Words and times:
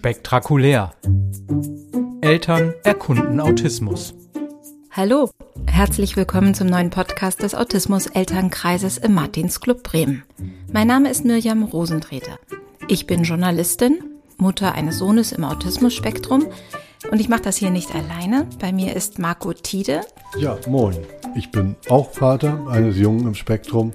Spektakulär. 0.00 0.94
Eltern 2.22 2.72
erkunden 2.84 3.38
Autismus. 3.38 4.14
Hallo, 4.90 5.28
herzlich 5.66 6.16
willkommen 6.16 6.54
zum 6.54 6.68
neuen 6.68 6.88
Podcast 6.88 7.42
des 7.42 7.54
Autismus-Elternkreises 7.54 8.96
im 8.96 9.12
Martinsclub 9.12 9.82
Bremen. 9.82 10.22
Mein 10.72 10.86
Name 10.86 11.10
ist 11.10 11.26
Mirjam 11.26 11.64
Rosentreter. 11.64 12.38
Ich 12.88 13.06
bin 13.06 13.24
Journalistin, 13.24 14.02
Mutter 14.38 14.72
eines 14.72 14.96
Sohnes 14.96 15.32
im 15.32 15.44
Autismus-Spektrum 15.44 16.46
und 17.10 17.20
ich 17.20 17.28
mache 17.28 17.42
das 17.42 17.58
hier 17.58 17.70
nicht 17.70 17.94
alleine. 17.94 18.46
Bei 18.58 18.72
mir 18.72 18.96
ist 18.96 19.18
Marco 19.18 19.52
Tiede. 19.52 20.00
Ja, 20.38 20.56
moin. 20.66 20.96
Ich 21.34 21.50
bin 21.50 21.76
auch 21.90 22.10
Vater 22.10 22.66
eines 22.70 22.96
Jungen 22.96 23.26
im 23.26 23.34
Spektrum 23.34 23.92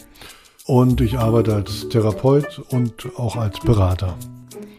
und 0.68 1.02
ich 1.02 1.18
arbeite 1.18 1.56
als 1.56 1.90
Therapeut 1.90 2.60
und 2.70 3.08
auch 3.18 3.38
als 3.38 3.60
Berater. 3.60 4.16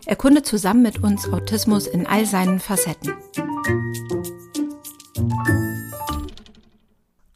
Erkunde 0.06 0.42
zusammen 0.42 0.82
mit 0.82 1.02
uns 1.02 1.28
Autismus 1.32 1.86
in 1.86 2.06
all 2.06 2.26
seinen 2.26 2.60
Facetten. 2.60 3.14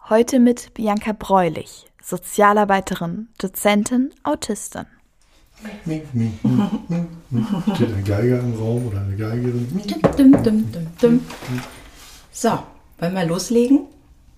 Heute 0.08 0.40
mit 0.40 0.74
Bianca 0.74 1.12
Breulich, 1.12 1.86
Sozialarbeiterin, 2.02 3.28
Dozentin, 3.38 4.10
Autistin. 4.24 4.86
Steht 5.84 6.06
ein 7.94 8.04
Geiger 8.04 8.40
im 8.40 8.54
Raum 8.54 8.88
oder 8.88 9.02
eine 9.02 9.16
Geigerin? 9.16 9.68
Dum, 10.16 10.42
dum, 10.42 10.72
dum. 11.00 11.26
So, 12.32 12.58
wollen 12.98 13.14
wir 13.14 13.24
loslegen? 13.26 13.86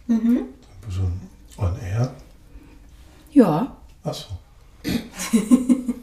So 0.08 1.02
ein 1.02 1.20
On 1.58 1.76
Air? 1.80 2.12
Ja. 3.30 3.76
Achso. 4.02 4.26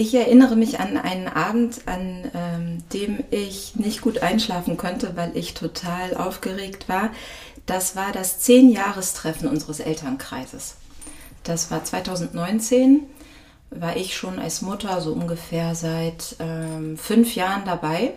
Ich 0.00 0.14
erinnere 0.14 0.56
mich 0.56 0.80
an 0.80 0.96
einen 0.96 1.28
Abend, 1.28 1.82
an 1.84 2.30
ähm, 2.34 2.82
dem 2.90 3.22
ich 3.30 3.76
nicht 3.76 4.00
gut 4.00 4.22
einschlafen 4.22 4.78
konnte, 4.78 5.14
weil 5.14 5.36
ich 5.36 5.52
total 5.52 6.16
aufgeregt 6.16 6.88
war. 6.88 7.10
Das 7.66 7.96
war 7.96 8.10
das 8.10 8.38
Zehn-Jahrestreffen 8.40 9.46
unseres 9.46 9.78
Elternkreises. 9.78 10.76
Das 11.44 11.70
war 11.70 11.84
2019, 11.84 13.02
war 13.68 13.94
ich 13.94 14.16
schon 14.16 14.38
als 14.38 14.62
Mutter 14.62 15.02
so 15.02 15.12
ungefähr 15.12 15.74
seit 15.74 16.34
ähm, 16.38 16.96
fünf 16.96 17.34
Jahren 17.34 17.66
dabei. 17.66 18.14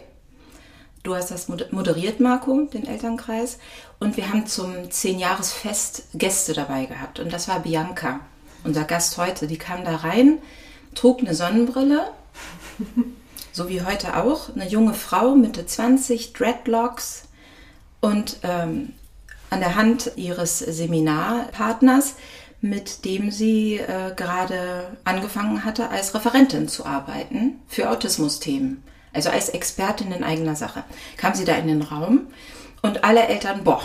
Du 1.04 1.14
hast 1.16 1.32
das 1.32 1.50
moder- 1.50 1.68
moderiert, 1.72 2.22
Marco, 2.22 2.62
den 2.62 2.88
Elternkreis. 2.88 3.58
Und 4.00 4.16
wir 4.16 4.30
haben 4.30 4.48
zum 4.48 4.90
Zehn-Jahresfest 4.90 6.04
Gäste 6.14 6.54
dabei 6.54 6.86
gehabt. 6.86 7.20
Und 7.20 7.34
das 7.34 7.50
war 7.50 7.60
Bianca, 7.60 8.22
unser 8.64 8.86
Gast 8.86 9.18
heute. 9.18 9.48
Die 9.48 9.58
kam 9.58 9.84
da 9.84 9.98
rein, 9.98 10.38
trug 10.96 11.20
eine 11.20 11.36
Sonnenbrille, 11.36 12.08
so 13.52 13.70
wie 13.70 13.82
heute 13.82 14.18
auch. 14.18 14.54
Eine 14.56 14.68
junge 14.68 14.94
Frau, 14.94 15.36
Mitte 15.36 15.66
20, 15.66 16.34
Dreadlocks 16.34 17.24
und 18.02 18.38
ähm, 18.44 18.94
an 19.50 19.60
der 19.60 19.76
Hand 19.76 20.12
ihres 20.16 20.60
Seminarpartners, 20.60 22.16
mit 22.62 23.06
dem 23.06 23.30
sie 23.30 23.76
äh, 23.76 24.14
gerade 24.16 24.98
angefangen 25.04 25.66
hatte, 25.66 25.90
als 25.90 26.16
Referentin 26.16 26.68
zu 26.68 26.86
arbeiten 26.86 27.60
für 27.68 27.90
Autismusthemen. 27.90 28.84
Also 29.14 29.30
als 29.30 29.50
Expertin 29.50 30.12
in 30.12 30.24
eigener 30.24 30.56
Sache. 30.56 30.84
Kam 31.18 31.36
sie 31.36 31.46
da 31.46 31.54
in 31.56 31.68
den 31.68 31.84
Raum 31.84 32.28
und 32.82 33.04
alle 33.04 33.28
Eltern, 33.28 33.64
boah, 33.64 33.84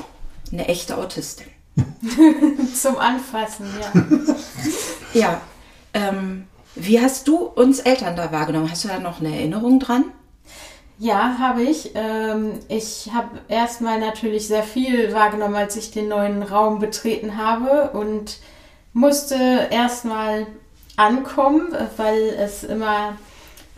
eine 0.50 0.69
echte 0.69 0.97
Autistin. 0.97 1.47
Zum 2.75 2.98
Anfassen, 2.98 3.67
ja. 3.81 4.03
Ja, 5.15 5.41
ähm, 5.95 6.47
wie 6.74 7.00
hast 7.00 7.28
du 7.28 7.36
uns 7.38 7.80
Eltern 7.80 8.16
da 8.16 8.33
wahrgenommen? 8.33 8.70
Hast 8.70 8.84
du 8.84 8.88
da 8.88 8.98
noch 8.98 9.20
eine 9.20 9.34
Erinnerung 9.34 9.80
dran? 9.80 10.05
Ja, 10.98 11.36
habe 11.38 11.62
ich. 11.62 11.92
Ähm, 11.94 12.58
ich 12.69 13.10
habe 13.12 13.38
erstmal 13.48 14.00
natürlich 14.00 14.48
sehr 14.48 14.65
viel 14.65 15.12
wahrgenommen, 15.12 15.54
als 15.54 15.76
ich 15.76 15.93
den 15.93 16.09
neuen 16.09 16.43
Raum 16.43 16.81
betreten 16.81 17.37
habe 17.37 17.91
und 17.91 18.38
musste 18.93 19.69
erstmal 19.70 20.47
ankommen, 20.97 21.75
weil 21.97 22.34
es 22.41 22.65
immer 22.65 23.16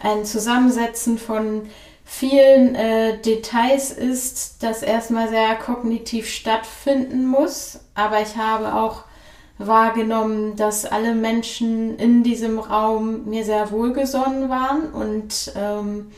ein 0.02 0.24
Zusammensetzen 0.24 1.18
von 1.18 1.68
vielen 2.06 2.74
äh, 2.74 3.18
Details 3.18 3.90
ist, 3.92 4.62
das 4.62 4.82
erstmal 4.82 5.28
sehr 5.28 5.54
kognitiv 5.56 6.28
stattfinden 6.28 7.26
muss. 7.26 7.80
Aber 7.94 8.22
ich 8.22 8.36
habe 8.36 8.74
auch 8.74 9.04
wahrgenommen, 9.66 10.56
dass 10.56 10.86
alle 10.86 11.14
Menschen 11.14 11.96
in 11.98 12.22
diesem 12.22 12.58
Raum 12.58 13.26
mir 13.26 13.44
sehr 13.44 13.70
wohlgesonnen 13.70 14.48
waren 14.48 14.90
und 14.90 15.52
ähm, 15.54 16.10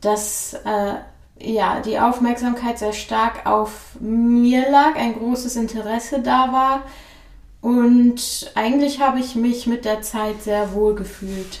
dass 0.00 0.54
äh, 0.54 0.94
ja, 1.40 1.80
die 1.80 1.98
Aufmerksamkeit 1.98 2.78
sehr 2.78 2.92
stark 2.92 3.46
auf 3.46 3.96
mir 3.98 4.70
lag, 4.70 4.96
ein 4.96 5.18
großes 5.18 5.56
Interesse 5.56 6.20
da 6.20 6.52
war 6.52 6.82
und 7.60 8.50
eigentlich 8.54 9.00
habe 9.00 9.20
ich 9.20 9.34
mich 9.34 9.66
mit 9.66 9.84
der 9.84 10.02
Zeit 10.02 10.42
sehr 10.42 10.72
wohl 10.74 10.94
gefühlt. 10.94 11.60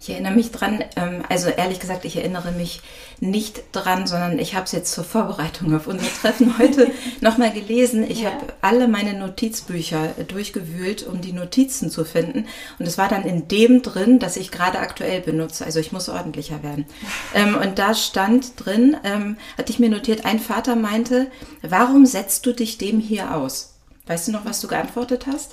Ich 0.00 0.10
erinnere 0.10 0.34
mich 0.34 0.50
dran, 0.50 0.82
ähm, 0.96 1.22
also 1.28 1.48
ehrlich 1.48 1.78
gesagt, 1.78 2.04
ich 2.04 2.16
erinnere 2.16 2.50
mich 2.50 2.82
nicht 3.22 3.62
dran, 3.70 4.08
sondern 4.08 4.40
ich 4.40 4.54
habe 4.56 4.64
es 4.64 4.72
jetzt 4.72 4.92
zur 4.92 5.04
Vorbereitung 5.04 5.74
auf 5.76 5.86
unser 5.86 6.08
Treffen 6.20 6.58
heute 6.58 6.90
nochmal 7.20 7.52
gelesen. 7.52 8.02
Ich 8.08 8.22
Ja. 8.22 8.32
habe 8.32 8.52
alle 8.62 8.88
meine 8.88 9.14
Notizbücher 9.14 10.18
äh, 10.18 10.24
durchgewühlt, 10.24 11.06
um 11.06 11.20
die 11.20 11.32
Notizen 11.32 11.88
zu 11.88 12.04
finden. 12.04 12.46
Und 12.80 12.86
es 12.86 12.98
war 12.98 13.08
dann 13.08 13.22
in 13.24 13.46
dem 13.46 13.82
drin, 13.82 14.18
das 14.18 14.36
ich 14.36 14.50
gerade 14.50 14.80
aktuell 14.80 15.20
benutze. 15.20 15.64
Also 15.64 15.78
ich 15.78 15.92
muss 15.92 16.08
ordentlicher 16.08 16.62
werden. 16.62 16.84
Ähm, 17.34 17.56
und 17.56 17.78
da 17.78 17.94
stand 17.94 18.52
drin, 18.62 18.94
ähm, 19.04 19.36
hatte 19.56 19.72
ich 19.72 19.78
mir 19.78 19.88
notiert, 19.88 20.26
ein 20.26 20.38
Vater 20.38 20.76
meinte, 20.76 21.30
warum 21.62 22.04
setzt 22.04 22.44
du 22.44 22.52
dich 22.52 22.76
dem 22.76 23.00
hier 23.00 23.34
aus? 23.34 23.74
Weißt 24.06 24.28
du 24.28 24.32
noch, 24.32 24.44
was 24.44 24.60
du 24.60 24.68
geantwortet 24.68 25.26
hast? 25.26 25.52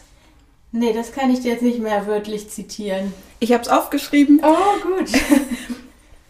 Nee, 0.74 0.92
das 0.92 1.14
kann 1.14 1.32
ich 1.32 1.40
dir 1.42 1.54
jetzt 1.54 1.62
nicht 1.64 1.80
mehr 1.80 2.06
wörtlich 2.06 2.50
zitieren. 2.50 3.14
Ich 3.40 3.54
habe 3.54 3.64
es 3.64 3.70
aufgeschrieben. 3.70 4.42
Oh, 4.44 4.56
gut. 4.98 5.10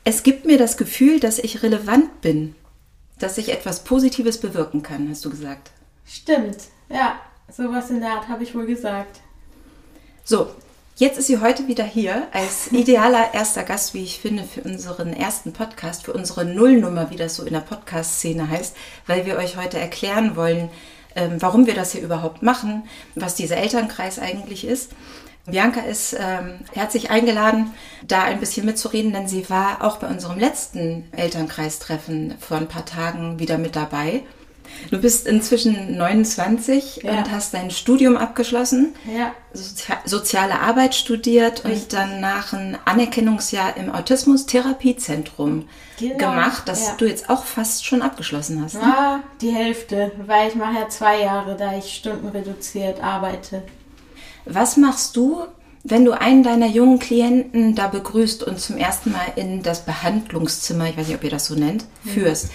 Es 0.09 0.23
gibt 0.23 0.43
mir 0.43 0.57
das 0.57 0.75
Gefühl, 0.75 1.19
dass 1.19 1.37
ich 1.37 1.61
relevant 1.61 2.21
bin, 2.21 2.55
dass 3.19 3.37
ich 3.37 3.49
etwas 3.49 3.83
Positives 3.83 4.39
bewirken 4.39 4.81
kann, 4.81 5.07
hast 5.07 5.23
du 5.23 5.29
gesagt. 5.29 5.69
Stimmt. 6.03 6.57
Ja, 6.89 7.19
sowas 7.55 7.91
in 7.91 7.99
der 7.99 8.13
Art 8.13 8.27
habe 8.27 8.41
ich 8.41 8.55
wohl 8.55 8.65
gesagt. 8.65 9.19
So, 10.23 10.49
jetzt 10.95 11.19
ist 11.19 11.27
sie 11.27 11.37
heute 11.37 11.67
wieder 11.67 11.83
hier 11.83 12.27
als 12.31 12.67
idealer 12.71 13.35
erster 13.35 13.61
Gast, 13.61 13.93
wie 13.93 14.01
ich 14.01 14.19
finde, 14.19 14.45
für 14.45 14.61
unseren 14.61 15.13
ersten 15.13 15.53
Podcast, 15.53 16.05
für 16.05 16.13
unsere 16.13 16.43
Nullnummer, 16.43 17.11
wie 17.11 17.15
das 17.15 17.35
so 17.35 17.43
in 17.43 17.53
der 17.53 17.59
Podcast-Szene 17.59 18.49
heißt, 18.49 18.75
weil 19.05 19.27
wir 19.27 19.37
euch 19.37 19.57
heute 19.57 19.77
erklären 19.77 20.35
wollen, 20.35 20.71
ähm, 21.15 21.39
warum 21.39 21.67
wir 21.67 21.75
das 21.75 21.91
hier 21.91 22.01
überhaupt 22.01 22.41
machen, 22.41 22.89
was 23.13 23.35
dieser 23.35 23.57
Elternkreis 23.57 24.17
eigentlich 24.17 24.65
ist. 24.65 24.89
Bianca 25.45 25.81
ist 25.81 26.15
ähm, 26.19 26.59
herzlich 26.73 27.09
eingeladen, 27.09 27.73
da 28.07 28.23
ein 28.23 28.39
bisschen 28.39 28.65
mitzureden, 28.65 29.13
denn 29.13 29.27
sie 29.27 29.49
war 29.49 29.83
auch 29.83 29.97
bei 29.97 30.07
unserem 30.07 30.37
letzten 30.39 31.05
Elternkreistreffen 31.15 32.35
vor 32.39 32.57
ein 32.57 32.67
paar 32.67 32.85
Tagen 32.85 33.39
wieder 33.39 33.57
mit 33.57 33.75
dabei. 33.75 34.21
Du 34.91 34.99
bist 35.01 35.25
inzwischen 35.25 35.97
29 35.97 36.97
Ja. 37.03 37.11
und 37.17 37.31
hast 37.31 37.55
dein 37.55 37.71
Studium 37.71 38.15
abgeschlossen. 38.17 38.93
Ja, 39.11 39.33
Sozi 39.51 39.91
soziale 40.05 40.59
Arbeit 40.59 40.93
studiert 40.93 41.65
und 41.65 41.71
Richtig. 41.71 41.87
danach 41.89 42.53
ein 42.53 42.77
Anerkennungsjahr 42.85 43.75
im 43.77 43.91
Autismus-Therapiezentrum 43.91 45.67
Genau, 45.97 46.17
gemacht, 46.17 46.63
das 46.67 46.87
ja. 46.89 46.93
du 46.97 47.05
jetzt 47.07 47.31
auch 47.31 47.45
fast 47.45 47.83
schon 47.83 48.03
abgeschlossen 48.03 48.63
hast. 48.63 48.75
Ne? 48.75 48.81
ah, 48.83 49.19
die 49.41 49.49
Hälfte, 49.51 50.11
weil 50.27 50.49
ich 50.49 50.55
mache 50.55 50.75
ja 50.75 50.87
zwei 50.89 51.19
Jahre, 51.21 51.55
da 51.57 51.75
ich 51.75 51.95
stundenreduziert 51.95 53.01
arbeite. 53.03 53.63
Was 54.51 54.77
machst 54.77 55.15
du, 55.15 55.43
wenn 55.83 56.05
du 56.05 56.11
einen 56.11 56.43
deiner 56.43 56.67
jungen 56.67 56.99
Klienten 56.99 57.75
da 57.75 57.87
begrüßt 57.87 58.43
und 58.43 58.59
zum 58.59 58.77
ersten 58.77 59.11
Mal 59.11 59.27
in 59.35 59.63
das 59.63 59.85
Behandlungszimmer, 59.85 60.89
ich 60.89 60.97
weiß 60.97 61.07
nicht, 61.07 61.17
ob 61.17 61.23
ihr 61.23 61.29
das 61.29 61.45
so 61.45 61.55
nennt, 61.55 61.85
führst? 62.03 62.49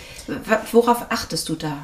Worauf 0.72 1.06
achtest 1.10 1.48
du 1.48 1.54
da? 1.54 1.76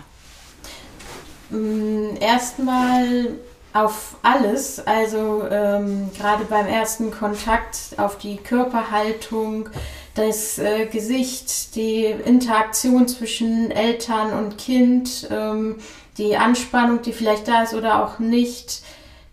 Mm, 1.50 2.16
Erstmal 2.20 3.34
auf 3.72 4.16
alles, 4.22 4.84
also 4.84 5.44
ähm, 5.48 6.10
gerade 6.18 6.44
beim 6.44 6.66
ersten 6.66 7.12
Kontakt 7.12 7.78
auf 7.98 8.18
die 8.18 8.36
Körperhaltung, 8.36 9.68
das 10.16 10.58
äh, 10.58 10.86
Gesicht, 10.86 11.76
die 11.76 12.04
Interaktion 12.06 13.06
zwischen 13.06 13.70
Eltern 13.70 14.32
und 14.32 14.58
Kind, 14.58 15.28
ähm, 15.30 15.76
die 16.18 16.36
Anspannung, 16.36 17.00
die 17.02 17.12
vielleicht 17.12 17.46
da 17.46 17.62
ist 17.62 17.72
oder 17.74 18.04
auch 18.04 18.18
nicht, 18.18 18.82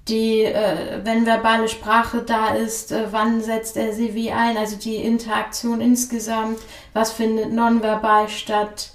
die, 0.09 0.43
äh, 0.43 1.01
wenn 1.03 1.25
verbale 1.25 1.67
Sprache 1.67 2.21
da 2.21 2.55
ist, 2.55 2.91
äh, 2.91 3.07
wann 3.11 3.41
setzt 3.41 3.77
er 3.77 3.93
sie 3.93 4.13
wie 4.13 4.31
ein, 4.31 4.57
also 4.57 4.75
die 4.75 4.95
Interaktion 4.95 5.81
insgesamt, 5.81 6.59
was 6.93 7.11
findet 7.11 7.51
nonverbal 7.51 8.29
statt 8.29 8.91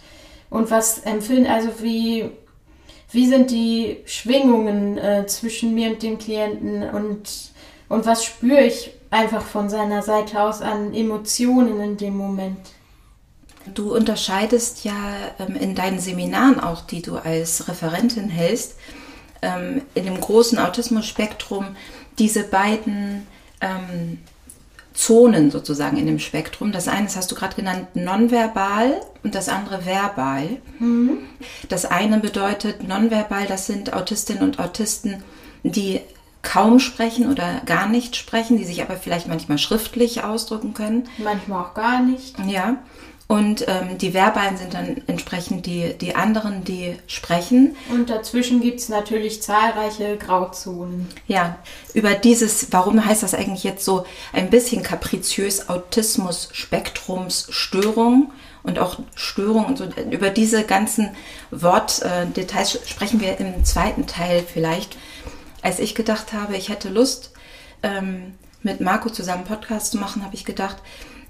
und 0.50 0.70
was 0.70 1.00
empfinden, 1.00 1.50
also 1.50 1.68
wie 1.80 2.30
wie 3.12 3.26
sind 3.26 3.50
die 3.50 3.98
Schwingungen 4.06 4.96
äh, 4.96 5.26
zwischen 5.26 5.74
mir 5.74 5.90
und 5.90 6.02
dem 6.02 6.18
Klienten 6.18 6.82
und, 6.82 7.52
und 7.90 8.06
was 8.06 8.24
spüre 8.24 8.62
ich 8.62 8.90
einfach 9.10 9.42
von 9.42 9.68
seiner 9.68 10.02
Seite 10.02 10.40
aus 10.40 10.62
an 10.62 10.94
Emotionen 10.94 11.78
in 11.80 11.96
dem 11.98 12.16
Moment. 12.16 12.58
Du 13.74 13.94
unterscheidest 13.94 14.84
ja 14.84 14.94
ähm, 15.38 15.54
in 15.56 15.74
deinen 15.74 16.00
Seminaren 16.00 16.58
auch, 16.58 16.80
die 16.80 17.02
du 17.02 17.16
als 17.16 17.68
Referentin 17.68 18.30
hältst, 18.30 18.76
ähm, 19.42 19.82
in 19.94 20.04
dem 20.04 20.20
großen 20.20 20.58
Autismus-Spektrum 20.58 21.76
diese 22.18 22.44
beiden 22.44 23.26
ähm, 23.60 24.18
Zonen 24.94 25.50
sozusagen 25.50 25.96
in 25.96 26.06
dem 26.06 26.18
Spektrum. 26.18 26.72
Das 26.72 26.88
eine, 26.88 27.04
das 27.04 27.16
hast 27.16 27.30
du 27.30 27.34
gerade 27.34 27.56
genannt, 27.56 27.94
nonverbal 27.94 29.00
und 29.22 29.34
das 29.34 29.48
andere 29.48 29.86
verbal. 29.86 30.60
Mhm. 30.78 31.18
Das 31.68 31.84
eine 31.84 32.18
bedeutet 32.18 32.86
nonverbal, 32.86 33.46
das 33.46 33.66
sind 33.66 33.92
Autistinnen 33.92 34.42
und 34.42 34.58
Autisten, 34.58 35.22
die 35.62 36.00
kaum 36.42 36.80
sprechen 36.80 37.30
oder 37.30 37.62
gar 37.66 37.88
nicht 37.88 38.16
sprechen, 38.16 38.58
die 38.58 38.64
sich 38.64 38.82
aber 38.82 38.96
vielleicht 38.96 39.28
manchmal 39.28 39.58
schriftlich 39.58 40.24
ausdrücken 40.24 40.74
können. 40.74 41.08
Manchmal 41.18 41.64
auch 41.64 41.74
gar 41.74 42.02
nicht. 42.02 42.36
Ja. 42.46 42.76
Und 43.32 43.66
ähm, 43.66 43.96
die 43.96 44.12
Verbalen 44.12 44.58
sind 44.58 44.74
dann 44.74 45.00
entsprechend 45.06 45.64
die, 45.64 45.94
die 45.94 46.14
anderen, 46.14 46.64
die 46.64 46.98
sprechen. 47.06 47.74
Und 47.90 48.10
dazwischen 48.10 48.60
gibt 48.60 48.80
es 48.80 48.90
natürlich 48.90 49.42
zahlreiche 49.42 50.18
Grauzonen. 50.18 51.08
Ja, 51.28 51.56
über 51.94 52.12
dieses, 52.12 52.70
warum 52.72 53.02
heißt 53.02 53.22
das 53.22 53.32
eigentlich 53.32 53.64
jetzt 53.64 53.86
so 53.86 54.04
ein 54.34 54.50
bisschen 54.50 54.82
kapriziös 54.82 55.70
Autismus-Spektrumsstörung 55.70 58.32
und 58.64 58.78
auch 58.78 58.98
Störung 59.14 59.64
und 59.64 59.78
so, 59.78 59.86
über 60.10 60.28
diese 60.28 60.64
ganzen 60.64 61.08
Wortdetails 61.50 62.80
sprechen 62.84 63.22
wir 63.22 63.40
im 63.40 63.64
zweiten 63.64 64.06
Teil 64.06 64.44
vielleicht. 64.44 64.98
Als 65.62 65.78
ich 65.78 65.94
gedacht 65.94 66.34
habe, 66.34 66.58
ich 66.58 66.68
hätte 66.68 66.90
Lust, 66.90 67.30
ähm, 67.82 68.34
mit 68.62 68.82
Marco 68.82 69.08
zusammen 69.08 69.44
Podcast 69.44 69.92
zu 69.92 69.96
machen, 69.96 70.22
habe 70.22 70.34
ich 70.34 70.44
gedacht, 70.44 70.76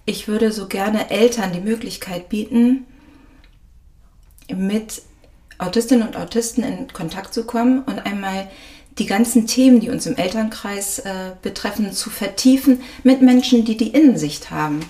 ich 0.04 0.28
würde 0.28 0.52
so 0.52 0.66
gerne 0.66 1.10
Eltern 1.10 1.52
die 1.52 1.60
Möglichkeit 1.60 2.28
bieten, 2.28 2.86
mit 4.52 5.02
Autistinnen 5.58 6.06
und 6.06 6.16
Autisten 6.16 6.64
in 6.64 6.92
Kontakt 6.92 7.32
zu 7.32 7.44
kommen 7.44 7.82
und 7.84 8.00
einmal 8.00 8.48
die 8.98 9.06
ganzen 9.06 9.46
Themen, 9.46 9.80
die 9.80 9.90
uns 9.90 10.06
im 10.06 10.16
Elternkreis 10.16 10.98
äh, 11.00 11.32
betreffen, 11.40 11.92
zu 11.92 12.10
vertiefen 12.10 12.82
mit 13.04 13.22
Menschen, 13.22 13.64
die 13.64 13.76
die 13.76 13.88
Innensicht 13.88 14.50
haben 14.50 14.80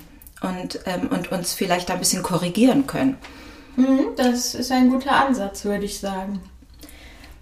und, 0.41 0.81
ähm, 0.87 1.09
und 1.09 1.31
uns 1.31 1.55
vielleicht 1.55 1.91
ein 1.91 1.99
bisschen 1.99 2.23
korrigieren 2.23 2.87
können. 2.87 3.17
Mhm, 3.77 4.09
das 4.17 4.55
ist 4.55 4.73
ein 4.73 4.91
guter 4.91 5.13
Ansatz, 5.13 5.65
würde 5.65 5.85
ich 5.85 6.01
sagen. 6.01 6.41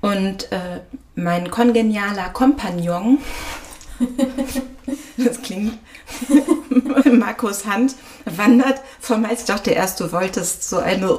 Und 0.00 0.50
äh, 0.52 0.80
mein 1.14 1.50
kongenialer 1.50 2.30
Kompagnon, 2.30 3.18
das 5.16 5.42
klingt 5.42 5.78
Markus 7.12 7.66
Hand 7.66 7.94
wandert 8.24 8.80
vom 9.00 9.26
Hals. 9.26 9.40
Ich 9.40 9.46
dachte 9.46 9.70
erst, 9.70 10.00
du 10.00 10.12
wolltest 10.12 10.68
so 10.68 10.78
eine, 10.78 11.10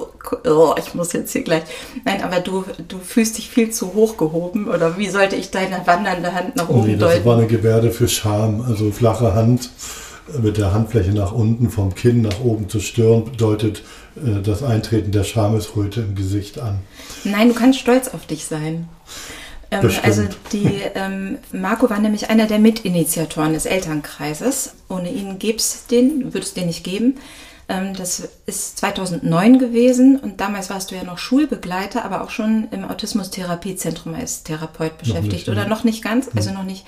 oh, 0.45 0.75
ich 0.77 0.93
muss 0.93 1.13
jetzt 1.13 1.31
hier 1.31 1.43
gleich. 1.43 1.63
Nein, 2.05 2.23
aber 2.23 2.39
du, 2.39 2.63
du 2.87 2.99
fühlst 2.99 3.37
dich 3.37 3.49
viel 3.49 3.71
zu 3.71 3.93
hoch 3.93 4.17
gehoben. 4.17 4.67
Oder 4.67 4.97
wie 4.97 5.09
sollte 5.09 5.35
ich 5.35 5.51
deine 5.51 5.85
wandernde 5.85 6.33
Hand 6.33 6.55
nach 6.55 6.69
oben 6.69 6.87
nee, 6.87 6.95
das 6.95 7.09
deuten? 7.09 7.17
Das 7.17 7.25
war 7.25 7.37
eine 7.37 7.47
Gebärde 7.47 7.91
für 7.91 8.07
Scham. 8.07 8.61
Also 8.61 8.91
flache 8.91 9.33
Hand 9.33 9.69
mit 10.41 10.57
der 10.57 10.73
Handfläche 10.73 11.11
nach 11.11 11.31
unten, 11.31 11.69
vom 11.69 11.95
Kinn 11.95 12.21
nach 12.21 12.39
oben 12.41 12.69
zur 12.69 12.81
Stirn, 12.81 13.25
bedeutet 13.25 13.83
äh, 14.15 14.41
das 14.41 14.63
Eintreten 14.63 15.11
der 15.11 15.23
Schamesröte 15.23 16.01
im 16.01 16.15
Gesicht 16.15 16.59
an. 16.59 16.79
Nein, 17.23 17.49
du 17.49 17.55
kannst 17.55 17.79
stolz 17.79 18.09
auf 18.09 18.25
dich 18.25 18.45
sein. 18.45 18.87
Ähm, 19.71 19.89
also 20.03 20.23
die 20.51 20.81
ähm, 20.95 21.37
Marco 21.53 21.89
war 21.89 21.99
nämlich 21.99 22.29
einer 22.29 22.45
der 22.45 22.59
Mitinitiatoren 22.59 23.53
des 23.53 23.65
Elternkreises. 23.65 24.73
Ohne 24.89 25.09
ihn 25.11 25.39
gäbe 25.39 25.57
es 25.57 25.87
den, 25.87 26.25
würde 26.33 26.45
es 26.45 26.53
den 26.53 26.67
nicht 26.67 26.83
geben. 26.83 27.17
Ähm, 27.69 27.93
das 27.95 28.27
ist 28.45 28.77
2009 28.79 29.57
gewesen 29.57 30.19
und 30.19 30.41
damals 30.41 30.69
warst 30.69 30.91
du 30.91 30.95
ja 30.95 31.05
noch 31.05 31.17
Schulbegleiter, 31.17 32.03
aber 32.03 32.21
auch 32.21 32.29
schon 32.29 32.67
im 32.71 32.83
Autismus-Therapiezentrum 32.83 34.13
als 34.13 34.43
Therapeut 34.43 34.97
beschäftigt. 34.97 35.31
Nicht, 35.33 35.49
oder 35.49 35.63
ja. 35.63 35.67
noch 35.69 35.85
nicht 35.85 36.03
ganz, 36.03 36.29
also 36.35 36.49
hm. 36.49 36.57
noch 36.57 36.63
nicht 36.63 36.85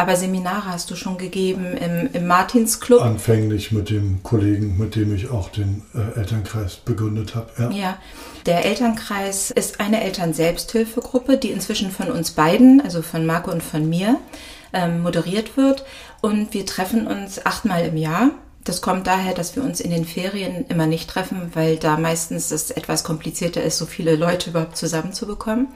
aber 0.00 0.16
Seminare 0.16 0.64
hast 0.66 0.90
du 0.90 0.96
schon 0.96 1.18
gegeben 1.18 1.76
im, 1.76 2.08
im 2.12 2.26
Martinsclub. 2.26 3.02
Anfänglich 3.02 3.70
mit 3.70 3.90
dem 3.90 4.22
Kollegen, 4.22 4.78
mit 4.78 4.96
dem 4.96 5.14
ich 5.14 5.30
auch 5.30 5.50
den 5.50 5.82
äh, 5.94 6.18
Elternkreis 6.18 6.76
begründet 6.76 7.34
habe. 7.34 7.50
Ja. 7.58 7.70
ja, 7.70 7.98
der 8.46 8.64
Elternkreis 8.64 9.50
ist 9.50 9.78
eine 9.78 10.02
Eltern-Selbsthilfegruppe, 10.02 11.36
die 11.36 11.50
inzwischen 11.50 11.90
von 11.90 12.10
uns 12.10 12.30
beiden, 12.30 12.80
also 12.80 13.02
von 13.02 13.26
Marco 13.26 13.50
und 13.50 13.62
von 13.62 13.86
mir, 13.86 14.16
ähm, 14.72 15.02
moderiert 15.02 15.58
wird. 15.58 15.84
Und 16.22 16.54
wir 16.54 16.64
treffen 16.64 17.06
uns 17.06 17.44
achtmal 17.44 17.84
im 17.84 17.98
Jahr. 17.98 18.30
Das 18.64 18.80
kommt 18.80 19.06
daher, 19.06 19.34
dass 19.34 19.54
wir 19.54 19.62
uns 19.62 19.80
in 19.80 19.90
den 19.90 20.06
Ferien 20.06 20.64
immer 20.68 20.86
nicht 20.86 21.10
treffen, 21.10 21.50
weil 21.52 21.76
da 21.76 21.98
meistens 21.98 22.50
es 22.50 22.70
etwas 22.70 23.04
komplizierter 23.04 23.62
ist, 23.62 23.76
so 23.76 23.84
viele 23.84 24.16
Leute 24.16 24.48
überhaupt 24.48 24.78
zusammenzubekommen. 24.78 25.68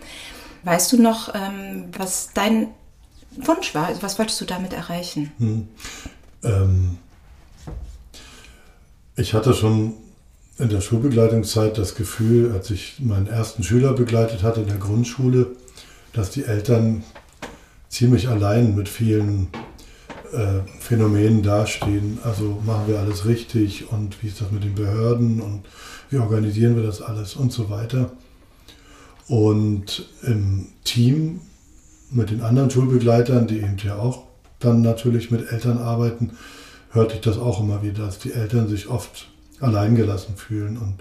Weißt 0.63 0.91
du 0.93 1.03
noch, 1.03 1.35
ähm, 1.35 1.91
was 1.99 2.31
dein 2.33 2.69
Wunsch 3.37 3.75
war? 3.75 3.87
Also 3.87 4.03
was 4.03 4.19
wolltest 4.19 4.41
du 4.41 4.45
damit 4.45 4.73
erreichen? 4.73 5.33
Hm. 5.39 5.69
Ähm, 6.43 6.99
ich 9.17 9.35
hatte 9.35 9.55
schon 9.55 9.95
in 10.59 10.69
der 10.69 10.81
Schulbegleitungszeit 10.81 11.79
das 11.79 11.95
Gefühl, 11.95 12.53
als 12.53 12.71
ich 12.71 13.01
meinen 13.01 13.27
ersten 13.27 13.63
Schüler 13.63 13.93
begleitet 13.93 14.43
hatte 14.43 14.61
in 14.61 14.69
der 14.69 14.77
Grundschule, 14.77 15.49
dass 16.13 16.31
die 16.31 16.45
Eltern 16.45 17.03
ziemlich 17.89 18.29
allein 18.29 18.75
mit 18.75 18.89
vielen 18.89 19.49
äh, 20.33 20.61
Phänomenen 20.79 21.43
dastehen. 21.43 22.19
Also 22.23 22.61
machen 22.65 22.89
wir 22.89 22.99
alles 22.99 23.25
richtig 23.25 23.91
und 23.91 24.23
wie 24.23 24.29
ist 24.29 24.41
das 24.41 24.51
mit 24.51 24.65
den 24.65 24.75
Behörden 24.75 25.41
und 25.41 25.63
wie 26.11 26.19
organisieren 26.19 26.77
wir 26.77 26.83
das 26.83 27.01
alles 27.01 27.35
und 27.35 27.53
so 27.53 27.71
weiter. 27.71 28.13
Und 29.27 30.09
im 30.23 30.69
Team 30.85 31.41
mit 32.15 32.31
den 32.31 32.43
anderen 32.43 32.71
Schulbegleitern, 32.71 33.47
die 33.47 33.59
eben 33.59 33.77
ja 33.83 33.97
auch 33.97 34.25
dann 34.61 34.83
natürlich 34.83 35.31
mit 35.31 35.51
Eltern 35.51 35.79
arbeiten, 35.79 36.33
hörte 36.91 37.17
ich 37.17 37.21
das 37.21 37.39
auch 37.39 37.61
immer 37.61 37.83
wieder, 37.83 38.07
dass 38.07 38.19
die 38.19 38.33
Eltern 38.33 38.69
sich 38.69 38.89
oft 38.89 39.29
alleingelassen 39.61 40.37
fühlen 40.37 40.79
und 40.79 40.95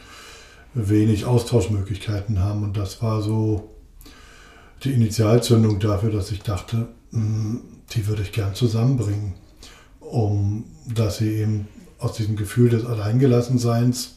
wenig 0.74 1.26
Austauschmöglichkeiten 1.26 2.40
haben. 2.40 2.64
Und 2.64 2.78
das 2.78 3.02
war 3.02 3.22
so 3.22 3.70
die 4.84 4.92
Initialzündung 4.92 5.80
dafür, 5.80 6.12
dass 6.12 6.32
ich 6.32 6.42
dachte, 6.42 6.88
hm, 7.12 7.62
die 7.92 8.08
würde 8.08 8.24
ich 8.24 8.32
gern 8.32 8.56
zusammenbringen, 8.56 9.34
um 10.00 10.66
dass 10.94 11.18
sie 11.18 11.36
eben 11.36 11.68
aus 12.00 12.14
diesem 12.14 12.36
Gefühl 12.36 12.70
des 12.70 12.86
Alleingelassenseins 12.86 14.16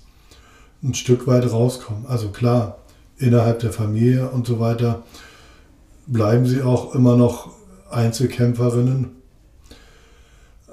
ein 0.82 0.94
Stück 0.94 1.26
weit 1.26 1.50
rauskommen. 1.50 2.06
Also 2.06 2.30
klar, 2.30 2.78
innerhalb 3.18 3.61
der 3.61 3.73
Familie 3.73 4.28
und 4.30 4.47
so 4.47 4.59
weiter 4.59 5.04
bleiben 6.06 6.46
sie 6.46 6.62
auch 6.62 6.94
immer 6.94 7.16
noch 7.16 7.50
Einzelkämpferinnen. 7.90 9.10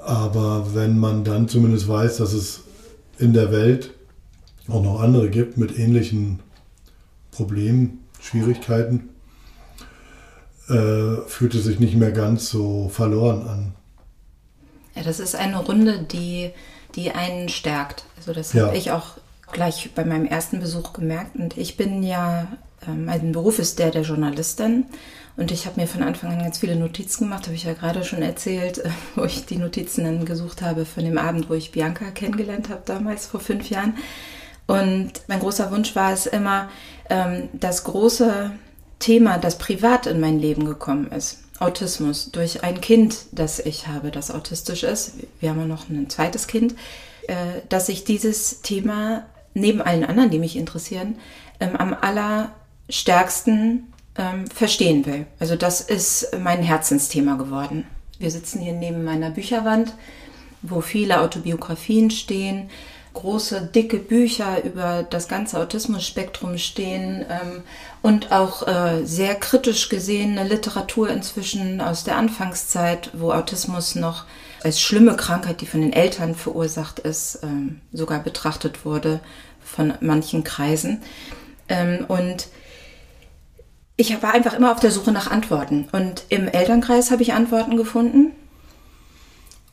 Aber 0.03 0.75
wenn 0.75 0.99
man 0.99 1.23
dann 1.23 1.47
zumindest 1.47 1.87
weiß, 1.87 2.17
dass 2.17 2.33
es 2.33 2.61
in 3.17 3.33
der 3.33 3.51
Welt 3.51 3.91
auch 4.67 4.83
noch 4.83 5.01
andere 5.01 5.29
gibt 5.29 5.57
mit 5.57 5.77
ähnlichen 5.77 6.39
Problemen, 7.31 8.05
Schwierigkeiten, 8.19 9.09
äh, 10.69 11.27
fühlt 11.27 11.55
es 11.55 11.65
sich 11.65 11.79
nicht 11.79 11.95
mehr 11.95 12.11
ganz 12.11 12.49
so 12.49 12.89
verloren 12.89 13.47
an. 13.47 13.75
Ja, 14.95 15.03
das 15.03 15.19
ist 15.19 15.35
eine 15.35 15.57
Runde, 15.57 16.03
die, 16.03 16.51
die 16.95 17.11
einen 17.11 17.49
stärkt. 17.49 18.05
Also 18.17 18.33
das 18.33 18.53
ja. 18.53 18.67
habe 18.67 18.77
ich 18.77 18.91
auch 18.91 19.17
gleich 19.51 19.91
bei 19.95 20.05
meinem 20.05 20.25
ersten 20.25 20.59
Besuch 20.59 20.93
gemerkt. 20.93 21.35
Und 21.35 21.57
ich 21.57 21.77
bin 21.77 22.03
ja, 22.03 22.47
mein 22.87 23.31
Beruf 23.31 23.59
ist 23.59 23.79
der 23.79 23.91
der 23.91 24.03
Journalistin. 24.03 24.85
Und 25.35 25.51
ich 25.51 25.65
habe 25.65 25.81
mir 25.81 25.87
von 25.87 26.03
Anfang 26.03 26.31
an 26.31 26.39
ganz 26.39 26.59
viele 26.59 26.75
Notizen 26.75 27.23
gemacht, 27.23 27.45
habe 27.45 27.55
ich 27.55 27.63
ja 27.63 27.73
gerade 27.73 28.03
schon 28.03 28.21
erzählt, 28.21 28.79
äh, 28.79 28.89
wo 29.15 29.23
ich 29.23 29.45
die 29.45 29.57
Notizen 29.57 30.03
dann 30.03 30.25
gesucht 30.25 30.61
habe 30.61 30.85
von 30.85 31.03
dem 31.03 31.17
Abend, 31.17 31.49
wo 31.49 31.53
ich 31.53 31.71
Bianca 31.71 32.11
kennengelernt 32.11 32.69
habe, 32.69 32.83
damals 32.85 33.25
vor 33.25 33.39
fünf 33.39 33.69
Jahren. 33.69 33.95
Und 34.67 35.11
mein 35.27 35.39
großer 35.39 35.71
Wunsch 35.71 35.95
war 35.95 36.13
es 36.13 36.25
immer, 36.25 36.69
ähm, 37.09 37.49
das 37.53 37.83
große 37.83 38.51
Thema, 38.99 39.37
das 39.37 39.57
privat 39.57 40.07
in 40.07 40.19
mein 40.19 40.39
Leben 40.39 40.65
gekommen 40.65 41.11
ist. 41.11 41.39
Autismus 41.59 42.31
durch 42.31 42.63
ein 42.63 42.81
Kind, 42.81 43.25
das 43.31 43.59
ich 43.59 43.87
habe, 43.87 44.11
das 44.11 44.31
autistisch 44.31 44.83
ist. 44.83 45.13
Wir 45.39 45.49
haben 45.49 45.59
ja 45.59 45.65
noch 45.65 45.89
ein 45.89 46.09
zweites 46.09 46.47
Kind, 46.47 46.75
äh, 47.27 47.35
dass 47.69 47.89
ich 47.89 48.03
dieses 48.03 48.61
Thema 48.61 49.25
neben 49.53 49.81
allen 49.81 50.03
anderen, 50.03 50.29
die 50.29 50.39
mich 50.39 50.55
interessieren, 50.55 51.15
ähm, 51.59 51.75
am 51.75 51.93
allerstärksten 52.93 53.91
ähm, 54.17 54.47
verstehen 54.47 55.05
will. 55.05 55.25
Also 55.39 55.55
das 55.55 55.81
ist 55.81 56.29
mein 56.39 56.61
Herzensthema 56.61 57.35
geworden. 57.35 57.85
Wir 58.19 58.29
sitzen 58.29 58.59
hier 58.59 58.73
neben 58.73 59.03
meiner 59.03 59.31
Bücherwand, 59.31 59.93
wo 60.61 60.81
viele 60.81 61.21
Autobiografien 61.21 62.11
stehen, 62.11 62.69
große, 63.15 63.69
dicke 63.73 63.97
Bücher 63.97 64.63
über 64.63 65.03
das 65.03 65.27
ganze 65.27 65.59
Autismus-Spektrum 65.59 66.57
stehen 66.57 67.25
ähm, 67.29 67.63
und 68.01 68.31
auch 68.31 68.67
äh, 68.67 69.05
sehr 69.05 69.35
kritisch 69.35 69.89
gesehene 69.89 70.43
Literatur 70.43 71.09
inzwischen 71.09 71.81
aus 71.81 72.03
der 72.03 72.17
Anfangszeit, 72.17 73.11
wo 73.13 73.31
Autismus 73.31 73.95
noch 73.95 74.25
als 74.63 74.79
schlimme 74.79 75.15
Krankheit, 75.15 75.61
die 75.61 75.65
von 75.65 75.81
den 75.81 75.93
Eltern 75.93 76.35
verursacht 76.35 76.99
ist, 76.99 77.39
ähm, 77.43 77.81
sogar 77.91 78.19
betrachtet 78.19 78.85
wurde 78.85 79.19
von 79.63 79.93
manchen 79.99 80.43
Kreisen. 80.43 81.01
Ähm, 81.69 82.05
und 82.07 82.47
ich 83.95 84.21
war 84.21 84.33
einfach 84.33 84.53
immer 84.53 84.71
auf 84.71 84.79
der 84.79 84.91
Suche 84.91 85.11
nach 85.11 85.29
Antworten. 85.29 85.87
Und 85.91 86.23
im 86.29 86.47
Elternkreis 86.47 87.11
habe 87.11 87.21
ich 87.21 87.33
Antworten 87.33 87.77
gefunden. 87.77 88.31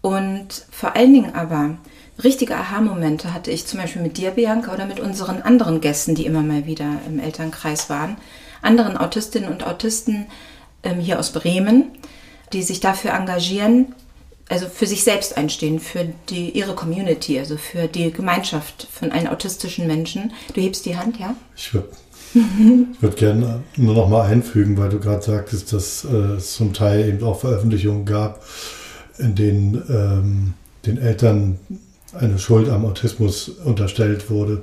Und 0.03 0.67
vor 0.71 0.97
allen 0.97 1.13
Dingen 1.13 1.35
aber 1.35 1.79
richtige 2.23 2.57
Aha-Momente 2.57 3.33
hatte 3.33 3.51
ich 3.51 3.67
zum 3.67 3.81
Beispiel 3.81 4.03
mit 4.03 4.19
dir, 4.19 4.31
Bianca, 4.33 4.73
oder 4.73 4.87
mit 4.87 5.01
unseren 5.01 5.43
anderen 5.43 5.81
Gästen, 5.81 6.15
die 6.15 6.27
immer 6.27 6.43
mal 6.43 6.67
wieder 6.67 6.99
im 7.07 7.19
Elternkreis 7.19 7.89
waren. 7.89 8.17
Anderen 8.63 8.97
Autistinnen 8.97 9.51
und 9.51 9.67
Autisten 9.67 10.27
ähm, 10.83 11.01
hier 11.01 11.19
aus 11.19 11.33
Bremen, 11.33 11.91
die 12.53 12.63
sich 12.63 12.81
dafür 12.81 13.13
engagieren, 13.13 13.95
also 14.49 14.69
für 14.69 14.87
sich 14.87 15.05
selbst 15.05 15.37
einstehen, 15.37 15.81
für 15.81 16.13
die, 16.29 16.51
ihre 16.51 16.75
Community, 16.75 17.39
also 17.39 17.57
für 17.57 17.87
die 17.87 18.11
Gemeinschaft 18.11 18.87
von 18.93 19.13
allen 19.13 19.29
autistischen 19.29 19.87
Menschen. 19.87 20.33
Du 20.55 20.61
hebst 20.61 20.85
die 20.85 20.97
Hand, 20.97 21.19
ja? 21.19 21.35
Ich 21.57 21.73
ich 22.35 23.03
würde 23.03 23.17
gerne 23.17 23.63
nur 23.77 23.95
noch 23.95 24.09
mal 24.09 24.23
einfügen, 24.23 24.77
weil 24.77 24.89
du 24.89 25.01
gerade 25.01 25.23
sagtest, 25.23 25.73
dass 25.73 26.05
äh, 26.05 26.37
es 26.37 26.55
zum 26.55 26.73
Teil 26.73 27.09
eben 27.09 27.25
auch 27.25 27.41
Veröffentlichungen 27.41 28.05
gab, 28.05 28.45
in 29.19 29.35
denen 29.35 29.83
ähm, 29.89 30.55
den 30.87 30.99
Eltern 30.99 31.59
eine 32.13 32.39
Schuld 32.39 32.69
am 32.69 32.85
Autismus 32.85 33.49
unterstellt 33.49 34.31
wurde. 34.31 34.63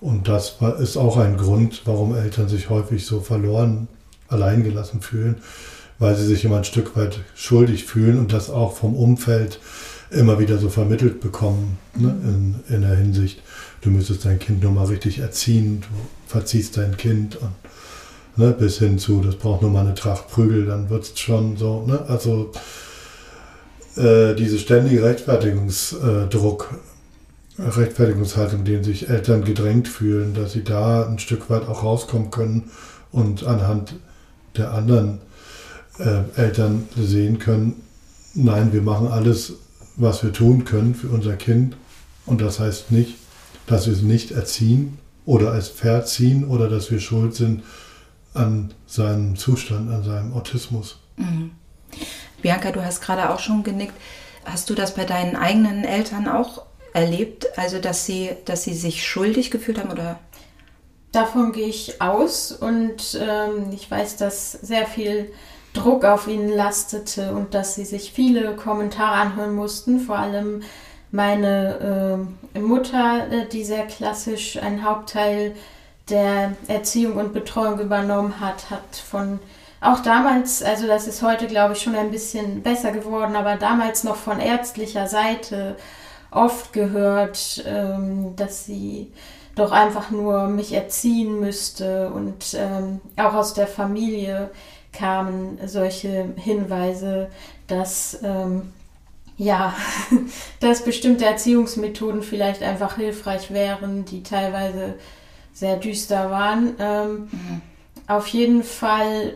Und 0.00 0.28
das 0.28 0.56
ist 0.80 0.96
auch 0.96 1.16
ein 1.18 1.36
Grund, 1.36 1.82
warum 1.84 2.14
Eltern 2.14 2.48
sich 2.48 2.70
häufig 2.70 3.04
so 3.04 3.20
verloren, 3.20 3.88
alleingelassen 4.28 5.00
fühlen, 5.02 5.36
weil 5.98 6.16
sie 6.16 6.24
sich 6.24 6.44
immer 6.44 6.56
ein 6.58 6.64
Stück 6.64 6.96
weit 6.96 7.20
schuldig 7.34 7.84
fühlen 7.84 8.18
und 8.18 8.32
das 8.32 8.48
auch 8.48 8.76
vom 8.76 8.94
Umfeld 8.94 9.60
immer 10.10 10.38
wieder 10.38 10.58
so 10.58 10.68
vermittelt 10.68 11.20
bekommen 11.20 11.78
ne, 11.96 12.14
in, 12.24 12.74
in 12.74 12.82
der 12.82 12.96
Hinsicht, 12.96 13.42
du 13.82 13.90
müsstest 13.90 14.24
dein 14.24 14.38
Kind 14.38 14.62
nur 14.62 14.72
mal 14.72 14.86
richtig 14.86 15.18
erziehen, 15.18 15.82
du 15.82 15.86
verziehst 16.26 16.76
dein 16.76 16.96
Kind 16.96 17.36
und 17.36 17.52
ne, 18.36 18.50
bis 18.52 18.78
hin 18.78 18.98
zu, 18.98 19.20
das 19.20 19.36
braucht 19.36 19.62
nur 19.62 19.70
mal 19.70 19.80
eine 19.80 19.94
Tracht 19.94 20.28
Prügel, 20.28 20.66
dann 20.66 20.90
wird 20.90 21.04
es 21.04 21.18
schon 21.18 21.56
so. 21.56 21.86
Ne? 21.86 22.04
Also 22.08 22.52
äh, 23.96 24.34
diese 24.34 24.58
ständige 24.58 25.02
Rechtfertigungsdruck, 25.04 26.74
äh, 27.58 27.62
Rechtfertigungshaltung, 27.62 28.64
den 28.64 28.82
sich 28.82 29.08
Eltern 29.08 29.44
gedrängt 29.44 29.88
fühlen, 29.88 30.34
dass 30.34 30.52
sie 30.52 30.64
da 30.64 31.06
ein 31.06 31.18
Stück 31.18 31.50
weit 31.50 31.68
auch 31.68 31.82
rauskommen 31.82 32.30
können 32.30 32.70
und 33.12 33.44
anhand 33.44 33.94
der 34.56 34.72
anderen 34.72 35.20
äh, 35.98 36.22
Eltern 36.36 36.88
sehen 36.96 37.38
können, 37.38 37.82
nein, 38.34 38.72
wir 38.72 38.82
machen 38.82 39.08
alles, 39.08 39.54
was 40.00 40.22
wir 40.22 40.32
tun 40.32 40.64
können 40.64 40.94
für 40.94 41.08
unser 41.08 41.36
Kind. 41.36 41.76
Und 42.26 42.40
das 42.40 42.60
heißt 42.60 42.90
nicht, 42.90 43.16
dass 43.66 43.86
wir 43.86 43.92
es 43.92 44.02
nicht 44.02 44.30
erziehen 44.30 44.98
oder 45.26 45.52
als 45.52 45.68
verziehen 45.68 46.44
oder 46.44 46.68
dass 46.68 46.90
wir 46.90 47.00
schuld 47.00 47.34
sind 47.34 47.62
an 48.34 48.72
seinem 48.86 49.36
Zustand, 49.36 49.90
an 49.90 50.04
seinem 50.04 50.32
Autismus. 50.32 50.98
Mhm. 51.16 51.52
Bianca, 52.42 52.70
du 52.70 52.84
hast 52.84 53.02
gerade 53.02 53.30
auch 53.30 53.40
schon 53.40 53.62
genickt. 53.62 53.94
Hast 54.44 54.70
du 54.70 54.74
das 54.74 54.94
bei 54.94 55.04
deinen 55.04 55.36
eigenen 55.36 55.84
Eltern 55.84 56.28
auch 56.28 56.62
erlebt? 56.94 57.46
Also, 57.58 57.78
dass 57.78 58.06
sie, 58.06 58.30
dass 58.46 58.64
sie 58.64 58.74
sich 58.74 59.06
schuldig 59.06 59.50
gefühlt 59.50 59.78
haben 59.78 59.90
oder? 59.90 60.18
Davon 61.12 61.52
gehe 61.52 61.66
ich 61.66 62.00
aus 62.00 62.52
und 62.52 63.18
ähm, 63.20 63.72
ich 63.72 63.90
weiß, 63.90 64.16
dass 64.16 64.52
sehr 64.52 64.86
viel 64.86 65.30
Druck 65.72 66.04
auf 66.04 66.26
ihnen 66.26 66.48
lastete 66.48 67.32
und 67.32 67.54
dass 67.54 67.74
sie 67.74 67.84
sich 67.84 68.12
viele 68.12 68.56
Kommentare 68.56 69.12
anhören 69.12 69.54
mussten, 69.54 70.00
vor 70.00 70.18
allem 70.18 70.62
meine 71.12 72.18
äh, 72.54 72.58
Mutter, 72.58 73.26
äh, 73.30 73.46
die 73.48 73.64
sehr 73.64 73.86
klassisch 73.86 74.56
einen 74.56 74.84
Hauptteil 74.84 75.54
der 76.08 76.52
Erziehung 76.66 77.16
und 77.16 77.32
Betreuung 77.32 77.78
übernommen 77.80 78.40
hat, 78.40 78.70
hat 78.70 78.96
von 78.96 79.38
auch 79.80 80.00
damals, 80.00 80.62
also 80.62 80.86
das 80.86 81.06
ist 81.06 81.22
heute, 81.22 81.46
glaube 81.46 81.72
ich, 81.72 81.80
schon 81.80 81.94
ein 81.94 82.10
bisschen 82.10 82.62
besser 82.62 82.92
geworden, 82.92 83.34
aber 83.34 83.56
damals 83.56 84.04
noch 84.04 84.16
von 84.16 84.38
ärztlicher 84.38 85.06
Seite 85.06 85.76
oft 86.30 86.72
gehört, 86.72 87.64
ähm, 87.66 88.34
dass 88.36 88.66
sie 88.66 89.10
doch 89.54 89.72
einfach 89.72 90.10
nur 90.10 90.48
mich 90.48 90.72
erziehen 90.72 91.40
müsste 91.40 92.10
und 92.10 92.54
ähm, 92.54 93.00
auch 93.16 93.34
aus 93.34 93.54
der 93.54 93.66
Familie 93.66 94.50
kamen 94.92 95.58
solche 95.66 96.32
Hinweise, 96.36 97.28
dass 97.66 98.18
ähm, 98.22 98.72
ja, 99.40 99.74
dass 100.60 100.84
bestimmte 100.84 101.24
Erziehungsmethoden 101.24 102.22
vielleicht 102.22 102.62
einfach 102.62 102.96
hilfreich 102.96 103.50
wären, 103.50 104.04
die 104.04 104.22
teilweise 104.22 104.96
sehr 105.54 105.78
düster 105.78 106.30
waren. 106.30 106.74
Ähm, 106.78 107.28
mhm. 107.32 107.60
Auf 108.06 108.26
jeden 108.26 108.62
Fall, 108.62 109.34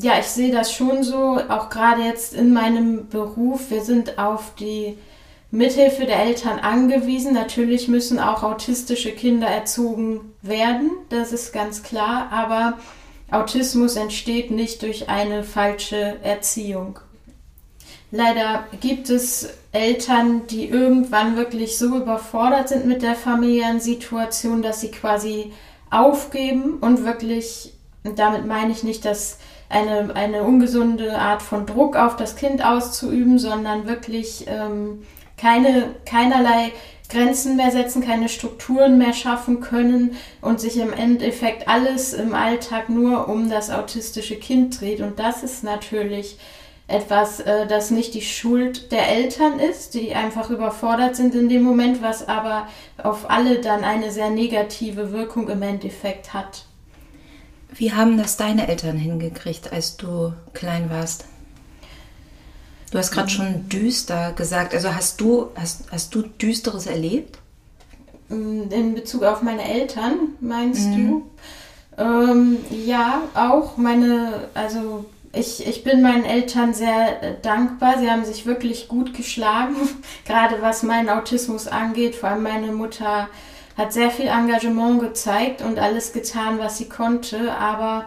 ja, 0.00 0.18
ich 0.18 0.26
sehe 0.26 0.50
das 0.50 0.72
schon 0.72 1.02
so, 1.02 1.38
auch 1.48 1.68
gerade 1.68 2.02
jetzt 2.02 2.32
in 2.32 2.54
meinem 2.54 3.08
Beruf. 3.08 3.70
Wir 3.70 3.82
sind 3.82 4.18
auf 4.18 4.54
die 4.54 4.96
Mithilfe 5.50 6.06
der 6.06 6.22
Eltern 6.22 6.58
angewiesen. 6.58 7.34
Natürlich 7.34 7.88
müssen 7.88 8.18
auch 8.18 8.42
autistische 8.42 9.12
Kinder 9.12 9.46
erzogen 9.46 10.32
werden, 10.40 10.90
das 11.10 11.32
ist 11.32 11.52
ganz 11.52 11.82
klar, 11.82 12.28
aber 12.30 12.78
Autismus 13.30 13.96
entsteht 13.96 14.50
nicht 14.50 14.82
durch 14.82 15.08
eine 15.08 15.42
falsche 15.42 16.16
Erziehung. 16.22 17.00
Leider 18.12 18.66
gibt 18.80 19.10
es 19.10 19.48
Eltern, 19.72 20.46
die 20.46 20.68
irgendwann 20.68 21.36
wirklich 21.36 21.76
so 21.76 21.96
überfordert 21.96 22.68
sind 22.68 22.86
mit 22.86 23.02
der 23.02 23.14
familiären 23.14 23.80
Situation, 23.80 24.62
dass 24.62 24.80
sie 24.80 24.90
quasi 24.90 25.52
aufgeben 25.90 26.78
und 26.80 27.04
wirklich, 27.04 27.72
und 28.04 28.18
damit 28.18 28.46
meine 28.46 28.72
ich 28.72 28.84
nicht, 28.84 29.04
dass 29.04 29.38
eine, 29.68 30.14
eine 30.14 30.44
ungesunde 30.44 31.18
Art 31.18 31.42
von 31.42 31.66
Druck 31.66 31.96
auf 31.96 32.16
das 32.16 32.36
Kind 32.36 32.64
auszuüben, 32.64 33.38
sondern 33.38 33.88
wirklich 33.88 34.46
ähm, 34.48 35.02
keine, 35.36 35.94
keinerlei 36.04 36.72
Grenzen 37.08 37.56
mehr 37.56 37.70
setzen, 37.70 38.02
keine 38.02 38.28
Strukturen 38.28 38.98
mehr 38.98 39.12
schaffen 39.12 39.60
können 39.60 40.16
und 40.40 40.60
sich 40.60 40.78
im 40.78 40.92
Endeffekt 40.92 41.68
alles 41.68 42.12
im 42.12 42.34
Alltag 42.34 42.88
nur 42.88 43.28
um 43.28 43.48
das 43.48 43.70
autistische 43.70 44.36
Kind 44.36 44.80
dreht. 44.80 45.00
Und 45.00 45.18
das 45.18 45.42
ist 45.42 45.64
natürlich 45.64 46.38
etwas, 46.88 47.40
äh, 47.40 47.66
das 47.66 47.90
nicht 47.90 48.14
die 48.14 48.22
Schuld 48.22 48.92
der 48.92 49.08
Eltern 49.08 49.58
ist, 49.58 49.94
die 49.94 50.14
einfach 50.14 50.50
überfordert 50.50 51.16
sind 51.16 51.34
in 51.34 51.48
dem 51.48 51.62
Moment, 51.62 52.02
was 52.02 52.28
aber 52.28 52.68
auf 53.02 53.28
alle 53.30 53.60
dann 53.60 53.84
eine 53.84 54.10
sehr 54.10 54.30
negative 54.30 55.12
Wirkung 55.12 55.48
im 55.48 55.62
Endeffekt 55.62 56.32
hat. 56.32 56.64
Wie 57.72 57.92
haben 57.92 58.16
das 58.16 58.36
deine 58.36 58.68
Eltern 58.68 58.96
hingekriegt, 58.96 59.72
als 59.72 59.96
du 59.96 60.32
klein 60.54 60.88
warst? 60.88 61.24
Du 62.90 62.98
hast 62.98 63.10
gerade 63.10 63.28
schon 63.28 63.68
düster 63.68 64.32
gesagt. 64.32 64.74
Also 64.74 64.94
hast 64.94 65.20
du, 65.20 65.50
hast, 65.56 65.90
hast 65.90 66.14
du 66.14 66.22
Düsteres 66.22 66.86
erlebt? 66.86 67.38
In 68.28 68.94
Bezug 68.94 69.22
auf 69.22 69.42
meine 69.42 69.62
Eltern, 69.62 70.34
meinst 70.40 70.88
mhm. 70.88 70.96
du? 71.96 72.02
Ähm, 72.02 72.58
ja, 72.70 73.22
auch 73.34 73.76
meine, 73.76 74.48
also 74.54 75.04
ich, 75.32 75.66
ich 75.66 75.84
bin 75.84 76.02
meinen 76.02 76.24
Eltern 76.24 76.74
sehr 76.74 77.22
äh, 77.22 77.34
dankbar. 77.40 77.98
Sie 77.98 78.10
haben 78.10 78.24
sich 78.24 78.46
wirklich 78.46 78.88
gut 78.88 79.14
geschlagen, 79.14 79.76
gerade 80.24 80.60
was 80.60 80.82
meinen 80.82 81.08
Autismus 81.08 81.66
angeht. 81.66 82.14
Vor 82.14 82.30
allem 82.30 82.42
meine 82.42 82.72
Mutter 82.72 83.28
hat 83.76 83.92
sehr 83.92 84.10
viel 84.10 84.26
Engagement 84.26 85.00
gezeigt 85.00 85.62
und 85.62 85.78
alles 85.78 86.12
getan, 86.12 86.58
was 86.58 86.78
sie 86.78 86.88
konnte. 86.88 87.54
Aber 87.56 88.06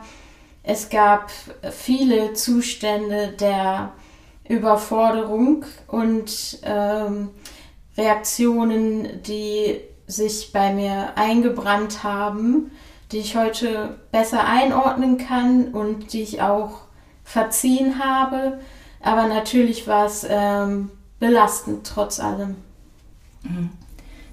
es 0.64 0.90
gab 0.90 1.32
viele 1.72 2.34
Zustände 2.34 3.34
der 3.40 3.92
Überforderung 4.50 5.64
und 5.88 6.60
ähm, 6.64 7.30
Reaktionen, 7.98 9.22
die 9.24 9.80
sich 10.08 10.52
bei 10.52 10.74
mir 10.74 11.14
eingebrannt 11.16 12.04
haben, 12.04 12.72
die 13.12 13.20
ich 13.20 13.38
heute 13.38 13.98
besser 14.12 14.46
einordnen 14.46 15.18
kann 15.20 15.70
und 15.70 16.14
die 16.14 16.24
ich 16.24 16.42
auch 16.42 16.82
verziehen 17.24 18.04
habe. 18.04 18.60
Aber 19.02 19.28
natürlich 19.28 19.88
war 19.88 20.08
es 20.08 20.26
ähm, 20.28 20.90
belastend 21.20 21.86
trotz 21.86 22.20
allem. 22.20 22.56
Mhm. 23.44 23.70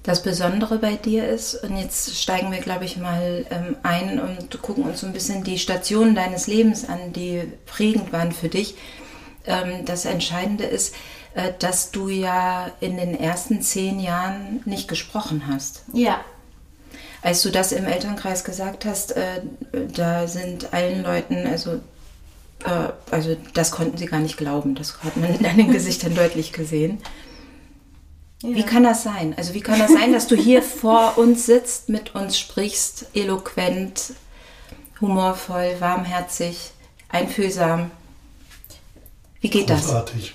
Das 0.01 0.23
Besondere 0.23 0.79
bei 0.79 0.95
dir 0.95 1.27
ist, 1.27 1.55
und 1.63 1.77
jetzt 1.77 2.15
steigen 2.15 2.51
wir, 2.51 2.59
glaube 2.59 2.85
ich, 2.85 2.97
mal 2.97 3.45
ähm, 3.51 3.75
ein 3.83 4.19
und 4.19 4.61
gucken 4.61 4.85
uns 4.85 5.01
so 5.01 5.07
ein 5.07 5.13
bisschen 5.13 5.43
die 5.43 5.59
Stationen 5.59 6.15
deines 6.15 6.47
Lebens 6.47 6.87
an, 6.87 7.11
die 7.13 7.43
prägend 7.65 8.13
waren 8.13 8.31
für 8.31 8.47
dich 8.47 8.75
ähm, 9.47 9.85
das 9.85 10.05
Entscheidende 10.05 10.65
ist, 10.65 10.93
äh, 11.37 11.53
dass 11.59 11.91
du 11.91 12.09
ja 12.09 12.71
in 12.79 12.97
den 12.97 13.17
ersten 13.17 13.61
zehn 13.61 13.99
Jahren 13.99 14.61
nicht 14.65 14.87
gesprochen 14.87 15.43
hast. 15.47 15.83
Ja. 15.93 16.21
Als 17.21 17.43
du 17.43 17.51
das 17.51 17.71
im 17.71 17.85
Elternkreis 17.85 18.43
gesagt 18.43 18.85
hast, 18.85 19.11
äh, 19.11 19.41
da 19.93 20.27
sind 20.27 20.73
allen 20.73 21.03
Leuten, 21.03 21.45
also, 21.45 21.73
äh, 22.65 22.89
also 23.11 23.37
das 23.53 23.69
konnten 23.69 23.97
sie 23.97 24.07
gar 24.07 24.19
nicht 24.19 24.37
glauben. 24.37 24.73
Das 24.73 24.97
hat 25.03 25.15
man 25.17 25.35
in 25.35 25.43
deinen 25.43 25.71
Gesichtern 25.71 26.15
deutlich 26.15 26.53
gesehen. 26.53 27.03
ja. 28.41 28.55
Wie 28.55 28.63
kann 28.63 28.83
das 28.83 29.03
sein? 29.03 29.35
Also 29.37 29.53
wie 29.53 29.61
kann 29.61 29.77
das 29.77 29.91
sein, 29.91 30.13
dass 30.13 30.25
du 30.25 30.35
hier 30.35 30.63
vor 30.81 31.19
uns 31.19 31.45
sitzt, 31.45 31.89
mit 31.89 32.15
uns 32.15 32.39
sprichst, 32.39 33.07
eloquent, 33.13 34.13
humorvoll, 35.01 35.75
warmherzig, 35.79 36.71
einfühlsam? 37.09 37.91
Wie 39.47 39.59
geht 39.59 39.69
das? 39.69 39.85
Großartig. 39.85 40.33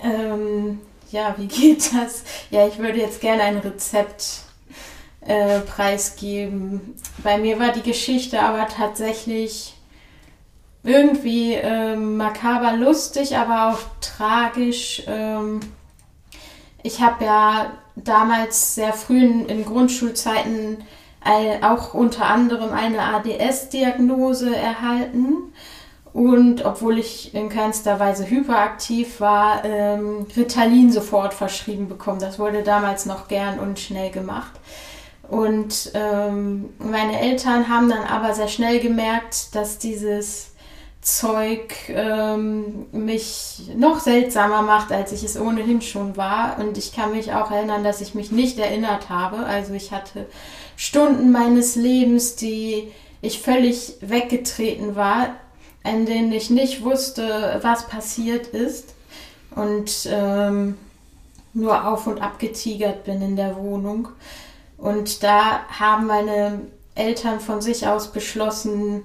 Ähm, 0.00 0.78
ja, 1.10 1.34
wie 1.36 1.46
geht 1.48 1.92
das? 1.92 2.22
Ja, 2.50 2.68
ich 2.68 2.78
würde 2.78 3.00
jetzt 3.00 3.20
gerne 3.20 3.42
ein 3.42 3.58
Rezept 3.58 4.42
äh, 5.22 5.58
preisgeben. 5.58 6.94
Bei 7.24 7.36
mir 7.36 7.58
war 7.58 7.72
die 7.72 7.82
Geschichte 7.82 8.40
aber 8.40 8.68
tatsächlich 8.68 9.74
irgendwie 10.84 11.54
ähm, 11.54 12.16
makaber 12.16 12.76
lustig, 12.76 13.36
aber 13.36 13.72
auch 13.72 13.80
tragisch. 14.00 15.02
Ähm, 15.08 15.58
ich 16.84 17.00
habe 17.00 17.24
ja 17.24 17.72
damals 17.96 18.76
sehr 18.76 18.92
früh 18.92 19.20
in, 19.20 19.46
in 19.46 19.64
Grundschulzeiten 19.64 20.84
ein, 21.22 21.64
auch 21.64 21.92
unter 21.92 22.26
anderem 22.26 22.70
eine 22.70 23.00
ADS-Diagnose 23.00 24.54
erhalten. 24.54 25.52
Und 26.14 26.64
obwohl 26.64 26.98
ich 27.00 27.34
in 27.34 27.48
keinster 27.48 27.98
Weise 27.98 28.30
hyperaktiv 28.30 29.20
war, 29.20 29.64
ähm, 29.64 30.28
Ritalin 30.36 30.92
sofort 30.92 31.34
verschrieben 31.34 31.88
bekommen. 31.88 32.20
Das 32.20 32.38
wurde 32.38 32.62
damals 32.62 33.04
noch 33.04 33.26
gern 33.26 33.58
und 33.58 33.80
schnell 33.80 34.12
gemacht. 34.12 34.52
Und 35.28 35.90
ähm, 35.94 36.70
meine 36.78 37.20
Eltern 37.20 37.68
haben 37.68 37.88
dann 37.88 38.04
aber 38.04 38.32
sehr 38.32 38.46
schnell 38.46 38.78
gemerkt, 38.78 39.56
dass 39.56 39.78
dieses 39.78 40.52
Zeug 41.00 41.74
ähm, 41.88 42.86
mich 42.92 43.72
noch 43.76 43.98
seltsamer 43.98 44.62
macht, 44.62 44.92
als 44.92 45.10
ich 45.10 45.24
es 45.24 45.36
ohnehin 45.36 45.82
schon 45.82 46.16
war. 46.16 46.60
Und 46.60 46.78
ich 46.78 46.94
kann 46.94 47.10
mich 47.10 47.32
auch 47.32 47.50
erinnern, 47.50 47.82
dass 47.82 48.00
ich 48.00 48.14
mich 48.14 48.30
nicht 48.30 48.60
erinnert 48.60 49.10
habe. 49.10 49.38
Also 49.38 49.74
ich 49.74 49.90
hatte 49.90 50.26
Stunden 50.76 51.32
meines 51.32 51.74
Lebens, 51.74 52.36
die 52.36 52.92
ich 53.20 53.40
völlig 53.40 53.96
weggetreten 54.00 54.94
war, 54.94 55.30
in 55.84 56.06
denen 56.06 56.32
ich 56.32 56.50
nicht 56.50 56.82
wusste, 56.82 57.58
was 57.62 57.86
passiert 57.86 58.48
ist. 58.48 58.94
Und 59.54 60.08
ähm, 60.10 60.76
nur 61.52 61.86
auf 61.86 62.06
und 62.06 62.20
ab 62.20 62.38
getigert 62.38 63.04
bin 63.04 63.22
in 63.22 63.36
der 63.36 63.56
Wohnung. 63.56 64.08
Und 64.76 65.22
da 65.22 65.60
haben 65.68 66.06
meine 66.06 66.62
Eltern 66.94 67.40
von 67.40 67.60
sich 67.60 67.86
aus 67.86 68.12
beschlossen, 68.12 69.04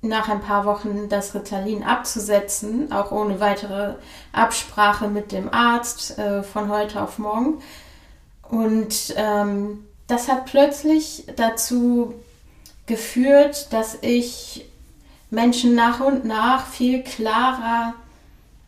nach 0.00 0.28
ein 0.28 0.40
paar 0.40 0.64
Wochen 0.64 1.08
das 1.08 1.34
Ritalin 1.34 1.82
abzusetzen, 1.82 2.92
auch 2.92 3.10
ohne 3.10 3.40
weitere 3.40 3.94
Absprache 4.32 5.08
mit 5.08 5.32
dem 5.32 5.52
Arzt 5.52 6.16
äh, 6.18 6.44
von 6.44 6.70
heute 6.70 7.02
auf 7.02 7.18
morgen. 7.18 7.60
Und 8.48 9.12
ähm, 9.16 9.84
das 10.06 10.28
hat 10.28 10.46
plötzlich 10.46 11.24
dazu 11.34 12.14
geführt, 12.86 13.72
dass 13.72 13.98
ich 14.00 14.67
Menschen 15.30 15.74
nach 15.74 16.00
und 16.00 16.24
nach 16.24 16.66
viel 16.66 17.02
klarer 17.02 17.94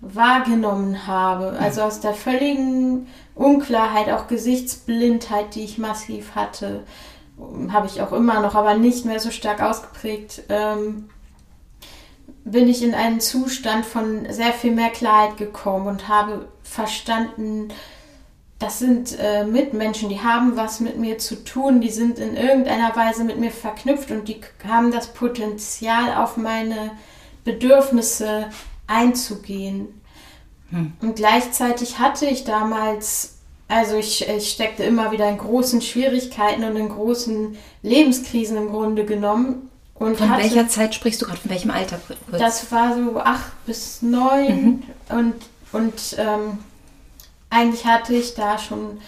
wahrgenommen 0.00 1.07
habe. 1.07 1.57
Also 1.59 1.83
aus 1.83 2.00
der 2.00 2.14
völligen 2.14 3.07
Unklarheit, 3.35 4.11
auch 4.11 4.26
Gesichtsblindheit, 4.29 5.55
die 5.55 5.64
ich 5.64 5.79
massiv 5.79 6.35
hatte, 6.35 6.85
habe 7.71 7.87
ich 7.87 8.02
auch 8.02 8.12
immer 8.12 8.40
noch, 8.40 8.55
aber 8.55 8.75
nicht 8.75 9.05
mehr 9.05 9.21
so 9.21 9.31
stark 9.31 9.62
ausgeprägt, 9.62 10.43
ähm, 10.49 11.09
bin 12.45 12.69
ich 12.69 12.83
in 12.83 12.95
einen 12.95 13.21
Zustand 13.21 13.85
von 13.85 14.31
sehr 14.31 14.52
viel 14.52 14.73
mehr 14.73 14.90
Klarheit 14.90 15.37
gekommen 15.37 15.87
und 15.87 16.09
habe 16.09 16.49
verstanden, 16.62 17.69
das 18.61 18.79
sind 18.79 19.19
äh, 19.19 19.45
Mitmenschen, 19.45 20.11
die 20.11 20.21
haben 20.21 20.55
was 20.55 20.81
mit 20.81 20.99
mir 20.99 21.16
zu 21.16 21.44
tun, 21.44 21.81
die 21.81 21.88
sind 21.88 22.18
in 22.18 22.37
irgendeiner 22.37 22.94
Weise 22.94 23.25
mit 23.25 23.38
mir 23.38 23.51
verknüpft 23.51 24.11
und 24.11 24.29
die 24.29 24.42
haben 24.68 24.92
das 24.92 25.14
Potenzial, 25.14 26.14
auf 26.14 26.37
meine 26.37 26.92
Bedürfnisse 27.42 28.51
einzugehen. 28.87 29.88
Hm. 30.68 30.92
Und 31.01 31.16
gleichzeitig 31.16 31.99
hatte 31.99 32.27
ich 32.27 32.44
damals, 32.44 33.38
also 33.66 33.96
ich, 33.96 34.29
ich 34.29 34.51
steckte 34.51 34.85
immer 34.85 35.11
wieder 35.11 35.27
in 35.31 35.38
großen 35.38 35.81
Schwierigkeiten 35.81 36.62
und 36.62 36.77
in 36.77 36.90
großen 36.90 37.57
Lebenskrisen 37.83 38.59
im 38.59 38.68
Grunde 38.68 39.07
genommen. 39.07 39.70
Und 39.94 40.18
Von 40.18 40.29
hatte, 40.29 40.42
welcher 40.42 40.68
Zeit 40.68 40.94
sprichst 40.94 41.23
du 41.23 41.25
gerade? 41.25 41.40
Von 41.40 41.51
welchem 41.51 41.70
Alter? 41.70 41.99
Kurz. 42.07 42.18
Das 42.38 42.70
war 42.70 42.94
so 42.94 43.18
acht 43.20 43.53
bis 43.64 44.03
neun 44.03 44.83
und, 45.09 45.35
und 45.73 46.16
ähm, 46.18 46.59
eigentlich 47.50 47.84
hatte 47.84 48.14
ich 48.14 48.34
da 48.34 48.58
schon 48.58 49.00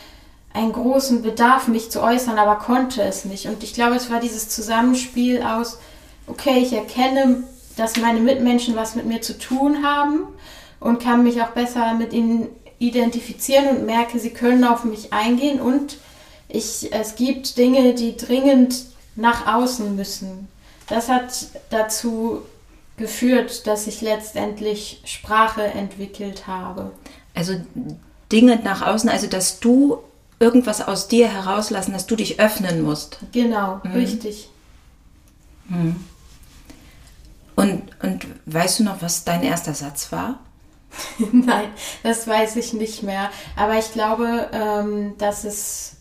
einen 0.53 0.73
großen 0.73 1.23
Bedarf, 1.23 1.69
mich 1.69 1.91
zu 1.91 2.03
äußern, 2.03 2.39
aber 2.39 2.57
konnte 2.57 3.03
es 3.03 3.25
nicht. 3.25 3.47
Und 3.47 3.63
ich 3.63 3.73
glaube, 3.73 3.97
es 3.97 4.11
war 4.11 4.21
dieses 4.21 4.49
Zusammenspiel 4.49 5.43
aus, 5.43 5.79
okay, 6.27 6.59
ich 6.59 6.73
erkenne, 6.73 7.45
dass 7.77 7.97
meine 7.97 8.21
Mitmenschen 8.21 8.77
was 8.77 8.95
mit 8.95 9.07
mir 9.07 9.23
zu 9.23 9.39
tun 9.39 9.83
haben 9.83 10.25
und 10.81 11.03
kann 11.03 11.23
mich 11.23 11.41
auch 11.41 11.51
besser 11.51 11.95
mit 11.95 12.13
ihnen 12.13 12.49
identifizieren 12.79 13.69
und 13.69 13.87
merke, 13.87 14.19
sie 14.19 14.31
können 14.31 14.65
auf 14.65 14.85
mich 14.85 15.13
eingehen 15.13 15.61
und 15.61 15.99
ich, 16.49 16.93
es 16.93 17.15
gibt 17.15 17.57
Dinge, 17.57 17.95
die 17.95 18.17
dringend 18.17 18.85
nach 19.17 19.47
außen 19.47 19.97
müssen. 19.97 20.49
Das 20.89 21.09
hat 21.09 21.47
dazu 21.71 22.43
geführt, 22.99 23.67
dass 23.67 23.87
ich 23.87 24.03
letztendlich 24.03 25.01
Sprache 25.05 25.63
entwickelt 25.63 26.47
habe. 26.47 26.91
Also 27.35 27.55
Dinge 28.33 28.57
nach 28.57 28.83
außen, 28.83 29.09
also 29.09 29.27
dass 29.27 29.61
du 29.61 29.99
irgendwas 30.41 30.81
aus 30.87 31.07
dir 31.07 31.29
herauslassen, 31.29 31.93
dass 31.93 32.07
du 32.07 32.17
dich 32.17 32.41
öffnen 32.41 32.83
musst. 32.83 33.19
Genau, 33.33 33.81
richtig. 33.95 34.49
Und, 37.55 37.83
und 38.03 38.27
weißt 38.47 38.81
du 38.81 38.85
noch, 38.85 39.03
was 39.03 39.25
dein 39.25 39.43
erster 39.43 39.75
Satz 39.75 40.11
war? 40.11 40.41
Nein, 41.33 41.69
das 42.03 42.27
weiß 42.27 42.57
ich 42.57 42.73
nicht 42.73 43.03
mehr. 43.03 43.31
Aber 43.57 43.79
ich 43.79 43.93
glaube, 43.93 44.49
ähm, 44.53 45.15
dass 45.19 45.45
es 45.45 45.97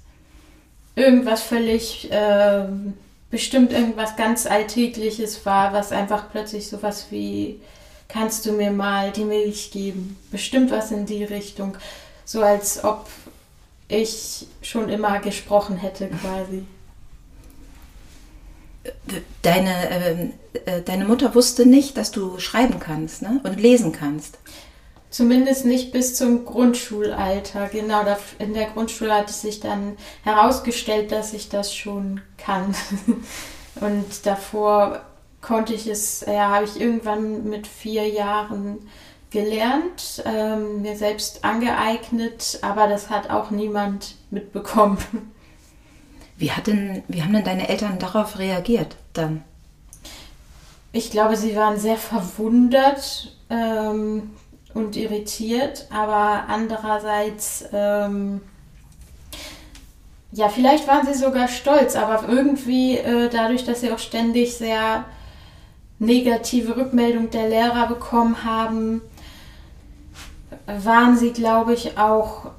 irgendwas 0.95 1.41
völlig, 1.41 2.09
ähm, 2.11 2.93
bestimmt 3.29 3.71
irgendwas 3.71 4.15
ganz 4.15 4.45
Alltägliches 4.45 5.45
war, 5.45 5.71
was 5.71 5.91
einfach 5.91 6.31
plötzlich 6.31 6.67
sowas 6.67 7.07
wie, 7.11 7.61
kannst 8.07 8.45
du 8.45 8.51
mir 8.51 8.71
mal 8.71 9.11
die 9.11 9.23
Milch 9.23 9.71
geben? 9.71 10.17
Bestimmt 10.31 10.71
was 10.71 10.91
in 10.91 11.05
die 11.05 11.23
Richtung. 11.23 11.77
So 12.25 12.41
als 12.41 12.83
ob 12.83 13.07
ich 13.87 14.47
schon 14.61 14.89
immer 14.89 15.19
gesprochen 15.19 15.77
hätte 15.77 16.07
quasi. 16.07 16.65
Deine, 19.41 19.89
ähm, 19.89 20.33
äh, 20.65 20.81
deine 20.81 21.05
Mutter 21.05 21.35
wusste 21.35 21.65
nicht, 21.65 21.97
dass 21.97 22.11
du 22.11 22.39
schreiben 22.39 22.79
kannst 22.79 23.21
ne? 23.21 23.39
und 23.43 23.59
lesen 23.59 23.91
kannst. 23.91 24.39
Zumindest 25.11 25.65
nicht 25.65 25.91
bis 25.91 26.15
zum 26.15 26.45
Grundschulalter. 26.45 27.67
Genau, 27.67 28.05
da, 28.05 28.17
in 28.39 28.53
der 28.53 28.67
Grundschule 28.67 29.13
hat 29.13 29.29
es 29.29 29.41
sich 29.41 29.59
dann 29.59 29.97
herausgestellt, 30.23 31.11
dass 31.11 31.33
ich 31.33 31.49
das 31.49 31.75
schon 31.75 32.21
kann. 32.37 32.73
Und 33.81 34.25
davor 34.25 35.01
konnte 35.41 35.73
ich 35.73 35.87
es, 35.87 36.23
ja, 36.25 36.49
habe 36.49 36.65
ich 36.65 36.79
irgendwann 36.79 37.49
mit 37.49 37.67
vier 37.67 38.07
Jahren 38.07 38.89
gelernt, 39.31 40.21
ähm, 40.25 40.81
mir 40.81 40.95
selbst 40.95 41.43
angeeignet, 41.43 42.59
aber 42.61 42.87
das 42.87 43.09
hat 43.09 43.29
auch 43.29 43.49
niemand 43.49 44.15
mitbekommen. 44.29 44.97
Wie, 46.37 46.51
hat 46.51 46.65
denn, 46.65 47.03
wie 47.07 47.21
haben 47.21 47.33
denn 47.33 47.43
deine 47.43 47.69
Eltern 47.69 47.99
darauf 47.99 48.39
reagiert 48.39 48.95
dann? 49.13 49.43
Ich 50.91 51.11
glaube, 51.11 51.37
sie 51.37 51.55
waren 51.55 51.77
sehr 51.77 51.97
verwundert 51.97 53.37
ähm, 53.51 54.31
und 54.73 54.95
irritiert, 54.95 55.85
aber 55.91 56.45
andererseits, 56.47 57.65
ähm, 57.71 58.41
ja, 60.31 60.49
vielleicht 60.49 60.87
waren 60.87 61.05
sie 61.05 61.13
sogar 61.13 61.47
stolz, 61.47 61.95
aber 61.95 62.27
irgendwie 62.27 62.97
äh, 62.97 63.29
dadurch, 63.29 63.63
dass 63.63 63.81
sie 63.81 63.91
auch 63.91 63.99
ständig 63.99 64.55
sehr 64.55 65.05
negative 65.99 66.75
Rückmeldung 66.75 67.29
der 67.29 67.49
Lehrer 67.49 67.85
bekommen 67.85 68.43
haben, 68.43 69.01
waren 70.67 71.17
sie, 71.17 71.31
glaube 71.31 71.73
ich, 71.73 71.97
auch 71.97 72.51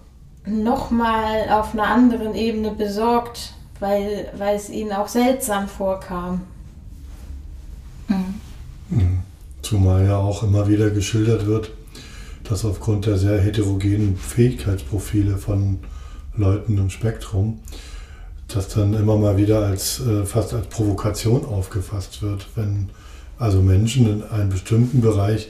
nochmal 0.47 1.49
auf 1.51 1.73
einer 1.73 1.87
anderen 1.87 2.35
Ebene 2.35 2.73
besorgt, 2.73 3.55
weil, 3.81 4.31
weil 4.37 4.57
es 4.57 4.71
ihnen 4.71 4.93
auch 4.93 5.09
seltsam 5.09 5.69
vorkam. 5.69 6.43
Zumal 9.63 10.07
ja 10.07 10.19
auch 10.19 10.43
immer 10.43 10.69
wieder 10.69 10.91
geschildert 10.91 11.47
wird, 11.47 11.71
dass 12.45 12.65
aufgrund 12.65 13.07
der 13.07 13.17
sehr 13.17 13.41
heterogenen 13.41 14.17
Fähigkeitsprofile 14.17 15.39
von 15.39 15.79
Leuten 16.37 16.77
im 16.79 16.91
Spektrum, 16.91 17.61
das 18.49 18.69
dann 18.69 18.95
immer 18.95 19.17
mal 19.17 19.37
wieder 19.37 19.65
als 19.65 20.01
äh, 20.01 20.27
fast 20.27 20.53
als 20.53 20.67
Provokation 20.67 21.45
aufgefasst 21.45 22.23
wird, 22.23 22.49
wenn 22.55 22.91
also 23.39 23.63
Menschen 23.63 24.09
in 24.09 24.23
einem 24.25 24.51
bestimmten 24.51 25.01
Bereich 25.01 25.49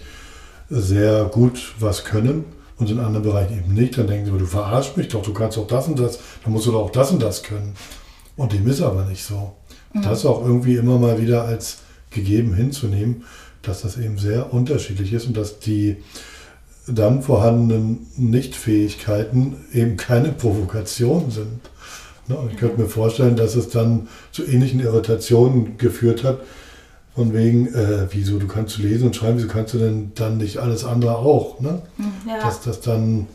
sehr 0.72 1.24
gut 1.26 1.74
was 1.78 2.04
können 2.04 2.44
und 2.78 2.90
in 2.90 2.98
anderen 2.98 3.24
Bereichen 3.24 3.58
eben 3.58 3.74
nicht, 3.74 3.98
dann 3.98 4.06
denken 4.06 4.26
sie, 4.26 4.38
du 4.38 4.46
verarschst 4.46 4.96
mich 4.96 5.08
doch, 5.08 5.22
du 5.22 5.32
kannst 5.32 5.56
doch 5.56 5.66
das 5.66 5.86
und 5.86 5.98
das, 5.98 6.18
dann 6.42 6.52
musst 6.52 6.66
du 6.66 6.72
doch 6.72 6.84
auch 6.84 6.90
das 6.90 7.10
und 7.10 7.22
das 7.22 7.42
können. 7.42 7.74
Und 8.36 8.52
dem 8.52 8.66
ist 8.66 8.80
aber 8.80 9.04
nicht 9.04 9.24
so. 9.24 9.52
Mhm. 9.92 10.02
Das 10.02 10.24
auch 10.24 10.44
irgendwie 10.44 10.76
immer 10.76 10.98
mal 10.98 11.20
wieder 11.20 11.44
als 11.44 11.78
gegeben 12.10 12.54
hinzunehmen, 12.54 13.24
dass 13.62 13.82
das 13.82 13.98
eben 13.98 14.18
sehr 14.18 14.52
unterschiedlich 14.52 15.12
ist 15.12 15.26
und 15.26 15.36
dass 15.36 15.58
die 15.58 15.98
dann 16.86 17.22
vorhandenen 17.22 18.06
Nichtfähigkeiten 18.16 19.56
eben 19.72 19.96
keine 19.96 20.32
Provokation 20.32 21.30
sind. 21.30 21.60
Ne, 22.28 22.36
ich 22.50 22.56
könnte 22.56 22.80
mir 22.80 22.88
vorstellen, 22.88 23.36
dass 23.36 23.54
es 23.54 23.68
dann 23.68 24.08
zu 24.32 24.44
ähnlichen 24.44 24.80
Irritationen 24.80 25.76
geführt 25.78 26.24
hat, 26.24 26.40
von 27.14 27.34
wegen, 27.34 27.66
äh, 27.74 28.06
wieso, 28.10 28.38
du 28.38 28.46
kannst 28.46 28.78
lesen 28.78 29.08
und 29.08 29.16
schreiben, 29.16 29.36
wieso 29.36 29.48
kannst 29.48 29.74
du 29.74 29.78
denn 29.78 30.12
dann 30.14 30.38
nicht 30.38 30.58
alles 30.58 30.84
andere 30.84 31.16
auch? 31.16 31.60
Ne? 31.60 31.82
Hm, 31.96 32.12
ja. 32.26 32.40
Dass 32.40 32.62
das 32.62 32.80
dann 32.80 33.26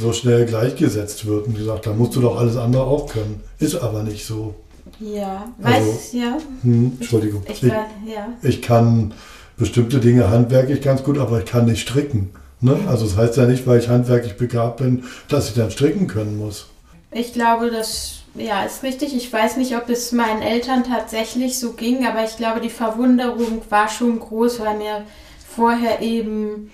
so 0.00 0.12
schnell 0.12 0.46
gleichgesetzt 0.46 1.26
wird 1.26 1.46
und 1.48 1.56
gesagt, 1.56 1.86
da 1.86 1.92
musst 1.92 2.14
du 2.16 2.20
doch 2.20 2.38
alles 2.38 2.56
andere 2.56 2.84
auch 2.84 3.08
können. 3.08 3.40
Ist 3.58 3.74
aber 3.74 4.02
nicht 4.02 4.24
so. 4.24 4.54
Ja, 5.00 5.52
also, 5.62 5.88
weiß, 5.88 6.12
ja. 6.12 6.38
Hm, 6.62 6.92
Entschuldigung. 7.00 7.42
Ich, 7.48 7.62
ich, 7.62 7.72
ja. 7.72 8.28
ich 8.42 8.62
kann 8.62 9.12
bestimmte 9.56 10.00
Dinge 10.00 10.30
handwerklich 10.30 10.80
ganz 10.80 11.02
gut, 11.02 11.18
aber 11.18 11.40
ich 11.40 11.44
kann 11.44 11.66
nicht 11.66 11.80
stricken. 11.80 12.30
Ne? 12.60 12.78
Also 12.86 13.06
das 13.06 13.16
heißt 13.16 13.36
ja 13.36 13.46
nicht, 13.46 13.66
weil 13.66 13.80
ich 13.80 13.88
handwerklich 13.88 14.36
begabt 14.36 14.78
bin, 14.78 15.04
dass 15.28 15.48
ich 15.48 15.54
dann 15.54 15.70
stricken 15.70 16.06
können 16.06 16.38
muss. 16.38 16.68
Ich 17.10 17.32
glaube, 17.32 17.70
das 17.70 18.21
ja, 18.34 18.64
ist 18.64 18.82
richtig. 18.82 19.14
Ich 19.14 19.32
weiß 19.32 19.56
nicht, 19.56 19.76
ob 19.76 19.88
es 19.88 20.12
meinen 20.12 20.42
Eltern 20.42 20.84
tatsächlich 20.84 21.58
so 21.58 21.72
ging, 21.72 22.06
aber 22.06 22.24
ich 22.24 22.36
glaube, 22.36 22.60
die 22.60 22.70
Verwunderung 22.70 23.62
war 23.68 23.88
schon 23.88 24.18
groß, 24.18 24.60
weil 24.60 24.78
mir 24.78 25.04
vorher 25.54 26.00
eben 26.00 26.70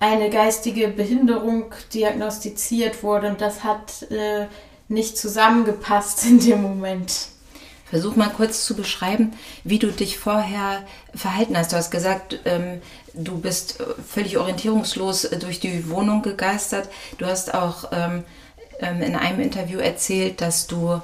eine 0.00 0.30
geistige 0.30 0.88
Behinderung 0.88 1.72
diagnostiziert 1.92 3.02
wurde 3.02 3.28
und 3.28 3.40
das 3.40 3.64
hat 3.64 4.10
äh, 4.10 4.46
nicht 4.88 5.16
zusammengepasst 5.16 6.24
in 6.26 6.40
dem 6.40 6.62
Moment. 6.62 7.28
Versuch 7.86 8.16
mal 8.16 8.30
kurz 8.30 8.64
zu 8.64 8.74
beschreiben, 8.74 9.32
wie 9.62 9.78
du 9.78 9.92
dich 9.92 10.18
vorher 10.18 10.82
verhalten 11.14 11.56
hast. 11.56 11.72
Du 11.72 11.76
hast 11.76 11.90
gesagt, 11.90 12.40
ähm, 12.44 12.80
du 13.12 13.38
bist 13.38 13.78
völlig 14.08 14.36
orientierungslos 14.36 15.28
durch 15.38 15.60
die 15.60 15.88
Wohnung 15.90 16.22
gegeistert. 16.22 16.88
Du 17.18 17.26
hast 17.26 17.54
auch 17.54 17.90
ähm, 17.92 18.24
ähm, 18.80 19.02
in 19.02 19.16
einem 19.16 19.40
Interview 19.40 19.78
erzählt, 19.78 20.40
dass 20.40 20.66
du 20.66 21.00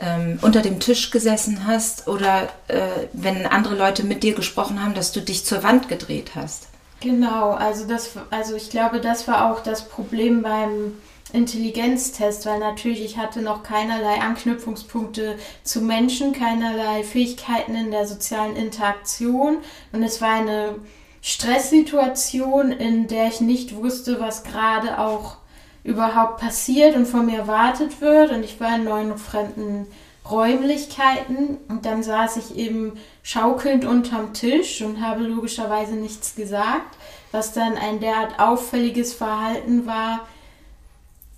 ähm, 0.00 0.38
unter 0.42 0.62
dem 0.62 0.80
Tisch 0.80 1.10
gesessen 1.10 1.66
hast 1.66 2.06
oder 2.08 2.48
äh, 2.68 3.06
wenn 3.12 3.46
andere 3.46 3.74
Leute 3.74 4.04
mit 4.04 4.22
dir 4.22 4.34
gesprochen 4.34 4.82
haben, 4.82 4.94
dass 4.94 5.12
du 5.12 5.20
dich 5.20 5.44
zur 5.44 5.62
Wand 5.62 5.88
gedreht 5.88 6.32
hast. 6.34 6.68
Genau, 7.00 7.52
also 7.52 7.86
das, 7.86 8.10
also 8.30 8.56
ich 8.56 8.70
glaube, 8.70 9.00
das 9.00 9.28
war 9.28 9.50
auch 9.50 9.62
das 9.62 9.88
Problem 9.88 10.42
beim 10.42 10.94
Intelligenztest, 11.32 12.46
weil 12.46 12.58
natürlich 12.58 13.04
ich 13.04 13.18
hatte 13.18 13.42
noch 13.42 13.62
keinerlei 13.62 14.20
Anknüpfungspunkte 14.20 15.36
zu 15.62 15.80
Menschen, 15.80 16.32
keinerlei 16.32 17.02
Fähigkeiten 17.02 17.74
in 17.74 17.90
der 17.90 18.06
sozialen 18.06 18.54
Interaktion 18.56 19.58
und 19.92 20.02
es 20.02 20.20
war 20.20 20.34
eine 20.34 20.76
Stresssituation, 21.20 22.70
in 22.70 23.08
der 23.08 23.26
ich 23.26 23.40
nicht 23.40 23.74
wusste, 23.74 24.20
was 24.20 24.44
gerade 24.44 24.98
auch 24.98 25.38
überhaupt 25.86 26.40
passiert 26.40 26.96
und 26.96 27.06
von 27.06 27.26
mir 27.26 27.38
erwartet 27.38 28.00
wird 28.00 28.32
und 28.32 28.42
ich 28.42 28.60
war 28.60 28.76
in 28.76 28.84
neuen 28.84 29.16
fremden 29.16 29.86
Räumlichkeiten 30.30 31.58
und 31.68 31.86
dann 31.86 32.02
saß 32.02 32.36
ich 32.36 32.56
eben 32.56 32.94
schaukelnd 33.22 33.84
unterm 33.84 34.34
Tisch 34.34 34.82
und 34.82 35.00
habe 35.00 35.22
logischerweise 35.22 35.94
nichts 35.94 36.34
gesagt, 36.34 36.96
was 37.30 37.52
dann 37.52 37.76
ein 37.76 38.00
derart 38.00 38.40
auffälliges 38.40 39.14
Verhalten 39.14 39.86
war, 39.86 40.26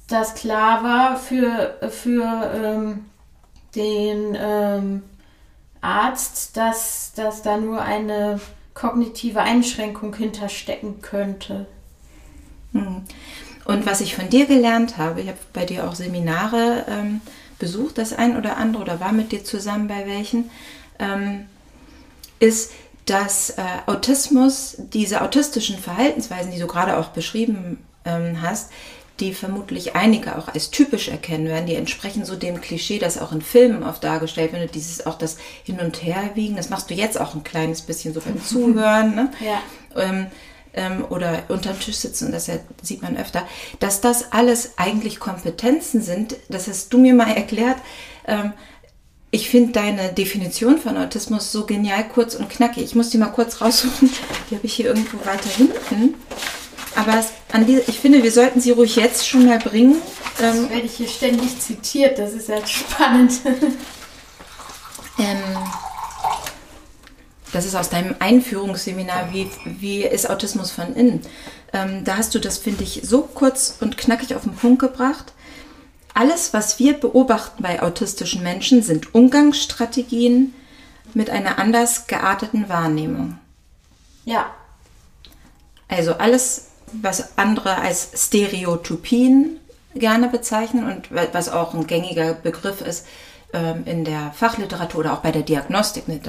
das 0.09 0.35
klar 0.35 0.83
war 0.83 1.17
für, 1.17 1.77
für 1.91 2.51
ähm, 2.55 3.05
den 3.75 4.37
ähm, 4.41 5.03
Arzt, 5.83 6.57
dass, 6.57 7.13
dass 7.15 7.43
da 7.43 7.59
nur 7.59 7.83
eine 7.83 8.41
kognitive 8.73 9.41
Einschränkung 9.41 10.15
hinterstecken 10.15 11.03
könnte. 11.03 11.67
Hm. 12.73 13.05
Und 13.69 13.85
was 13.85 14.01
ich 14.01 14.17
von 14.17 14.31
dir 14.31 14.47
gelernt 14.47 14.97
habe, 14.97 15.21
ich 15.21 15.29
habe 15.29 15.39
bei 15.53 15.67
dir 15.67 15.87
auch 15.87 15.95
Seminare 15.95 16.87
ähm, 16.89 17.21
besucht, 17.59 17.99
das 17.99 18.15
ein 18.15 18.39
oder 18.39 18.57
andere, 18.57 18.83
oder 18.83 18.99
war 18.99 19.13
mit 19.13 19.31
dir 19.31 19.45
zusammen 19.45 19.89
bei 19.89 20.07
welchen, 20.07 20.51
ähm, 20.99 21.45
ist, 22.39 22.73
dass 23.05 23.51
äh, 23.51 23.63
Autismus, 23.85 24.77
diese 24.79 25.21
autistischen 25.21 25.79
Verhaltensweisen, 25.79 26.51
die 26.51 26.59
du 26.59 26.67
gerade 26.67 26.97
auch 26.97 27.09
beschrieben 27.09 27.85
ähm, 28.07 28.41
hast, 28.41 28.71
die 29.21 29.35
vermutlich 29.35 29.95
einige 29.95 30.39
auch 30.39 30.49
als 30.49 30.71
typisch 30.71 31.09
erkennen 31.09 31.45
werden, 31.45 31.67
die 31.67 31.75
entsprechen 31.75 32.25
so 32.25 32.37
dem 32.37 32.63
Klischee, 32.63 32.99
das 32.99 33.21
auch 33.21 33.33
in 33.33 33.43
Filmen 33.43 33.83
oft 33.83 34.03
dargestellt 34.03 34.55
wird, 34.55 34.75
dieses 34.75 35.05
auch 35.05 35.19
das 35.19 35.37
Hin- 35.63 35.81
und 35.81 36.03
Herwiegen, 36.03 36.57
das 36.57 36.71
machst 36.71 36.89
du 36.89 36.95
jetzt 36.95 37.21
auch 37.21 37.35
ein 37.35 37.45
kleines 37.45 37.83
bisschen 37.83 38.15
so 38.15 38.21
beim 38.21 38.43
Zuhören, 38.43 39.15
ne? 39.15 39.31
ja. 39.41 39.61
ähm, 40.03 40.29
ähm, 40.75 41.05
oder 41.09 41.45
unterm 41.49 41.79
Tisch 41.79 41.97
sitzen, 41.97 42.33
das 42.33 42.51
sieht 42.83 43.03
man 43.03 43.17
öfter, 43.17 43.47
dass 43.81 44.01
das 44.01 44.33
alles 44.33 44.73
eigentlich 44.77 45.21
Kompetenzen 45.21 46.03
sind, 46.03 46.37
das 46.49 46.69
hast 46.69 46.93
du 46.93 46.99
mir 46.99 47.15
mal 47.15 47.31
erklärt, 47.31 47.79
ähm, 48.27 48.53
ich 49.31 49.51
finde 49.51 49.73
deine 49.73 50.13
Definition 50.13 50.79
von 50.79 50.97
Autismus 50.97 51.53
so 51.53 51.67
genial 51.67 52.09
kurz 52.09 52.35
und 52.35 52.49
knackig. 52.49 52.83
Ich 52.83 52.95
muss 52.95 53.11
die 53.11 53.19
mal 53.19 53.27
kurz 53.27 53.61
raussuchen. 53.61 54.09
Die 54.51 54.55
habe 54.55 54.65
ich 54.65 54.73
hier 54.73 54.87
irgendwo 54.87 55.19
weiter 55.19 55.51
hinten. 55.51 56.15
Aber 56.95 57.23
die, 57.67 57.81
ich 57.87 58.01
finde, 58.01 58.23
wir 58.23 58.33
sollten 58.33 58.61
sie 58.61 58.71
ruhig 58.71 58.97
jetzt 58.97 59.29
schon 59.29 59.47
mal 59.47 59.59
bringen. 59.59 59.97
Das 60.39 60.57
ähm, 60.57 60.71
werde 60.71 60.87
ich 60.87 60.95
hier 60.95 61.09
ständig 61.09 61.61
zitiert, 61.61 62.19
das 62.19 62.33
ist 62.33 62.49
ja 62.49 62.65
spannend. 62.67 63.33
ähm, 65.19 65.39
das 67.53 67.65
ist 67.65 67.75
aus 67.75 67.89
deinem 67.89 68.15
Einführungsseminar, 68.19 69.33
wie, 69.33 69.51
wie 69.65 70.03
ist 70.03 70.29
Autismus 70.29 70.71
von 70.71 70.95
innen. 70.95 71.23
Ähm, 71.73 72.05
da 72.05 72.17
hast 72.17 72.35
du 72.35 72.39
das, 72.39 72.59
finde 72.59 72.85
ich, 72.85 73.01
so 73.05 73.23
kurz 73.23 73.77
und 73.81 73.97
knackig 73.97 74.35
auf 74.35 74.43
den 74.43 74.55
Punkt 74.55 74.81
gebracht. 74.81 75.33
Alles, 76.15 76.53
was 76.53 76.79
wir 76.79 76.95
beobachten 76.95 77.63
bei 77.63 77.83
autistischen 77.83 78.43
Menschen, 78.43 78.83
sind 78.83 79.15
Umgangsstrategien 79.15 80.55
mit 81.15 81.31
einer 81.31 81.59
anders 81.59 82.07
gearteten 82.07 82.69
Wahrnehmung. 82.69 83.39
Ja. 84.25 84.47
Also 85.89 86.15
alles, 86.15 86.67
was 86.93 87.39
andere 87.39 87.77
als 87.77 88.11
Stereotypien 88.15 89.59
gerne 89.95 90.29
bezeichnen 90.29 90.87
und 90.87 91.09
was 91.33 91.49
auch 91.49 91.73
ein 91.73 91.87
gängiger 91.87 92.35
Begriff 92.35 92.83
ist 92.83 93.07
ähm, 93.53 93.85
in 93.87 94.05
der 94.05 94.33
Fachliteratur 94.33 95.01
oder 95.01 95.13
auch 95.15 95.21
bei 95.21 95.33
der 95.33 95.43
Diagnostik. 95.43 96.09
Ne, 96.09 96.21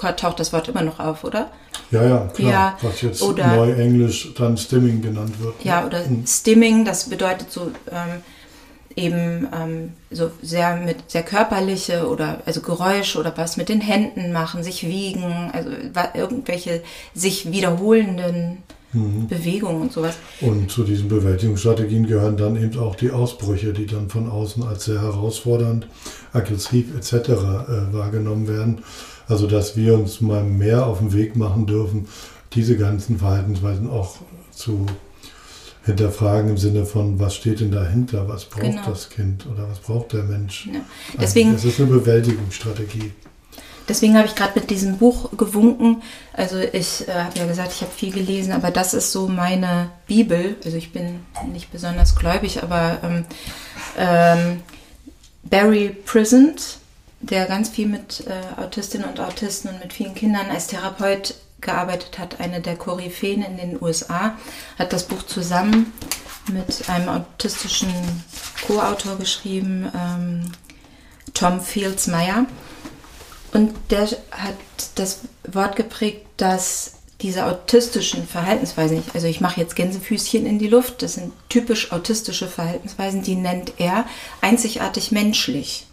taucht 0.00 0.40
das 0.40 0.52
Wort 0.52 0.68
immer 0.68 0.82
noch 0.82 0.98
auf, 0.98 1.24
oder? 1.24 1.50
Ja, 1.90 2.02
ja, 2.02 2.30
klar. 2.34 2.50
Ja, 2.50 2.78
was 2.82 3.00
jetzt 3.02 3.22
oder, 3.22 3.56
neu 3.56 3.72
Englisch 3.72 4.32
dann 4.36 4.56
Stimming 4.56 5.02
genannt 5.02 5.40
wird. 5.40 5.54
Ja, 5.62 5.86
oder 5.86 6.06
mhm. 6.06 6.26
Stimming, 6.26 6.84
das 6.84 7.08
bedeutet 7.08 7.50
so 7.50 7.70
ähm, 7.90 8.22
eben 8.98 9.48
ähm, 9.54 9.92
so 10.10 10.30
sehr 10.42 10.76
mit 10.76 11.10
sehr 11.10 11.22
körperliche 11.22 12.08
oder 12.08 12.40
also 12.46 12.60
Geräusche 12.60 13.18
oder 13.18 13.32
was 13.36 13.56
mit 13.56 13.68
den 13.68 13.80
Händen 13.80 14.32
machen, 14.32 14.62
sich 14.62 14.86
wiegen, 14.86 15.50
also 15.52 15.70
irgendwelche 16.14 16.82
sich 17.14 17.50
wiederholenden 17.52 18.58
mhm. 18.92 19.28
Bewegungen 19.28 19.82
und 19.82 19.92
sowas. 19.92 20.16
Und 20.40 20.70
zu 20.70 20.84
diesen 20.84 21.08
Bewältigungsstrategien 21.08 22.06
gehören 22.06 22.36
dann 22.36 22.56
eben 22.56 22.78
auch 22.78 22.96
die 22.96 23.10
Ausbrüche, 23.10 23.72
die 23.72 23.86
dann 23.86 24.08
von 24.08 24.28
außen 24.28 24.62
als 24.64 24.84
sehr 24.84 25.00
herausfordernd, 25.00 25.86
aggressiv 26.32 26.94
etc. 26.96 27.12
Äh, 27.12 27.92
wahrgenommen 27.92 28.48
werden. 28.48 28.82
Also 29.28 29.46
dass 29.46 29.76
wir 29.76 29.94
uns 29.94 30.20
mal 30.20 30.42
mehr 30.42 30.86
auf 30.86 30.98
den 30.98 31.12
Weg 31.12 31.36
machen 31.36 31.66
dürfen, 31.66 32.08
diese 32.54 32.76
ganzen 32.76 33.18
Verhaltensweisen 33.18 33.88
auch 33.90 34.16
zu 34.50 34.86
hinterfragen 35.84 36.50
im 36.50 36.58
Sinne 36.58 36.84
von, 36.84 37.18
was 37.18 37.34
steht 37.34 37.60
denn 37.60 37.70
dahinter, 37.70 38.28
was 38.28 38.44
braucht 38.44 38.62
genau. 38.62 38.82
das 38.86 39.10
Kind 39.10 39.46
oder 39.46 39.68
was 39.68 39.78
braucht 39.78 40.12
der 40.12 40.24
Mensch. 40.24 40.66
Ja. 40.66 40.80
Deswegen, 41.20 41.52
das 41.52 41.64
ist 41.64 41.80
eine 41.80 41.88
Bewältigungsstrategie. 41.88 43.12
Deswegen 43.88 44.16
habe 44.18 44.26
ich 44.26 44.34
gerade 44.34 44.58
mit 44.60 44.68
diesem 44.68 44.98
Buch 44.98 45.30
gewunken. 45.36 46.02
Also 46.34 46.58
ich 46.58 47.08
äh, 47.08 47.12
habe 47.12 47.38
ja 47.38 47.46
gesagt, 47.46 47.72
ich 47.72 47.80
habe 47.80 47.90
viel 47.90 48.12
gelesen, 48.12 48.52
aber 48.52 48.70
das 48.70 48.92
ist 48.92 49.12
so 49.12 49.28
meine 49.28 49.88
Bibel. 50.06 50.56
Also 50.62 50.76
ich 50.76 50.92
bin 50.92 51.20
nicht 51.52 51.72
besonders 51.72 52.14
gläubig, 52.14 52.62
aber 52.62 52.98
ähm, 53.02 53.24
ähm, 53.96 54.60
Barry 55.44 55.96
Prisant, 56.04 56.78
der 57.20 57.46
ganz 57.46 57.70
viel 57.70 57.86
mit 57.86 58.24
äh, 58.26 58.60
Autistinnen 58.60 59.08
und 59.08 59.20
Autisten 59.20 59.70
und 59.70 59.80
mit 59.80 59.92
vielen 59.92 60.14
Kindern 60.14 60.50
als 60.50 60.68
Therapeut 60.68 61.34
gearbeitet 61.60 62.18
hat, 62.18 62.40
eine 62.40 62.60
der 62.60 62.76
Koryphäen 62.76 63.42
in 63.42 63.56
den 63.56 63.82
USA, 63.82 64.36
hat 64.78 64.92
das 64.92 65.04
Buch 65.04 65.24
zusammen 65.24 65.92
mit 66.48 66.88
einem 66.88 67.08
autistischen 67.08 67.92
Co-Autor 68.66 69.18
geschrieben, 69.18 69.90
ähm, 69.94 70.52
Tom 71.34 71.60
Fields 71.60 72.06
Meyer. 72.06 72.46
Und 73.52 73.74
der 73.90 74.02
hat 74.30 74.56
das 74.94 75.20
Wort 75.50 75.76
geprägt, 75.76 76.26
dass 76.36 76.94
diese 77.20 77.46
autistischen 77.46 78.26
Verhaltensweisen, 78.26 79.02
also 79.12 79.26
ich 79.26 79.40
mache 79.40 79.60
jetzt 79.60 79.74
Gänsefüßchen 79.74 80.46
in 80.46 80.60
die 80.60 80.68
Luft, 80.68 81.02
das 81.02 81.14
sind 81.14 81.32
typisch 81.48 81.90
autistische 81.90 82.46
Verhaltensweisen, 82.46 83.22
die 83.22 83.34
nennt 83.34 83.72
er 83.78 84.06
einzigartig 84.40 85.10
menschlich 85.10 85.87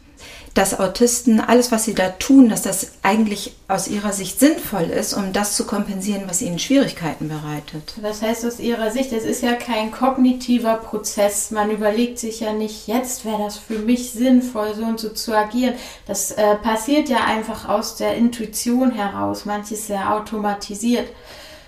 dass 0.56 0.80
Autisten 0.80 1.42
alles, 1.42 1.74
was 1.74 1.84
sie 1.84 1.94
da 1.94 2.10
tun, 2.10 2.48
dass 2.48 2.62
das 2.62 2.94
eigentlich 3.04 3.56
aus 3.68 3.90
ihrer 3.90 4.14
Sicht 4.14 4.40
sinnvoll 4.40 4.84
ist, 4.84 5.14
um 5.14 5.34
das 5.34 5.58
zu 5.58 5.66
kompensieren, 5.66 6.24
was 6.28 6.42
ihnen 6.42 6.60
Schwierigkeiten 6.60 7.28
bereitet. 7.28 7.94
Das 8.02 8.22
heißt 8.22 8.46
aus 8.46 8.60
ihrer 8.60 8.90
Sicht, 8.90 9.12
es 9.12 9.26
ist 9.26 9.44
ja 9.44 9.54
kein 9.54 9.92
kognitiver 9.92 10.76
Prozess. 10.76 11.52
Man 11.52 11.72
überlegt 11.72 12.20
sich 12.20 12.40
ja 12.40 12.54
nicht, 12.54 12.88
jetzt 12.88 13.26
wäre 13.26 13.44
das 13.44 13.58
für 13.58 13.80
mich 13.80 14.12
sinnvoll, 14.12 14.74
so 14.76 14.86
und 14.86 14.98
so 14.98 15.10
zu 15.10 15.38
agieren. 15.38 15.76
Das 16.08 16.32
äh, 16.32 16.56
passiert 16.56 17.10
ja 17.10 17.26
einfach 17.26 17.68
aus 17.68 17.98
der 17.98 18.16
Intuition 18.16 18.92
heraus. 18.92 19.44
Manches 19.44 19.88
sehr 19.88 20.14
automatisiert 20.14 21.10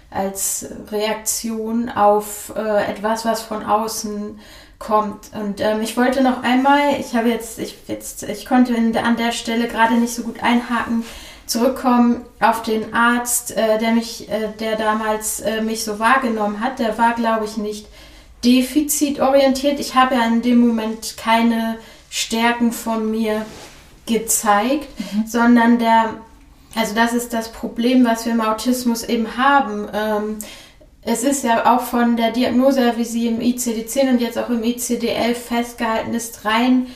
als 0.10 0.66
Reaktion 0.90 1.90
auf 1.90 2.54
äh, 2.56 2.90
etwas, 2.90 3.26
was 3.26 3.42
von 3.42 3.66
außen 3.66 4.40
kommt. 4.80 5.32
Und 5.34 5.60
ähm, 5.60 5.82
ich 5.82 5.98
wollte 5.98 6.22
noch 6.22 6.44
einmal, 6.44 7.00
ich 7.00 7.16
habe 7.16 7.30
jetzt, 7.30 7.60
ich 7.60 7.78
jetzt, 7.88 8.24
ich 8.24 8.46
konnte 8.46 8.74
in, 8.74 8.96
an 8.96 9.18
der 9.18 9.32
Stelle 9.32 9.68
gerade 9.68 9.96
nicht 9.96 10.14
so 10.14 10.24
gut 10.24 10.42
einhaken, 10.44 11.04
zurückkommen 11.48 12.26
auf 12.40 12.62
den 12.62 12.94
Arzt, 12.94 13.56
äh, 13.56 13.80
der 13.80 13.92
mich, 13.92 14.30
äh, 14.30 14.50
der 14.60 14.76
damals 14.76 15.40
äh, 15.40 15.62
mich 15.62 15.84
so 15.84 16.00
wahrgenommen 16.00 16.62
hat. 16.62 16.80
Der 16.80 16.98
war, 16.98 17.14
glaube 17.14 17.46
ich, 17.46 17.58
nicht 17.58 17.88
defizitorientiert. 18.44 19.80
Ich 19.80 19.96
habe 19.96 20.16
ja 20.16 20.26
in 20.26 20.42
dem 20.42 20.60
Moment 20.60 21.16
keine 21.18 21.78
Stärken 22.10 22.72
von 22.72 23.10
mir 23.10 23.46
gezeigt, 24.06 24.88
mhm. 25.00 25.28
sondern 25.28 25.80
der, 25.80 26.16
also 26.76 26.94
das 26.94 27.14
ist 27.14 27.34
das 27.34 27.52
Problem, 27.52 28.06
was 28.06 28.26
wir 28.26 28.34
im 28.34 28.42
Autismus 28.42 29.04
eben 29.04 29.38
haben. 29.38 29.88
Ähm, 29.94 30.38
es 31.08 31.24
ist 31.24 31.46
ja 31.46 31.74
auch 31.74 31.82
von 31.84 32.18
der 32.18 32.32
Diagnose, 32.32 32.94
wie 32.98 33.06
sie 33.06 33.28
im 33.28 33.40
ICD-10 33.40 34.10
und 34.10 34.22
jetzt 34.22 34.38
auch 34.38 34.50
im 34.50 34.62
ICD-11 34.62 35.36
festgehalten 35.36 36.14
ist, 36.14 36.44
rein 36.44 36.88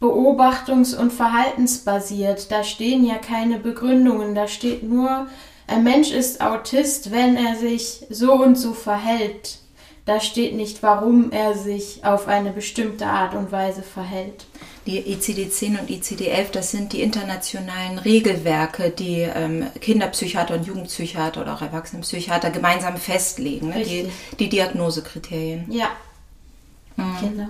beobachtungs- 0.00 0.96
und 0.96 1.12
verhaltensbasiert. 1.12 2.50
Da 2.50 2.64
stehen 2.64 3.04
ja 3.04 3.18
keine 3.18 3.60
Begründungen, 3.60 4.34
da 4.34 4.48
steht 4.48 4.82
nur, 4.82 5.28
ein 5.68 5.84
Mensch 5.84 6.10
ist 6.10 6.40
Autist, 6.40 7.12
wenn 7.12 7.36
er 7.36 7.54
sich 7.54 8.06
so 8.10 8.32
und 8.32 8.56
so 8.56 8.72
verhält. 8.72 9.58
Da 10.06 10.18
steht 10.20 10.54
nicht, 10.54 10.82
warum 10.82 11.30
er 11.30 11.54
sich 11.54 12.04
auf 12.04 12.26
eine 12.26 12.52
bestimmte 12.52 13.06
Art 13.06 13.34
und 13.34 13.52
Weise 13.52 13.82
verhält. 13.82 14.46
Die 14.86 15.00
ICD-10 15.14 15.78
und 15.78 15.90
ICD-11, 15.90 16.50
das 16.52 16.70
sind 16.70 16.92
die 16.92 17.02
internationalen 17.02 17.98
Regelwerke, 17.98 18.90
die 18.90 19.20
ähm, 19.20 19.66
Kinderpsychiater 19.80 20.54
und 20.54 20.66
Jugendpsychiater 20.66 21.42
oder 21.42 21.54
auch 21.54 21.62
Erwachsenenpsychiater 21.62 22.50
gemeinsam 22.50 22.96
festlegen, 22.96 23.68
ne? 23.68 23.84
die, 23.84 24.10
die 24.38 24.48
Diagnosekriterien. 24.48 25.70
Ja, 25.70 25.90
mhm. 26.96 27.16
genau. 27.20 27.48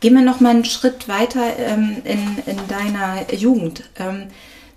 Gehen 0.00 0.14
wir 0.14 0.22
noch 0.22 0.40
mal 0.40 0.50
einen 0.50 0.64
Schritt 0.64 1.08
weiter 1.08 1.58
ähm, 1.58 1.96
in, 2.04 2.38
in 2.46 2.68
deiner 2.68 3.32
Jugend. 3.34 3.90
Ähm, 3.98 4.28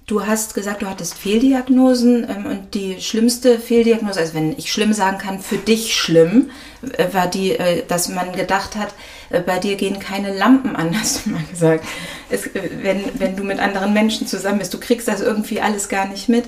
Du 0.06 0.26
hast 0.26 0.54
gesagt, 0.54 0.82
du 0.82 0.90
hattest 0.90 1.14
Fehldiagnosen 1.14 2.28
ähm, 2.30 2.46
und 2.46 2.74
die 2.74 3.00
schlimmste 3.00 3.58
Fehldiagnose, 3.58 4.20
also 4.20 4.34
wenn 4.34 4.52
ich 4.58 4.70
schlimm 4.70 4.92
sagen 4.92 5.18
kann, 5.18 5.40
für 5.40 5.56
dich 5.56 5.96
schlimm, 5.96 6.52
äh, 6.98 7.14
war 7.14 7.28
die, 7.28 7.52
äh, 7.52 7.86
dass 7.88 8.10
man 8.10 8.34
gedacht 8.34 8.76
hat, 8.76 8.94
äh, 9.30 9.40
bei 9.40 9.60
dir 9.60 9.78
gehen 9.78 10.00
keine 10.00 10.38
Lampen 10.38 10.76
an, 10.76 11.00
hast 11.00 11.26
du 11.26 11.30
mal 11.30 11.44
gesagt. 11.50 11.86
Es, 12.30 12.48
äh, 12.48 12.70
wenn, 12.82 13.18
wenn 13.18 13.38
du 13.38 13.46
mit 13.46 13.60
anderen 13.60 13.94
Menschen 13.94 14.28
zusammen 14.28 14.60
bist, 14.60 14.74
du 14.74 14.80
kriegst 14.80 15.08
das 15.08 15.22
irgendwie 15.22 15.62
alles 15.62 15.88
gar 15.88 16.06
nicht 16.06 16.28
mit 16.28 16.46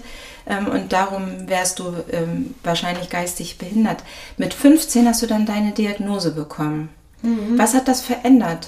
ähm, 0.48 0.68
und 0.68 0.92
darum 0.92 1.48
wärst 1.48 1.80
du 1.80 1.94
ähm, 2.12 2.56
wahrscheinlich 2.62 3.10
geistig 3.10 3.58
behindert. 3.58 4.04
Mit 4.36 4.54
15 4.54 5.08
hast 5.08 5.22
du 5.22 5.28
dann 5.28 5.46
deine 5.46 5.72
Diagnose 5.72 6.32
bekommen. 6.32 6.90
Mhm. 7.22 7.58
Was 7.58 7.74
hat 7.74 7.88
das 7.88 8.02
verändert? 8.02 8.68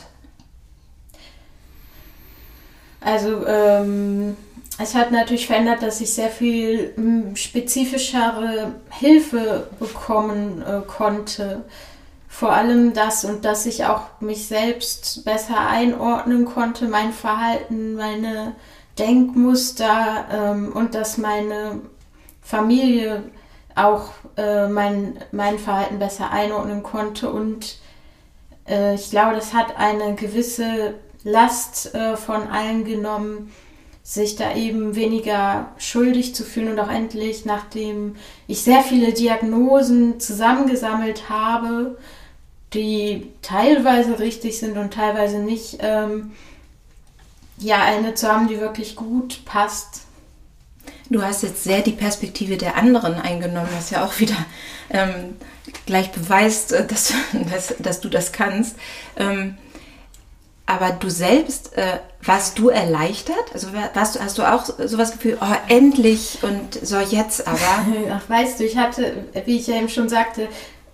Also, 3.01 3.45
ähm 3.45 4.37
es 4.79 4.93
hat 4.93 5.11
natürlich 5.11 5.47
verändert, 5.47 5.81
dass 5.81 6.01
ich 6.01 6.13
sehr 6.13 6.29
viel 6.29 6.93
hm, 6.95 7.35
spezifischere 7.35 8.75
Hilfe 8.91 9.67
bekommen 9.79 10.61
äh, 10.61 10.81
konnte. 10.85 11.65
Vor 12.27 12.53
allem 12.53 12.93
das 12.93 13.25
und 13.25 13.45
dass 13.45 13.65
ich 13.65 13.85
auch 13.85 14.03
mich 14.19 14.47
selbst 14.47 15.25
besser 15.25 15.67
einordnen 15.67 16.45
konnte, 16.45 16.87
mein 16.87 17.11
Verhalten, 17.11 17.95
meine 17.95 18.55
Denkmuster 18.99 20.25
ähm, 20.31 20.71
und 20.73 20.93
dass 20.93 21.17
meine 21.17 21.81
Familie 22.41 23.23
auch 23.73 24.09
äh, 24.37 24.67
mein, 24.67 25.17
mein 25.31 25.57
Verhalten 25.57 25.99
besser 25.99 26.31
einordnen 26.31 26.83
konnte. 26.83 27.31
Und 27.31 27.77
äh, 28.67 28.93
ich 28.93 29.09
glaube, 29.09 29.35
das 29.35 29.53
hat 29.53 29.77
eine 29.77 30.15
gewisse 30.15 30.95
Last 31.23 31.93
äh, 31.95 32.15
von 32.17 32.47
allen 32.47 32.85
genommen, 32.85 33.51
sich 34.07 34.37
da 34.37 34.55
eben 34.55 34.95
weniger 34.95 35.69
schuldig 35.77 36.33
zu 36.33 36.45
fühlen 36.45 36.69
und 36.69 36.79
auch 36.79 36.89
endlich, 36.89 37.43
nachdem 37.43 38.15
ich 38.47 38.61
sehr 38.61 38.81
viele 38.81 39.11
Diagnosen 39.11 40.21
zusammengesammelt 40.21 41.27
habe, 41.27 41.97
die 42.73 43.27
teilweise 43.41 44.17
richtig 44.19 44.59
sind 44.59 44.77
und 44.77 44.93
teilweise 44.93 45.39
nicht, 45.39 45.79
ähm, 45.81 46.31
ja, 47.57 47.83
eine 47.83 48.13
zu 48.13 48.31
haben, 48.31 48.47
die 48.47 48.61
wirklich 48.61 48.95
gut 48.95 49.43
passt. 49.43 50.03
Du 51.09 51.21
hast 51.21 51.43
jetzt 51.43 51.65
sehr 51.65 51.81
die 51.81 51.91
Perspektive 51.91 52.55
der 52.55 52.77
anderen 52.77 53.15
eingenommen, 53.15 53.69
was 53.75 53.89
ja 53.89 54.05
auch 54.05 54.19
wieder 54.19 54.37
ähm, 54.89 55.35
gleich 55.85 56.13
beweist, 56.13 56.71
äh, 56.71 56.87
dass, 56.87 57.11
dass, 57.51 57.75
dass, 57.79 57.99
du 57.99 58.07
das 58.07 58.31
kannst. 58.31 58.77
Ähm, 59.17 59.57
aber 60.65 60.91
du 60.91 61.09
selbst, 61.09 61.75
äh, 61.77 61.99
warst 62.27 62.59
du 62.59 62.69
erleichtert? 62.69 63.53
Also 63.53 63.69
warst 63.93 64.15
du, 64.15 64.19
hast 64.19 64.37
du 64.37 64.43
auch 64.43 64.65
sowas 64.65 65.13
Gefühl, 65.13 65.37
oh, 65.41 65.55
endlich 65.69 66.39
und 66.41 66.73
so 66.85 66.99
jetzt 66.99 67.47
aber? 67.47 67.57
Ach, 68.11 68.29
weißt 68.29 68.59
du, 68.59 68.65
ich 68.65 68.77
hatte, 68.77 69.25
wie 69.45 69.57
ich 69.57 69.67
ja 69.67 69.75
eben 69.75 69.89
schon 69.89 70.09
sagte, 70.09 70.47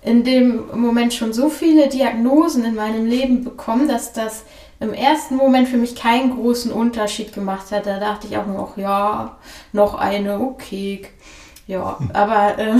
in 0.03 0.23
dem 0.23 0.63
Moment 0.79 1.13
schon 1.13 1.33
so 1.33 1.49
viele 1.49 1.87
Diagnosen 1.87 2.65
in 2.65 2.75
meinem 2.75 3.05
Leben 3.05 3.43
bekommen, 3.43 3.87
dass 3.87 4.13
das 4.13 4.43
im 4.79 4.93
ersten 4.93 5.35
Moment 5.35 5.69
für 5.69 5.77
mich 5.77 5.95
keinen 5.95 6.35
großen 6.35 6.71
Unterschied 6.71 7.33
gemacht 7.33 7.71
hat. 7.71 7.85
Da 7.85 7.99
dachte 7.99 8.27
ich 8.27 8.37
auch 8.37 8.45
nur, 8.45 8.69
ach 8.71 8.77
ja, 8.77 9.37
noch 9.71 9.95
eine, 9.95 10.39
okay. 10.39 11.07
Ja, 11.67 11.97
aber 12.11 12.59
äh, 12.59 12.73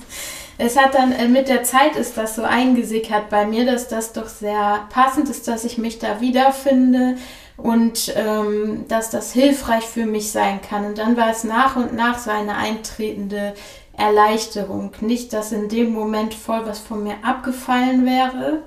es 0.58 0.78
hat 0.78 0.94
dann 0.94 1.12
äh, 1.12 1.28
mit 1.28 1.48
der 1.48 1.62
Zeit 1.62 1.96
ist 1.96 2.16
das 2.16 2.36
so 2.36 2.42
eingesickert 2.42 3.28
bei 3.28 3.44
mir, 3.44 3.66
dass 3.66 3.88
das 3.88 4.14
doch 4.14 4.28
sehr 4.28 4.86
passend 4.88 5.28
ist, 5.28 5.46
dass 5.46 5.64
ich 5.64 5.76
mich 5.76 5.98
da 5.98 6.22
wiederfinde 6.22 7.16
und 7.62 8.12
ähm, 8.16 8.84
dass 8.88 9.10
das 9.10 9.32
hilfreich 9.32 9.84
für 9.84 10.06
mich 10.06 10.30
sein 10.30 10.60
kann. 10.62 10.84
Und 10.84 10.98
dann 10.98 11.16
war 11.16 11.30
es 11.30 11.44
nach 11.44 11.76
und 11.76 11.94
nach 11.94 12.18
so 12.18 12.30
eine 12.30 12.56
eintretende 12.56 13.54
Erleichterung. 13.96 14.92
Nicht, 15.00 15.32
dass 15.32 15.52
in 15.52 15.68
dem 15.68 15.92
Moment 15.92 16.34
voll 16.34 16.66
was 16.66 16.78
von 16.78 17.02
mir 17.04 17.16
abgefallen 17.22 18.04
wäre, 18.04 18.62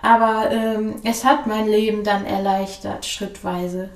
aber 0.00 0.50
ähm, 0.50 0.96
es 1.04 1.24
hat 1.24 1.46
mein 1.46 1.66
Leben 1.68 2.04
dann 2.04 2.24
erleichtert, 2.24 3.04
schrittweise. 3.04 3.90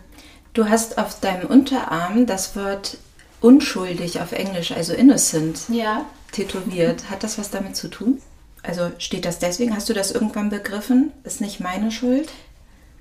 Du 0.52 0.68
hast 0.68 0.98
auf 0.98 1.20
deinem 1.20 1.48
Unterarm 1.48 2.26
das 2.26 2.56
Wort 2.56 2.98
unschuldig 3.40 4.20
auf 4.20 4.32
Englisch, 4.32 4.72
also 4.72 4.92
innocent. 4.92 5.62
Ja 5.68 6.04
tätowiert. 6.32 7.10
Hat 7.10 7.22
das 7.22 7.38
was 7.38 7.50
damit 7.50 7.76
zu 7.76 7.88
tun? 7.88 8.20
Also 8.62 8.90
steht 8.98 9.24
das 9.24 9.38
deswegen? 9.38 9.76
Hast 9.76 9.88
du 9.88 9.92
das 9.92 10.10
irgendwann 10.10 10.50
begriffen? 10.50 11.12
Ist 11.24 11.40
nicht 11.40 11.60
meine 11.60 11.90
Schuld? 11.90 12.30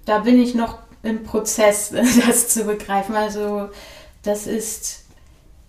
Da 0.06 0.20
bin 0.20 0.42
ich 0.42 0.54
noch 0.54 0.80
im 1.04 1.24
Prozess, 1.24 1.94
das 2.26 2.50
zu 2.50 2.66
begreifen. 2.66 3.16
Also 3.16 3.70
das 4.24 4.48
ist 4.48 5.06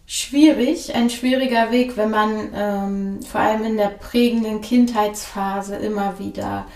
schwierig, 0.07 0.95
ein 0.95 1.11
schwieriger 1.11 1.71
Weg, 1.71 1.97
wenn 1.97 2.11
man 2.11 2.51
ähm, 2.55 3.21
vor 3.23 3.40
allem 3.40 3.64
in 3.64 3.77
der 3.77 3.88
prägenden 3.88 4.61
Kindheitsphase 4.61 5.77
immer 5.77 6.18
wieder 6.18 6.66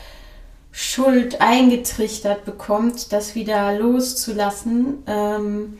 Schuld 0.72 1.40
eingetrichtert 1.40 2.44
bekommt, 2.44 3.12
das 3.12 3.34
wieder 3.34 3.78
loszulassen. 3.78 5.02
Ähm, 5.06 5.78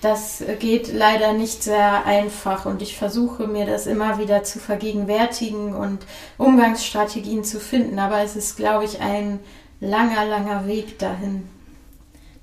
das 0.00 0.42
geht 0.60 0.92
leider 0.92 1.32
nicht 1.32 1.64
sehr 1.64 2.04
einfach 2.06 2.66
und 2.66 2.82
ich 2.82 2.96
versuche 2.96 3.48
mir 3.48 3.66
das 3.66 3.86
immer 3.86 4.18
wieder 4.18 4.44
zu 4.44 4.60
vergegenwärtigen 4.60 5.74
und 5.74 5.98
Umgangsstrategien 6.36 7.42
zu 7.42 7.58
finden, 7.58 7.98
aber 7.98 8.22
es 8.22 8.36
ist, 8.36 8.56
glaube 8.56 8.84
ich, 8.84 9.00
ein 9.00 9.40
langer, 9.80 10.24
langer 10.24 10.68
Weg 10.68 10.98
dahin. 11.00 11.48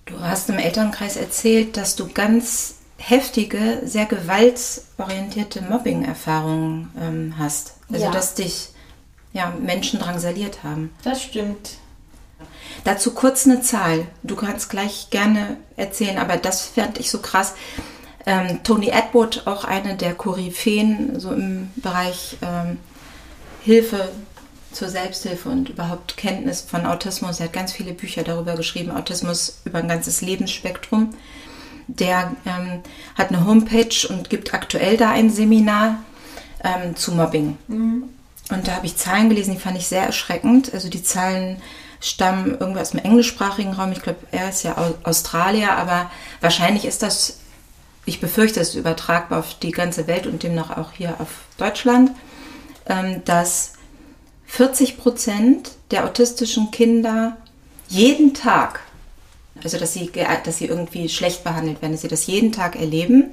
Du 0.06 0.20
hast 0.20 0.50
im 0.50 0.60
Elternkreis 0.60 1.16
erzählt, 1.16 1.78
dass 1.78 1.96
du 1.96 2.08
ganz 2.08 2.76
heftige, 2.98 3.82
sehr 3.84 4.06
gewaltorientierte 4.06 5.62
Mobbing-Erfahrungen 5.64 6.92
ähm, 7.02 7.34
hast. 7.38 7.74
Also 7.92 8.06
Ja. 8.06 8.12
dass 8.12 8.36
dich 8.36 8.70
ja, 9.34 9.54
Menschen 9.60 10.00
drangsaliert 10.00 10.64
haben. 10.64 10.94
Das 11.04 11.22
stimmt. 11.22 11.72
Dazu 12.84 13.14
kurz 13.14 13.46
eine 13.46 13.62
Zahl. 13.62 14.06
Du 14.24 14.36
kannst 14.36 14.70
gleich 14.70 15.10
gerne 15.10 15.58
erzählen, 15.76 16.18
aber 16.18 16.38
das 16.38 16.62
fand 16.62 17.00
ich 17.00 17.10
so 17.12 17.20
krass. 17.20 17.54
Ähm, 18.26 18.62
Tony 18.64 18.92
Atwood, 18.92 19.44
auch 19.46 19.66
eine 19.66 19.96
der 19.96 20.14
Koryphäen 20.14 21.20
so 21.20 21.32
im 21.32 21.72
Bereich 21.76 22.38
ähm, 22.42 22.78
Hilfe 23.64 24.10
zur 24.76 24.90
Selbsthilfe 24.90 25.50
und 25.50 25.70
überhaupt 25.70 26.18
Kenntnis 26.18 26.62
von 26.62 26.86
Autismus. 26.86 27.40
Er 27.40 27.46
hat 27.46 27.54
ganz 27.54 27.72
viele 27.72 27.94
Bücher 27.94 28.24
darüber 28.24 28.56
geschrieben, 28.56 28.92
Autismus 28.92 29.62
über 29.66 29.80
ein 29.80 29.88
ganzes 29.88 30.22
Lebensspektrum. 30.22 31.12
Der 31.88 32.32
ähm, 32.46 32.82
hat 33.16 33.30
eine 33.30 33.46
Homepage 33.46 34.08
und 34.10 34.30
gibt 34.30 34.54
aktuell 34.54 34.98
da 34.98 35.12
ein 35.12 35.30
Seminar 35.30 35.98
ähm, 36.64 36.96
zu 36.96 37.14
Mobbing. 37.14 37.58
Und 38.50 38.68
da 38.68 38.74
habe 38.74 38.86
ich 38.86 38.98
Zahlen 38.98 39.30
gelesen, 39.30 39.54
die 39.54 39.60
fand 39.60 39.78
ich 39.78 39.88
sehr 39.88 40.04
erschreckend. 40.04 40.74
Also 40.74 40.90
die 40.90 41.04
Zahlen 41.04 41.62
stammen 42.02 42.58
irgendwie 42.60 42.82
aus 42.82 42.92
dem 42.92 43.00
englischsprachigen 43.00 43.74
Raum. 43.74 43.92
Ich 43.92 44.02
glaube, 44.02 44.20
er 44.32 44.50
ist 44.50 44.64
ja 44.64 44.78
Au- 44.78 44.96
Australier, 45.04 45.72
aber 45.74 46.12
wahrscheinlich 46.42 46.86
ist 46.86 47.02
das, 47.02 47.40
ich 48.06 48.20
befürchte, 48.20 48.60
es 48.60 48.70
ist 48.70 48.76
übertragbar 48.76 49.40
auf 49.40 49.58
die 49.60 49.72
ganze 49.72 50.06
Welt 50.08 50.28
und 50.28 50.44
demnach 50.44 50.76
auch 50.78 50.92
hier 50.92 51.16
auf 51.20 51.30
Deutschland, 51.58 52.12
ähm, 52.88 53.24
dass 53.26 53.74
40 54.48 54.98
Prozent 54.98 55.72
der 55.92 56.06
autistischen 56.06 56.72
Kinder 56.72 57.38
jeden 57.88 58.34
Tag, 58.34 58.82
also 59.64 59.78
dass 59.78 59.94
sie, 59.94 60.12
dass 60.44 60.58
sie 60.58 60.66
irgendwie 60.66 61.10
schlecht 61.10 61.44
behandelt 61.44 61.82
werden, 61.82 61.94
dass 61.94 62.02
sie 62.02 62.08
das 62.08 62.28
jeden 62.28 62.52
Tag 62.52 62.76
erleben, 62.76 63.32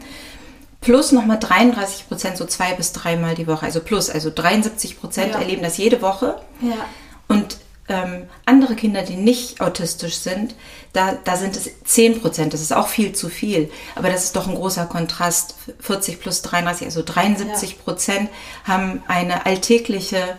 plus 0.80 1.12
nochmal 1.12 1.38
33 1.38 2.08
Prozent, 2.08 2.36
so 2.36 2.44
zwei 2.44 2.74
bis 2.74 2.92
dreimal 2.92 3.34
die 3.34 3.46
Woche, 3.46 3.64
also 3.64 3.80
plus, 3.80 4.10
also 4.10 4.30
73 4.34 5.00
Prozent 5.00 5.32
Ja. 5.32 5.40
erleben 5.40 5.62
das 5.62 5.76
jede 5.76 6.02
Woche. 6.02 6.40
Ja. 6.60 6.86
Und 7.28 7.56
ähm, 7.88 8.24
andere 8.46 8.74
Kinder, 8.74 9.02
die 9.02 9.16
nicht 9.16 9.60
autistisch 9.60 10.16
sind, 10.16 10.54
da, 10.92 11.16
da 11.24 11.36
sind 11.36 11.56
es 11.56 11.70
10 11.84 12.20
Prozent. 12.20 12.52
Das 12.52 12.60
ist 12.60 12.72
auch 12.72 12.88
viel 12.88 13.12
zu 13.12 13.28
viel. 13.28 13.70
Aber 13.96 14.08
das 14.08 14.24
ist 14.24 14.36
doch 14.36 14.46
ein 14.48 14.54
großer 14.54 14.86
Kontrast. 14.86 15.54
40 15.80 16.20
plus 16.20 16.42
33, 16.42 16.86
also 16.86 17.02
73 17.02 17.82
Prozent 17.82 18.28
haben 18.64 19.02
eine 19.08 19.46
alltägliche 19.46 20.36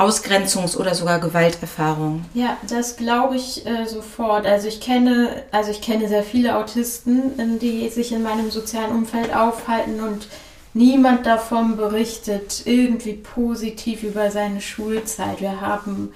Ausgrenzungs- 0.00 0.76
oder 0.76 0.94
sogar 0.94 1.20
Gewalterfahrung. 1.20 2.24
Ja, 2.32 2.56
das 2.68 2.96
glaube 2.96 3.36
ich 3.36 3.66
äh, 3.66 3.84
sofort. 3.86 4.46
Also 4.46 4.66
ich 4.66 4.80
kenne, 4.80 5.44
also 5.52 5.70
ich 5.70 5.82
kenne 5.82 6.08
sehr 6.08 6.22
viele 6.22 6.56
Autisten, 6.56 7.58
die 7.58 7.88
sich 7.90 8.12
in 8.12 8.22
meinem 8.22 8.50
sozialen 8.50 8.92
Umfeld 8.92 9.34
aufhalten 9.34 10.00
und 10.00 10.26
niemand 10.72 11.26
davon 11.26 11.76
berichtet 11.76 12.62
irgendwie 12.64 13.12
positiv 13.12 14.02
über 14.02 14.30
seine 14.30 14.62
Schulzeit. 14.62 15.42
Wir 15.42 15.60
haben 15.60 16.14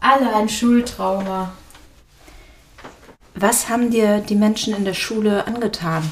alle 0.00 0.34
ein 0.34 0.48
Schultrauma. 0.48 1.52
Was 3.34 3.68
haben 3.68 3.90
dir 3.90 4.18
die 4.18 4.36
Menschen 4.36 4.76
in 4.76 4.84
der 4.84 4.94
Schule 4.94 5.44
angetan? 5.48 6.04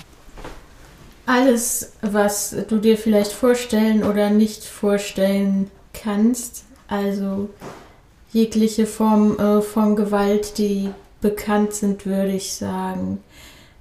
Alles, 1.24 1.92
was 2.02 2.56
du 2.68 2.78
dir 2.78 2.98
vielleicht 2.98 3.30
vorstellen 3.30 4.02
oder 4.02 4.30
nicht 4.30 4.64
vorstellen 4.64 5.70
kannst. 5.92 6.64
Also 6.88 7.48
jegliche 8.32 8.86
Form 8.86 9.38
äh, 9.38 9.62
von 9.62 9.96
Gewalt, 9.96 10.58
die 10.58 10.90
bekannt 11.20 11.74
sind, 11.74 12.06
würde 12.06 12.32
ich 12.32 12.54
sagen. 12.54 13.22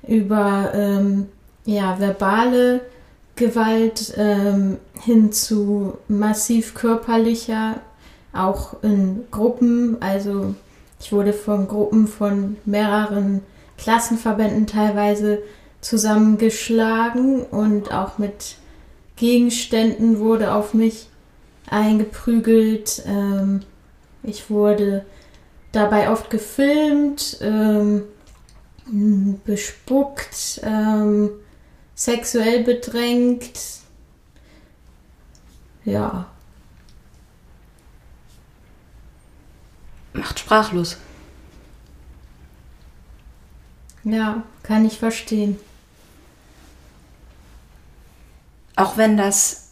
Über 0.07 0.71
ähm, 0.73 1.27
ja, 1.65 1.99
verbale 1.99 2.81
Gewalt 3.35 4.13
ähm, 4.17 4.77
hin 4.93 5.31
zu 5.31 5.97
massiv 6.07 6.73
körperlicher, 6.73 7.79
auch 8.33 8.81
in 8.83 9.23
Gruppen. 9.31 9.97
Also 10.01 10.55
ich 10.99 11.11
wurde 11.11 11.33
von 11.33 11.67
Gruppen 11.67 12.07
von 12.07 12.57
mehreren 12.65 13.41
Klassenverbänden 13.77 14.67
teilweise 14.67 15.39
zusammengeschlagen 15.81 17.41
und 17.41 17.91
auch 17.91 18.17
mit 18.19 18.57
Gegenständen 19.15 20.19
wurde 20.19 20.53
auf 20.53 20.73
mich 20.73 21.07
eingeprügelt. 21.71 23.03
Ähm, 23.07 23.63
ich 24.23 24.49
wurde 24.51 25.05
dabei 25.71 26.11
oft 26.11 26.29
gefilmt, 26.29 27.37
ähm, 27.41 28.03
bespuckt, 29.45 30.61
ähm, 30.63 31.31
sexuell 31.95 32.63
bedrängt. 32.63 33.59
Ja, 35.85 36.27
Macht 40.13 40.39
sprachlos. 40.39 40.97
ja, 44.03 44.43
kann 44.63 44.85
ich 44.85 44.97
verstehen. 44.99 45.57
Auch 48.75 48.97
wenn 48.97 49.15
das 49.15 49.70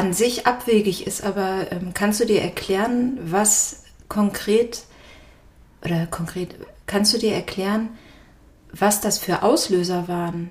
an 0.00 0.14
sich 0.14 0.46
abwegig 0.46 1.06
ist, 1.06 1.22
aber 1.22 1.70
ähm, 1.70 1.92
kannst 1.92 2.20
du 2.20 2.24
dir 2.24 2.40
erklären, 2.40 3.18
was 3.22 3.84
konkret 4.08 4.84
oder 5.84 6.06
konkret 6.06 6.54
kannst 6.86 7.12
du 7.12 7.18
dir 7.18 7.34
erklären, 7.34 7.90
was 8.72 9.02
das 9.02 9.18
für 9.18 9.42
Auslöser 9.42 10.08
waren, 10.08 10.50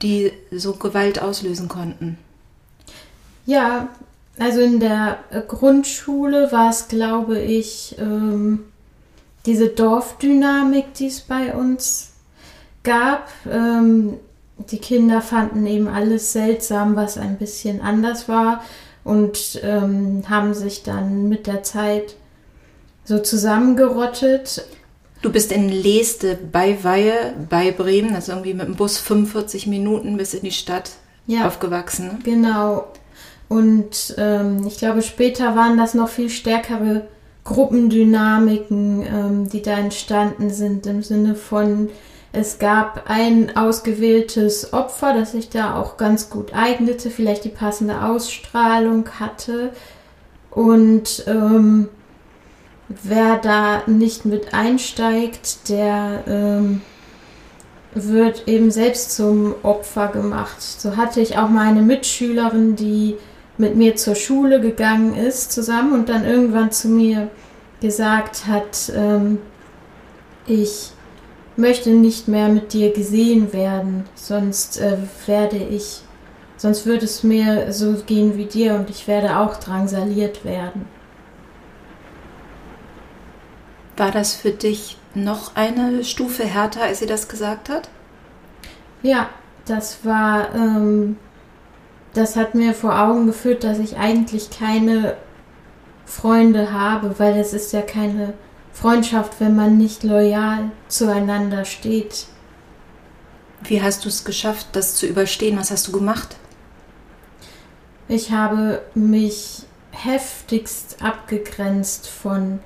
die 0.00 0.32
so 0.50 0.72
Gewalt 0.72 1.20
auslösen 1.20 1.68
konnten? 1.68 2.16
Ja, 3.44 3.88
also 4.38 4.60
in 4.60 4.80
der 4.80 5.18
äh, 5.30 5.42
Grundschule 5.42 6.50
war 6.50 6.70
es, 6.70 6.88
glaube 6.88 7.40
ich, 7.40 7.96
ähm, 7.98 8.64
diese 9.44 9.68
Dorfdynamik, 9.68 10.94
die 10.94 11.08
es 11.08 11.20
bei 11.20 11.54
uns 11.54 12.12
gab. 12.84 13.28
Ähm, 13.50 14.14
die 14.70 14.78
Kinder 14.78 15.20
fanden 15.20 15.66
eben 15.66 15.88
alles 15.88 16.32
seltsam, 16.32 16.94
was 16.96 17.18
ein 17.18 17.36
bisschen 17.38 17.80
anders 17.80 18.28
war 18.28 18.62
und 19.04 19.60
ähm, 19.62 20.22
haben 20.28 20.54
sich 20.54 20.82
dann 20.82 21.28
mit 21.28 21.46
der 21.46 21.62
Zeit 21.62 22.14
so 23.04 23.18
zusammengerottet. 23.18 24.64
Du 25.22 25.30
bist 25.30 25.52
in 25.52 25.68
Leeste 25.68 26.38
bei 26.50 26.82
Weihe, 26.84 27.34
bei 27.48 27.70
Bremen, 27.72 28.12
das 28.14 28.24
ist 28.24 28.28
irgendwie 28.30 28.54
mit 28.54 28.66
dem 28.66 28.76
Bus 28.76 28.98
45 28.98 29.66
Minuten 29.66 30.16
bis 30.16 30.34
in 30.34 30.42
die 30.42 30.50
Stadt 30.52 30.90
Ja. 31.26 31.46
aufgewachsen. 31.46 32.18
Genau. 32.24 32.86
Und 33.48 34.14
ähm, 34.18 34.64
ich 34.66 34.78
glaube, 34.78 35.02
später 35.02 35.54
waren 35.56 35.76
das 35.76 35.94
noch 35.94 36.08
viel 36.08 36.30
stärkere 36.30 37.06
Gruppendynamiken, 37.44 39.02
ähm, 39.06 39.48
die 39.48 39.62
da 39.62 39.78
entstanden 39.78 40.50
sind, 40.50 40.86
im 40.86 41.02
Sinne 41.02 41.34
von, 41.34 41.90
es 42.32 42.58
gab 42.58 43.10
ein 43.10 43.56
ausgewähltes 43.56 44.72
Opfer, 44.72 45.12
das 45.12 45.32
sich 45.32 45.50
da 45.50 45.78
auch 45.78 45.98
ganz 45.98 46.30
gut 46.30 46.54
eignete, 46.54 47.10
vielleicht 47.10 47.44
die 47.44 47.50
passende 47.50 48.02
Ausstrahlung 48.02 49.06
hatte. 49.20 49.72
Und 50.50 51.24
ähm, 51.26 51.88
wer 52.88 53.36
da 53.36 53.82
nicht 53.86 54.24
mit 54.24 54.54
einsteigt, 54.54 55.68
der 55.68 56.24
ähm, 56.26 56.80
wird 57.94 58.48
eben 58.48 58.70
selbst 58.70 59.14
zum 59.14 59.54
Opfer 59.62 60.08
gemacht. 60.08 60.62
So 60.62 60.96
hatte 60.96 61.20
ich 61.20 61.36
auch 61.36 61.50
mal 61.50 61.66
eine 61.66 61.82
Mitschülerin, 61.82 62.76
die 62.76 63.16
mit 63.58 63.76
mir 63.76 63.96
zur 63.96 64.14
Schule 64.14 64.62
gegangen 64.62 65.14
ist 65.14 65.52
zusammen 65.52 65.92
und 65.92 66.08
dann 66.08 66.24
irgendwann 66.24 66.72
zu 66.72 66.88
mir 66.88 67.28
gesagt 67.82 68.46
hat, 68.46 68.90
ähm, 68.96 69.38
ich 70.46 70.92
möchte 71.56 71.90
nicht 71.90 72.28
mehr 72.28 72.48
mit 72.48 72.72
dir 72.72 72.92
gesehen 72.92 73.52
werden, 73.52 74.04
sonst 74.14 74.80
äh, 74.80 74.96
werde 75.26 75.56
ich, 75.56 76.00
sonst 76.56 76.86
wird 76.86 77.02
es 77.02 77.22
mir 77.22 77.72
so 77.72 77.94
gehen 78.06 78.36
wie 78.36 78.46
dir 78.46 78.74
und 78.74 78.90
ich 78.90 79.06
werde 79.06 79.38
auch 79.38 79.56
drangsaliert 79.56 80.44
werden. 80.44 80.86
War 83.96 84.10
das 84.10 84.34
für 84.34 84.50
dich 84.50 84.96
noch 85.14 85.54
eine 85.54 86.04
Stufe 86.04 86.44
härter, 86.44 86.82
als 86.82 87.00
sie 87.00 87.06
das 87.06 87.28
gesagt 87.28 87.68
hat? 87.68 87.88
Ja, 89.02 89.28
das 89.66 90.04
war, 90.04 90.54
ähm, 90.54 91.16
das 92.14 92.36
hat 92.36 92.54
mir 92.54 92.72
vor 92.72 92.98
Augen 92.98 93.26
geführt, 93.26 93.64
dass 93.64 93.78
ich 93.78 93.96
eigentlich 93.96 94.50
keine 94.50 95.16
Freunde 96.04 96.72
habe, 96.72 97.18
weil 97.18 97.36
es 97.38 97.52
ist 97.52 97.72
ja 97.72 97.82
keine 97.82 98.34
Freundschaft, 98.72 99.40
wenn 99.40 99.54
man 99.54 99.78
nicht 99.78 100.02
loyal 100.02 100.70
zueinander 100.88 101.64
steht. 101.64 102.26
Wie 103.64 103.82
hast 103.82 104.04
du 104.04 104.08
es 104.08 104.24
geschafft, 104.24 104.68
das 104.72 104.94
zu 104.94 105.06
überstehen? 105.06 105.58
Was 105.58 105.70
hast 105.70 105.86
du 105.88 105.92
gemacht? 105.92 106.36
Ich 108.08 108.32
habe 108.32 108.82
mich 108.94 109.62
heftigst 109.92 110.96
abgegrenzt 111.02 112.08
von 112.08 112.60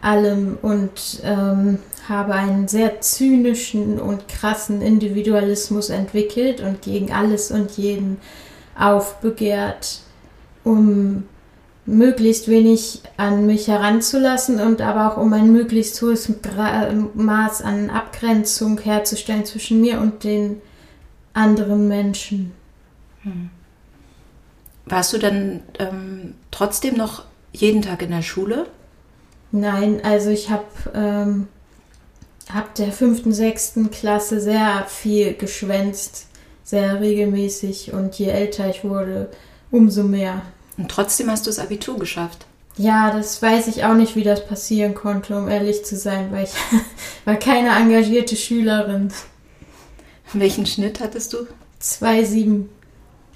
allem 0.00 0.58
und 0.60 1.22
ähm, 1.24 1.78
habe 2.08 2.34
einen 2.34 2.68
sehr 2.68 3.00
zynischen 3.00 3.98
und 3.98 4.28
krassen 4.28 4.82
Individualismus 4.82 5.88
entwickelt 5.88 6.60
und 6.60 6.82
gegen 6.82 7.10
alles 7.12 7.50
und 7.50 7.72
jeden 7.78 8.18
aufbegehrt, 8.78 10.00
um 10.62 11.24
möglichst 11.86 12.48
wenig 12.48 13.02
an 13.16 13.46
mich 13.46 13.68
heranzulassen 13.68 14.60
und 14.60 14.80
aber 14.80 15.12
auch 15.12 15.16
um 15.18 15.32
ein 15.32 15.52
möglichst 15.52 16.00
hohes 16.00 16.32
Maß 17.14 17.62
an 17.62 17.90
Abgrenzung 17.90 18.78
herzustellen 18.78 19.44
zwischen 19.44 19.80
mir 19.80 20.00
und 20.00 20.24
den 20.24 20.62
anderen 21.34 21.88
Menschen. 21.88 22.52
Hm. 23.22 23.50
Warst 24.86 25.12
du 25.12 25.18
dann 25.18 25.62
ähm, 25.78 26.34
trotzdem 26.50 26.96
noch 26.96 27.24
jeden 27.52 27.82
Tag 27.82 28.02
in 28.02 28.10
der 28.10 28.22
Schule? 28.22 28.66
Nein, 29.50 30.00
also 30.02 30.30
ich 30.30 30.50
habe 30.50 30.64
ähm, 30.94 31.48
ab 32.52 32.74
der 32.74 32.92
fünften, 32.92 33.32
sechsten 33.32 33.90
Klasse 33.90 34.40
sehr 34.40 34.84
viel 34.88 35.34
geschwänzt, 35.34 36.26
sehr 36.64 37.00
regelmäßig 37.00 37.92
und 37.92 38.18
je 38.18 38.28
älter 38.28 38.68
ich 38.68 38.84
wurde, 38.84 39.30
umso 39.70 40.02
mehr. 40.02 40.42
Und 40.76 40.90
trotzdem 40.90 41.30
hast 41.30 41.46
du 41.46 41.50
das 41.50 41.58
Abitur 41.58 41.98
geschafft. 41.98 42.46
Ja, 42.76 43.12
das 43.12 43.40
weiß 43.40 43.68
ich 43.68 43.84
auch 43.84 43.94
nicht, 43.94 44.16
wie 44.16 44.24
das 44.24 44.46
passieren 44.46 44.94
konnte, 44.94 45.36
um 45.36 45.48
ehrlich 45.48 45.84
zu 45.84 45.96
sein, 45.96 46.32
weil 46.32 46.44
ich 46.44 46.54
war 47.24 47.36
keine 47.36 47.70
engagierte 47.70 48.34
Schülerin. 48.36 49.12
Welchen 50.32 50.66
Schnitt 50.66 50.98
hattest 51.00 51.32
du? 51.32 51.46
2,7. 51.80 52.64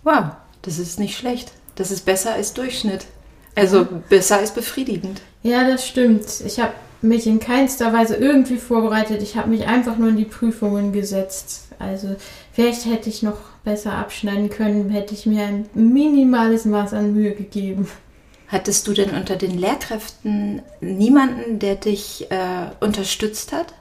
Wow, 0.03 0.25
das 0.63 0.79
ist 0.79 0.99
nicht 0.99 1.17
schlecht. 1.17 1.53
Das 1.77 1.93
ist 1.93 2.05
besser 2.05 2.33
als 2.33 2.55
Durchschnitt. 2.55 3.07
Also 3.55 3.87
besser 4.09 4.39
als 4.39 4.53
befriedigend. 4.53 5.21
Ja, 5.43 5.69
das 5.69 5.87
stimmt. 5.87 6.27
Ich 6.45 6.59
habe 6.59 6.73
mich 7.01 7.27
in 7.27 7.41
keinster 7.41 7.93
Weise 7.93 8.17
irgendwie 8.17 8.57
vorbereitet. 8.57 9.23
Ich 9.23 9.37
habe 9.37 9.51
mich 9.51 9.67
einfach 9.67 9.99
nur 9.99 10.09
in 10.09 10.17
die 10.17 10.25
Prüfungen 10.25 10.93
gesetzt. 10.93 11.69
Also 11.79 12.17
vielleicht 12.53 12.87
hätte 12.87 13.09
ich 13.09 13.23
noch 13.23 13.39
besser 13.65 13.93
abschneiden 13.93 14.51
können, 14.51 14.91
hätte 14.91 15.15
ich 15.15 15.27
mir 15.27 15.45
ein 15.45 15.67
minimales 15.75 16.65
Maß 16.65 16.95
an 16.95 17.15
Mühe 17.15 17.33
gegeben. 17.33 17.89
Hattest 18.49 18.87
du 18.87 18.95
denn 18.95 19.11
unter 19.11 19.37
den 19.37 19.59
Lehrkräften 19.59 20.63
niemanden, 20.81 21.59
der 21.59 21.77
dich 21.77 22.31
äh, 22.31 22.71
unterstützt 22.81 23.53
hat? 23.53 23.75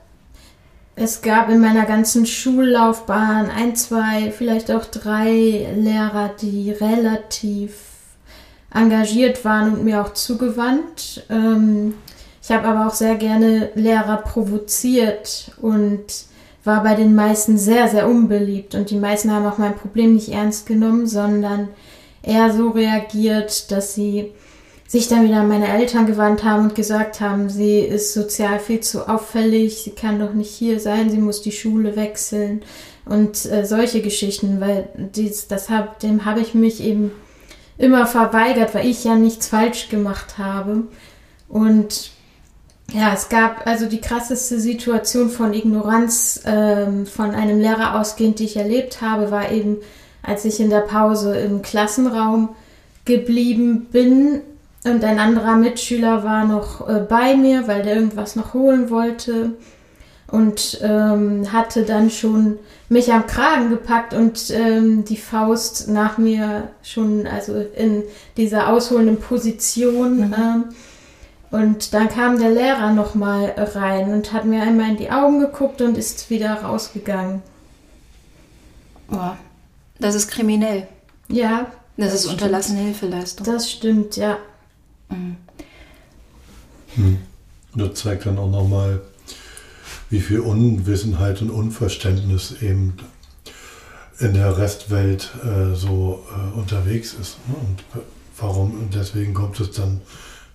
Es 0.95 1.21
gab 1.21 1.49
in 1.49 1.61
meiner 1.61 1.85
ganzen 1.85 2.25
Schullaufbahn 2.25 3.49
ein, 3.49 3.75
zwei, 3.75 4.31
vielleicht 4.31 4.71
auch 4.71 4.83
drei 4.85 5.67
Lehrer, 5.75 6.31
die 6.41 6.71
relativ 6.71 7.75
engagiert 8.73 9.45
waren 9.45 9.73
und 9.73 9.85
mir 9.85 10.01
auch 10.01 10.13
zugewandt. 10.13 11.23
Ähm, 11.29 11.93
ich 12.47 12.55
habe 12.55 12.65
aber 12.69 12.87
auch 12.87 12.93
sehr 12.93 13.15
gerne 13.15 13.71
Lehrer 13.75 14.15
provoziert 14.17 15.51
und 15.61 16.05
war 16.63 16.81
bei 16.81 16.95
den 16.95 17.13
meisten 17.13 17.57
sehr, 17.57 17.89
sehr 17.89 18.07
unbeliebt. 18.07 18.73
Und 18.73 18.89
die 18.89 18.95
meisten 18.95 19.33
haben 19.33 19.45
auch 19.45 19.57
mein 19.57 19.75
Problem 19.75 20.13
nicht 20.13 20.29
ernst 20.29 20.65
genommen, 20.65 21.07
sondern 21.07 21.67
eher 22.23 22.53
so 22.53 22.69
reagiert, 22.69 23.69
dass 23.69 23.95
sie 23.95 24.31
sich 24.87 25.09
dann 25.09 25.25
wieder 25.25 25.41
an 25.41 25.49
meine 25.49 25.67
Eltern 25.67 26.05
gewandt 26.05 26.45
haben 26.45 26.69
und 26.69 26.75
gesagt 26.75 27.19
haben, 27.19 27.49
sie 27.49 27.79
ist 27.79 28.13
sozial 28.13 28.59
viel 28.59 28.79
zu 28.79 29.09
auffällig, 29.09 29.83
sie 29.83 29.91
kann 29.91 30.17
doch 30.17 30.33
nicht 30.33 30.51
hier 30.51 30.79
sein, 30.79 31.09
sie 31.09 31.17
muss 31.17 31.41
die 31.41 31.51
Schule 31.51 31.97
wechseln 31.97 32.61
und 33.03 33.45
äh, 33.45 33.65
solche 33.65 34.01
Geschichten, 34.01 34.61
weil 34.61 34.87
dies, 34.95 35.49
das 35.49 35.69
hab, 35.69 35.99
dem 35.99 36.23
habe 36.23 36.39
ich 36.39 36.53
mich 36.53 36.81
eben 36.81 37.11
immer 37.77 38.07
verweigert, 38.07 38.73
weil 38.73 38.87
ich 38.87 39.03
ja 39.03 39.15
nichts 39.15 39.47
falsch 39.47 39.89
gemacht 39.89 40.37
habe. 40.37 40.83
Und 41.49 42.15
ja, 42.93 43.13
es 43.13 43.29
gab 43.29 43.67
also 43.67 43.85
die 43.87 44.01
krasseste 44.01 44.59
Situation 44.59 45.29
von 45.29 45.53
Ignoranz 45.53 46.41
ähm, 46.45 47.05
von 47.05 47.31
einem 47.31 47.59
Lehrer 47.59 47.99
ausgehend, 47.99 48.39
die 48.39 48.45
ich 48.45 48.57
erlebt 48.57 49.01
habe, 49.01 49.29
war 49.29 49.51
eben, 49.51 49.77
als 50.23 50.45
ich 50.45 50.59
in 50.59 50.69
der 50.69 50.81
Pause 50.81 51.37
im 51.37 51.61
Klassenraum 51.61 52.49
geblieben 53.05 53.87
bin 53.91 54.41
und 54.83 55.03
ein 55.03 55.19
anderer 55.19 55.55
Mitschüler 55.55 56.23
war 56.23 56.45
noch 56.45 56.87
äh, 56.87 56.99
bei 56.99 57.35
mir, 57.35 57.67
weil 57.67 57.83
der 57.83 57.95
irgendwas 57.95 58.35
noch 58.35 58.53
holen 58.53 58.89
wollte 58.89 59.51
und 60.29 60.79
ähm, 60.81 61.51
hatte 61.51 61.83
dann 61.83 62.09
schon 62.09 62.59
mich 62.89 63.11
am 63.11 63.27
Kragen 63.27 63.69
gepackt 63.69 64.13
und 64.13 64.49
ähm, 64.51 65.05
die 65.05 65.17
Faust 65.17 65.87
nach 65.89 66.17
mir 66.17 66.69
schon, 66.83 67.27
also 67.27 67.53
in 67.75 68.03
dieser 68.35 68.69
ausholenden 68.69 69.17
Position. 69.17 70.29
Mhm. 70.29 70.63
Und 71.49 71.93
dann 71.93 72.09
kam 72.09 72.37
der 72.37 72.49
Lehrer 72.49 72.91
nochmal 72.93 73.53
rein 73.57 74.11
und 74.11 74.33
hat 74.33 74.45
mir 74.45 74.61
einmal 74.61 74.91
in 74.91 74.97
die 74.97 75.11
Augen 75.11 75.39
geguckt 75.39 75.81
und 75.81 75.97
ist 75.97 76.29
wieder 76.29 76.61
rausgegangen. 76.61 77.41
Oh, 79.09 79.31
das 79.99 80.15
ist 80.15 80.27
kriminell. 80.27 80.87
Ja. 81.29 81.71
Das, 81.95 82.11
das 82.11 82.25
ist 82.25 82.25
unterlassene 82.27 82.81
Hilfeleistung. 82.81 83.45
Das 83.45 83.71
stimmt, 83.71 84.17
ja. 84.17 84.37
Mhm. 85.09 85.37
Hm. 86.95 87.17
Das 87.75 87.93
zeigt 87.95 88.25
dann 88.25 88.37
auch 88.37 88.49
nochmal, 88.49 89.01
wie 90.09 90.19
viel 90.19 90.39
Unwissenheit 90.39 91.41
und 91.41 91.49
Unverständnis 91.49 92.61
eben 92.61 92.97
in 94.19 94.33
der 94.33 94.57
Restwelt 94.57 95.31
äh, 95.43 95.75
so 95.75 96.25
äh, 96.31 96.57
unterwegs 96.57 97.13
ist. 97.13 97.37
Ne? 97.47 97.55
Und 97.55 98.03
warum, 98.37 98.71
und 98.71 98.95
deswegen 98.95 99.33
kommt 99.33 99.59
es 99.59 99.71
dann 99.71 100.01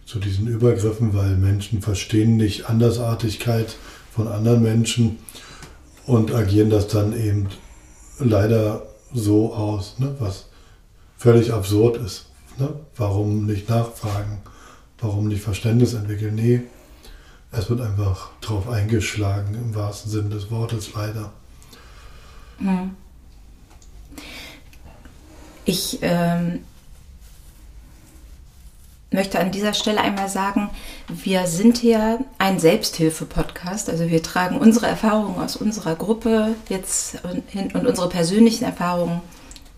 zu 0.06 0.18
diesen 0.18 0.46
Übergriffen, 0.46 1.14
weil 1.14 1.36
Menschen 1.36 1.80
verstehen 1.80 2.36
nicht 2.36 2.68
Andersartigkeit 2.68 3.76
von 4.12 4.28
anderen 4.28 4.62
Menschen 4.62 5.18
und 6.06 6.34
agieren 6.34 6.70
das 6.70 6.88
dann 6.88 7.18
eben 7.18 7.48
leider 8.18 8.82
so 9.14 9.54
aus, 9.54 9.98
ne? 9.98 10.14
was 10.18 10.46
völlig 11.16 11.52
absurd 11.52 11.96
ist. 11.96 12.26
Ne? 12.58 12.68
Warum 12.96 13.46
nicht 13.46 13.68
nachfragen? 13.68 14.38
Warum 14.98 15.28
nicht 15.28 15.42
Verständnis 15.42 15.94
entwickeln? 15.94 16.34
Nee, 16.34 16.62
es 17.50 17.68
wird 17.68 17.80
einfach 17.80 18.30
drauf 18.40 18.68
eingeschlagen, 18.68 19.54
im 19.54 19.74
wahrsten 19.74 20.10
Sinne 20.10 20.30
des 20.30 20.50
Wortes 20.50 20.94
leider. 20.94 21.32
Ich 25.64 25.98
ähm, 26.02 26.60
möchte 29.12 29.38
an 29.38 29.50
dieser 29.50 29.74
Stelle 29.74 30.00
einmal 30.00 30.28
sagen, 30.28 30.70
wir 31.08 31.46
sind 31.46 31.78
hier 31.78 32.18
ein 32.38 32.58
Selbsthilfe-Podcast. 32.58 33.90
Also 33.90 34.08
wir 34.08 34.22
tragen 34.22 34.58
unsere 34.58 34.86
Erfahrungen 34.86 35.40
aus 35.40 35.56
unserer 35.56 35.94
Gruppe 35.94 36.54
jetzt 36.68 37.18
und, 37.24 37.74
und 37.74 37.86
unsere 37.86 38.08
persönlichen 38.08 38.64
Erfahrungen 38.64 39.20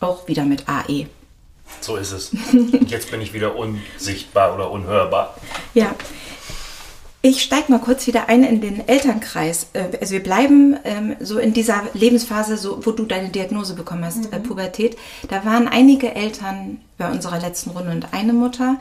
Auch 0.01 0.27
wieder 0.29 0.45
mit. 0.45 0.69
AE. 0.69 1.07
So 1.81 1.97
ist 1.97 2.13
es. 2.13 2.31
Und 2.53 2.91
jetzt 2.91 3.11
bin 3.11 3.21
ich 3.21 3.33
wieder 3.33 3.57
unsichtbar 3.57 4.55
oder 4.55 4.71
unhörbar. 4.71 5.37
Ja. 5.75 5.95
Ich 7.27 7.43
steige 7.43 7.73
mal 7.73 7.79
kurz 7.79 8.07
wieder 8.07 8.29
ein 8.29 8.45
in 8.45 8.61
den 8.61 8.87
Elternkreis. 8.87 9.69
Äh, 9.73 9.97
Also 9.99 10.13
wir 10.13 10.23
bleiben 10.23 10.77
ähm, 10.85 11.17
so 11.21 11.39
in 11.39 11.55
dieser 11.55 11.85
Lebensphase, 11.95 12.59
so, 12.59 12.85
wo 12.85 12.91
du 12.91 13.07
deine 13.07 13.31
Diagnose 13.31 13.73
bekommen 13.73 14.05
hast, 14.05 14.31
äh, 14.31 14.41
Pubertät. 14.41 14.99
Da 15.31 15.43
waren 15.47 15.67
einige 15.67 16.15
Eltern 16.15 16.83
bei 16.99 17.11
unserer 17.11 17.41
letzten 17.41 17.71
Runde 17.71 17.93
und 17.93 18.13
eine 18.13 18.35
Mutter 18.35 18.79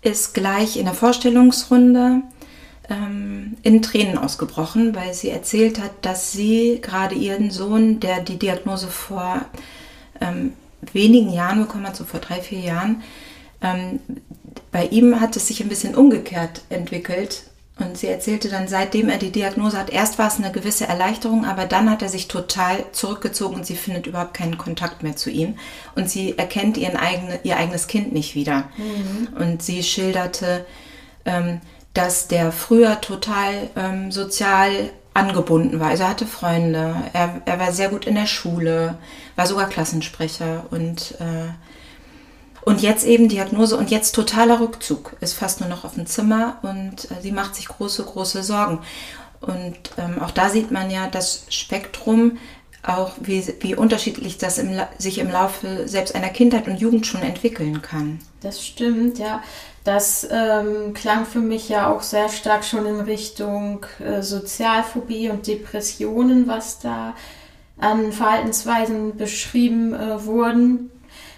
ist 0.00 0.32
gleich 0.32 0.78
in 0.78 0.86
der 0.86 0.94
Vorstellungsrunde 0.94 2.22
ähm, 2.88 3.58
in 3.62 3.82
Tränen 3.82 4.16
ausgebrochen, 4.16 4.94
weil 4.94 5.12
sie 5.12 5.28
erzählt 5.28 5.78
hat, 5.78 5.92
dass 6.00 6.32
sie 6.32 6.78
gerade 6.80 7.14
ihren 7.14 7.50
Sohn, 7.50 8.00
der 8.00 8.22
die 8.22 8.38
Diagnose 8.38 8.88
vor 8.88 9.44
ähm, 10.22 10.54
wenigen 10.94 11.30
Jahren 11.30 11.60
bekommen 11.60 11.86
hat, 11.86 11.96
so 11.96 12.04
vor 12.04 12.20
drei, 12.20 12.40
vier 12.40 12.60
Jahren, 12.60 13.02
ähm, 13.60 14.00
bei 14.72 14.86
ihm 14.86 15.20
hat 15.20 15.36
es 15.36 15.48
sich 15.48 15.62
ein 15.62 15.68
bisschen 15.68 15.94
umgekehrt 15.94 16.62
entwickelt. 16.70 17.42
Und 17.78 17.98
sie 17.98 18.06
erzählte 18.06 18.48
dann, 18.48 18.68
seitdem 18.68 19.10
er 19.10 19.18
die 19.18 19.30
Diagnose 19.30 19.78
hat, 19.78 19.90
erst 19.90 20.18
war 20.18 20.28
es 20.28 20.38
eine 20.38 20.50
gewisse 20.50 20.86
Erleichterung, 20.86 21.44
aber 21.44 21.66
dann 21.66 21.90
hat 21.90 22.00
er 22.00 22.08
sich 22.08 22.26
total 22.26 22.84
zurückgezogen 22.92 23.54
und 23.54 23.66
sie 23.66 23.76
findet 23.76 24.06
überhaupt 24.06 24.32
keinen 24.32 24.56
Kontakt 24.56 25.02
mehr 25.02 25.16
zu 25.16 25.28
ihm. 25.28 25.58
Und 25.94 26.08
sie 26.08 26.38
erkennt 26.38 26.78
ihren 26.78 26.96
eigene, 26.96 27.38
ihr 27.42 27.58
eigenes 27.58 27.86
Kind 27.86 28.14
nicht 28.14 28.34
wieder. 28.34 28.70
Und 29.38 29.62
sie 29.62 29.82
schilderte, 29.82 30.64
ähm, 31.26 31.60
dass 31.92 32.28
der 32.28 32.50
früher 32.50 33.02
total 33.02 33.68
ähm, 33.76 34.10
sozial 34.10 34.90
angebunden 35.12 35.78
war. 35.78 35.88
Also 35.88 36.04
er 36.04 36.10
hatte 36.10 36.26
Freunde, 36.26 36.94
er, 37.12 37.42
er 37.44 37.58
war 37.58 37.72
sehr 37.72 37.88
gut 37.90 38.06
in 38.06 38.14
der 38.14 38.26
Schule, 38.26 38.96
war 39.34 39.46
sogar 39.46 39.68
Klassensprecher 39.68 40.64
und 40.70 41.12
äh, 41.20 41.52
und 42.66 42.82
jetzt 42.82 43.06
eben 43.06 43.28
Diagnose 43.28 43.76
und 43.76 43.92
jetzt 43.92 44.12
totaler 44.16 44.58
Rückzug. 44.58 45.16
Ist 45.20 45.34
fast 45.34 45.60
nur 45.60 45.68
noch 45.68 45.84
auf 45.84 45.94
dem 45.94 46.06
Zimmer 46.06 46.58
und 46.62 47.08
äh, 47.12 47.22
sie 47.22 47.30
macht 47.30 47.54
sich 47.54 47.68
große, 47.68 48.02
große 48.02 48.42
Sorgen. 48.42 48.80
Und 49.40 49.76
ähm, 49.98 50.20
auch 50.20 50.32
da 50.32 50.48
sieht 50.48 50.72
man 50.72 50.90
ja 50.90 51.06
das 51.06 51.46
Spektrum, 51.48 52.38
auch 52.82 53.12
wie, 53.20 53.46
wie 53.60 53.76
unterschiedlich 53.76 54.38
das 54.38 54.58
im, 54.58 54.80
sich 54.98 55.18
im 55.18 55.30
Laufe 55.30 55.86
selbst 55.86 56.16
einer 56.16 56.28
Kindheit 56.28 56.66
und 56.66 56.80
Jugend 56.80 57.06
schon 57.06 57.22
entwickeln 57.22 57.82
kann. 57.82 58.18
Das 58.40 58.66
stimmt, 58.66 59.18
ja. 59.18 59.44
Das 59.84 60.26
ähm, 60.28 60.92
klang 60.92 61.24
für 61.24 61.38
mich 61.38 61.68
ja 61.68 61.88
auch 61.88 62.02
sehr 62.02 62.28
stark 62.28 62.64
schon 62.64 62.84
in 62.84 62.98
Richtung 62.98 63.86
äh, 64.00 64.22
Sozialphobie 64.22 65.30
und 65.30 65.46
Depressionen, 65.46 66.48
was 66.48 66.80
da 66.80 67.14
an 67.78 68.10
Verhaltensweisen 68.10 69.16
beschrieben 69.16 69.94
äh, 69.94 70.24
wurden. 70.24 70.90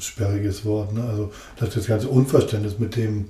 sperriges 0.00 0.64
Wort, 0.64 0.94
ne? 0.94 1.02
also 1.04 1.32
durch 1.58 1.74
das 1.74 1.86
ganze 1.86 2.08
Unverständnis, 2.08 2.78
mit 2.78 2.96
dem 2.96 3.28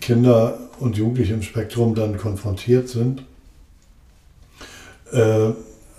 Kinder 0.00 0.58
und 0.78 0.96
Jugendliche 0.96 1.34
im 1.34 1.42
Spektrum 1.42 1.94
dann 1.94 2.18
konfrontiert 2.18 2.88
sind, 2.88 3.24
äh, 5.12 5.50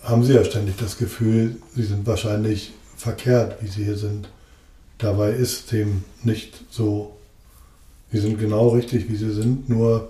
haben 0.04 0.24
sie 0.24 0.34
ja 0.34 0.44
ständig 0.46 0.78
das 0.78 0.98
Gefühl, 0.98 1.58
sie 1.76 1.84
sind 1.84 2.06
wahrscheinlich 2.06 2.74
verkehrt, 2.96 3.62
wie 3.62 3.68
sie 3.68 3.84
hier 3.84 3.98
sind. 3.98 4.30
Dabei 4.98 5.32
ist 5.32 5.72
dem 5.72 6.04
nicht 6.24 6.64
so. 6.70 7.16
Sie 8.12 8.20
sind 8.20 8.40
genau 8.40 8.70
richtig, 8.70 9.10
wie 9.10 9.16
sie 9.16 9.32
sind, 9.32 9.70
nur 9.70 10.10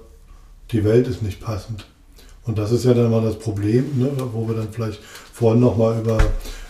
die 0.72 0.84
Welt 0.84 1.08
ist 1.08 1.22
nicht 1.22 1.42
passend. 1.42 1.86
Und 2.46 2.58
das 2.58 2.72
ist 2.72 2.86
ja 2.86 2.94
dann 2.94 3.12
mal 3.12 3.22
das 3.22 3.38
Problem, 3.38 4.00
ne, 4.00 4.10
wo 4.34 4.48
wir 4.48 4.56
dann 4.56 4.70
vielleicht 4.72 5.00
vorhin 5.34 5.60
nochmal 5.60 6.00
über 6.00 6.18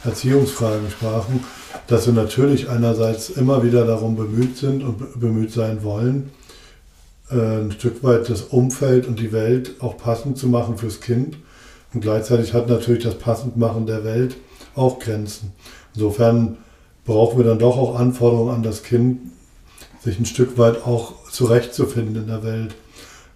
Erziehungsfragen 0.03 0.89
sprachen, 0.89 1.43
dass 1.87 2.05
wir 2.07 2.13
natürlich 2.13 2.69
einerseits 2.69 3.29
immer 3.29 3.63
wieder 3.63 3.85
darum 3.85 4.15
bemüht 4.15 4.57
sind 4.57 4.83
und 4.83 4.97
be- 4.97 5.09
bemüht 5.15 5.51
sein 5.51 5.83
wollen, 5.83 6.31
äh, 7.29 7.35
ein 7.35 7.71
Stück 7.71 8.03
weit 8.03 8.29
das 8.29 8.41
Umfeld 8.41 9.07
und 9.07 9.19
die 9.19 9.31
Welt 9.31 9.75
auch 9.79 9.97
passend 9.97 10.37
zu 10.37 10.47
machen 10.47 10.77
fürs 10.77 10.99
Kind. 10.99 11.37
Und 11.93 12.01
gleichzeitig 12.01 12.53
hat 12.53 12.67
natürlich 12.67 13.03
das 13.03 13.15
Passendmachen 13.15 13.85
der 13.85 14.03
Welt 14.03 14.35
auch 14.75 14.99
Grenzen. 14.99 15.53
Insofern 15.93 16.57
brauchen 17.05 17.37
wir 17.37 17.45
dann 17.45 17.59
doch 17.59 17.77
auch 17.77 17.99
Anforderungen 17.99 18.53
an 18.53 18.63
das 18.63 18.83
Kind, 18.83 19.19
sich 20.03 20.19
ein 20.19 20.25
Stück 20.25 20.57
weit 20.57 20.85
auch 20.85 21.29
zurechtzufinden 21.29 22.15
in 22.15 22.27
der 22.27 22.43
Welt, 22.43 22.75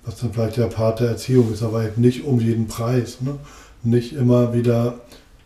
was 0.05 0.17
dann 0.17 0.33
vielleicht 0.33 0.57
der 0.57 0.67
Part 0.67 0.99
der 0.99 1.09
Erziehung 1.09 1.51
ist, 1.51 1.63
aber 1.63 1.83
eben 1.83 2.01
nicht 2.01 2.25
um 2.25 2.39
jeden 2.39 2.67
Preis. 2.67 3.21
Ne? 3.21 3.35
Nicht 3.83 4.13
immer 4.13 4.53
wieder 4.53 4.99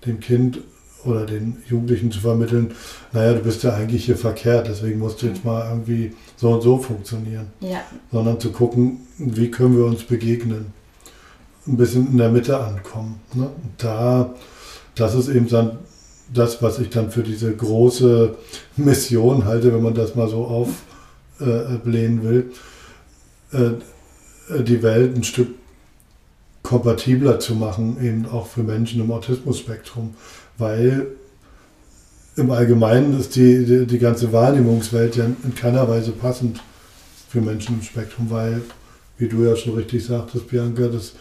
dem 0.06 0.20
Kind 0.20 0.60
oder 1.06 1.26
den 1.26 1.58
Jugendlichen 1.68 2.12
zu 2.12 2.20
vermitteln, 2.20 2.72
naja, 3.14 3.34
du 3.34 3.40
bist 3.40 3.64
ja 3.64 3.74
eigentlich 3.74 4.06
hier 4.06 4.18
verkehrt, 4.18 4.68
deswegen 4.68 5.00
musst 5.00 5.22
du 5.22 5.28
jetzt 5.28 5.46
mal 5.46 5.68
irgendwie 5.70 6.14
so 6.36 6.52
und 6.52 6.62
so 6.62 6.78
funktionieren 6.78 7.48
ja, 7.62 7.82
sondern 8.12 8.40
zu 8.40 8.52
gucken, 8.52 9.08
wie 9.18 9.50
können 9.50 9.78
wir 9.78 9.86
uns 9.86 10.04
begegnen. 10.04 10.74
Ein 11.68 11.78
bisschen 11.78 12.08
in 12.08 12.18
der 12.18 12.30
Mitte 12.30 12.58
ankommen. 12.60 13.20
Ne? 13.34 13.50
Da, 13.78 14.34
das 14.96 15.16
ist 15.16 15.28
eben 15.28 15.50
dann 15.50 15.80
das, 16.34 16.62
was 16.62 16.80
ich 16.80 16.90
dann 16.90 17.12
für 17.12 17.24
diese 17.24 17.54
große 17.54 18.36
Mission 18.78 19.46
halte, 19.46 19.74
wenn 19.74 19.84
man 19.84 19.94
das 19.94 20.16
mal 20.16 20.30
so 20.30 20.46
aufblähen 21.40 22.24
will, 22.24 22.52
äh, 23.52 24.64
die 24.64 24.82
Welt 24.84 25.16
ein 25.16 25.24
Stück 25.24 25.50
kompatibler 26.64 27.40
zu 27.40 27.56
machen, 27.56 27.98
eben 28.04 28.26
auch 28.26 28.48
für 28.48 28.64
Menschen 28.64 29.02
im 29.02 29.12
Autismus-Spektrum, 29.12 30.16
weil 30.58 31.08
im 32.36 32.52
Allgemeinen 32.52 33.20
ist 33.20 33.36
die, 33.36 33.66
die, 33.66 33.86
die, 33.88 34.00
ganze 34.00 34.32
Wahrnehmungswelt 34.32 35.16
ja 35.16 35.26
in 35.26 35.56
keiner 35.56 35.88
Weise 35.90 36.12
passend 36.12 36.62
für 37.30 37.42
Menschen 37.42 37.76
im 37.76 37.84
Spektrum, 37.84 38.30
weil, 38.30 38.62
wie 39.18 39.28
du 39.28 39.44
ja 39.44 39.56
schon 39.56 39.76
richtig 39.76 40.06
sagtest, 40.06 40.48
Bianca, 40.48 40.88
das 40.88 41.14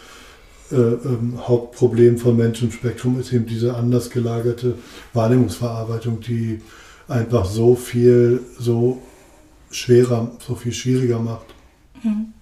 äh, 0.72 0.76
ähm, 0.76 1.38
Hauptproblem 1.46 2.18
von 2.18 2.36
Menschen 2.36 2.68
im 2.68 2.72
Spektrum 2.72 3.20
ist 3.20 3.32
eben 3.32 3.46
diese 3.46 3.74
anders 3.74 4.10
gelagerte 4.10 4.74
Wahrnehmungsverarbeitung, 5.14 6.20
die 6.20 6.60
einfach 7.08 7.46
so 7.46 7.76
viel, 7.76 8.40
so 8.58 9.00
schwerer, 9.76 10.30
so 10.46 10.54
viel 10.54 10.72
schwieriger 10.72 11.18
macht. 11.18 11.46
Mhm. 12.02 12.32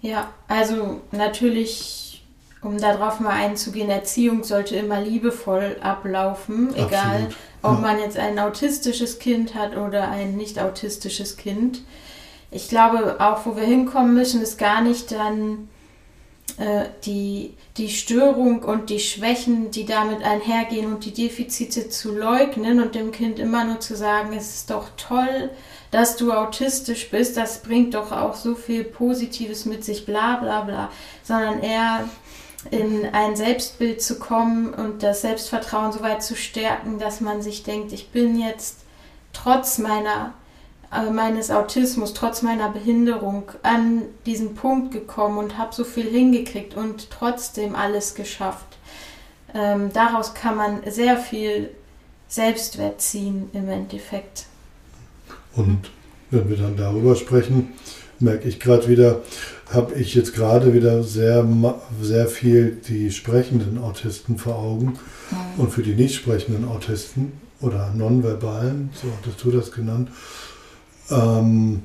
Ja, 0.00 0.32
also 0.48 1.00
natürlich, 1.12 2.24
um 2.62 2.78
darauf 2.78 3.20
mal 3.20 3.34
einzugehen, 3.34 3.90
Erziehung 3.90 4.42
sollte 4.42 4.76
immer 4.76 5.00
liebevoll 5.00 5.76
ablaufen, 5.80 6.68
Absolut. 6.70 6.90
egal 6.90 7.28
ob 7.62 7.74
ja. 7.74 7.80
man 7.80 8.00
jetzt 8.00 8.16
ein 8.16 8.38
autistisches 8.38 9.18
Kind 9.20 9.54
hat 9.54 9.76
oder 9.76 10.08
ein 10.08 10.36
nicht 10.36 10.58
autistisches 10.58 11.36
Kind. 11.36 11.82
Ich 12.50 12.68
glaube, 12.68 13.20
auch 13.20 13.46
wo 13.46 13.54
wir 13.54 13.62
hinkommen 13.62 14.14
müssen, 14.14 14.42
ist 14.42 14.58
gar 14.58 14.82
nicht 14.82 15.12
dann 15.12 15.68
äh, 16.56 16.86
die, 17.04 17.54
die 17.76 17.88
Störung 17.88 18.64
und 18.64 18.90
die 18.90 18.98
Schwächen, 18.98 19.70
die 19.70 19.86
damit 19.86 20.24
einhergehen 20.24 20.92
und 20.92 21.04
die 21.04 21.12
Defizite 21.12 21.88
zu 21.88 22.12
leugnen 22.12 22.80
und 22.80 22.94
dem 22.94 23.12
Kind 23.12 23.38
immer 23.38 23.64
nur 23.64 23.78
zu 23.78 23.94
sagen, 23.94 24.34
es 24.36 24.56
ist 24.56 24.70
doch 24.70 24.88
toll, 24.96 25.50
dass 25.92 26.16
du 26.16 26.32
autistisch 26.32 27.10
bist, 27.10 27.36
das 27.36 27.60
bringt 27.62 27.94
doch 27.94 28.10
auch 28.10 28.34
so 28.34 28.56
viel 28.56 28.82
Positives 28.82 29.66
mit 29.66 29.84
sich, 29.84 30.04
bla 30.04 30.36
bla 30.36 30.62
bla, 30.62 30.90
sondern 31.22 31.60
eher 31.60 32.08
in 32.70 33.06
ein 33.12 33.36
Selbstbild 33.36 34.02
zu 34.02 34.18
kommen 34.18 34.72
und 34.72 35.02
das 35.02 35.20
Selbstvertrauen 35.20 35.92
so 35.92 36.00
weit 36.00 36.22
zu 36.22 36.34
stärken, 36.34 36.98
dass 36.98 37.20
man 37.20 37.42
sich 37.42 37.62
denkt, 37.62 37.92
ich 37.92 38.10
bin 38.10 38.38
jetzt 38.40 38.78
trotz 39.32 39.78
meiner 39.78 40.32
äh, 40.92 41.10
meines 41.10 41.50
Autismus, 41.50 42.14
trotz 42.14 42.42
meiner 42.42 42.70
Behinderung 42.70 43.50
an 43.62 44.02
diesen 44.26 44.54
Punkt 44.54 44.92
gekommen 44.92 45.38
und 45.38 45.58
habe 45.58 45.74
so 45.74 45.84
viel 45.84 46.08
hingekriegt 46.08 46.74
und 46.74 47.10
trotzdem 47.10 47.74
alles 47.74 48.14
geschafft. 48.14 48.78
Ähm, 49.54 49.92
daraus 49.92 50.32
kann 50.32 50.56
man 50.56 50.82
sehr 50.90 51.18
viel 51.18 51.70
Selbstwert 52.28 53.02
ziehen 53.02 53.50
im 53.52 53.68
Endeffekt. 53.68 54.46
Und 55.54 55.90
wenn 56.30 56.48
wir 56.48 56.56
dann 56.56 56.76
darüber 56.76 57.16
sprechen, 57.16 57.72
merke 58.18 58.48
ich 58.48 58.60
gerade 58.60 58.88
wieder, 58.88 59.20
habe 59.70 59.94
ich 59.94 60.14
jetzt 60.14 60.34
gerade 60.34 60.74
wieder 60.74 61.02
sehr, 61.02 61.46
sehr 62.00 62.26
viel 62.26 62.78
die 62.88 63.10
sprechenden 63.10 63.78
Autisten 63.78 64.38
vor 64.38 64.56
Augen. 64.56 64.86
Mhm. 64.86 65.60
Und 65.60 65.72
für 65.72 65.82
die 65.82 65.94
nicht 65.94 66.14
sprechenden 66.14 66.66
Autisten 66.66 67.32
oder 67.60 67.92
nonverbalen, 67.94 68.90
so 68.94 69.08
hattest 69.16 69.42
du 69.44 69.50
das 69.50 69.72
genannt, 69.72 70.10
ähm, 71.10 71.82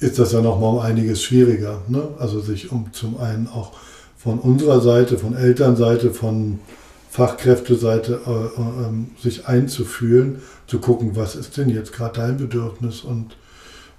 ist 0.00 0.18
das 0.18 0.32
ja 0.32 0.40
nochmal 0.40 0.74
um 0.74 0.78
einiges 0.78 1.22
schwieriger. 1.22 1.82
Ne? 1.88 2.08
Also 2.18 2.40
sich 2.40 2.70
um 2.70 2.92
zum 2.92 3.18
einen 3.18 3.48
auch 3.48 3.72
von 4.16 4.38
unserer 4.38 4.80
Seite, 4.80 5.18
von 5.18 5.36
Elternseite, 5.36 6.10
von 6.10 6.60
Fachkräfteseite 7.08 8.20
äh, 8.26 8.30
äh, 8.30 8.86
ähm, 8.86 9.10
sich 9.20 9.46
einzufühlen, 9.46 10.42
zu 10.66 10.78
gucken, 10.78 11.16
was 11.16 11.36
ist 11.36 11.56
denn 11.56 11.70
jetzt 11.70 11.92
gerade 11.92 12.20
dein 12.20 12.36
Bedürfnis 12.36 13.00
und 13.00 13.36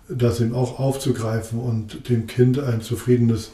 das 0.07 0.41
eben 0.41 0.55
auch 0.55 0.79
aufzugreifen 0.79 1.59
und 1.59 2.09
dem 2.09 2.27
Kind 2.27 2.59
ein 2.59 2.81
zufriedenes 2.81 3.51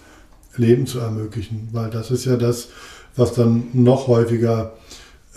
Leben 0.56 0.88
zu 0.88 1.00
ermöglichen. 1.00 1.70
Weil 1.72 1.90
das 1.90 2.12
ist 2.12 2.26
ja 2.26 2.38
das, 2.38 2.70
was 3.16 3.34
dann 3.34 3.68
noch 3.74 4.08
häufiger 4.08 4.74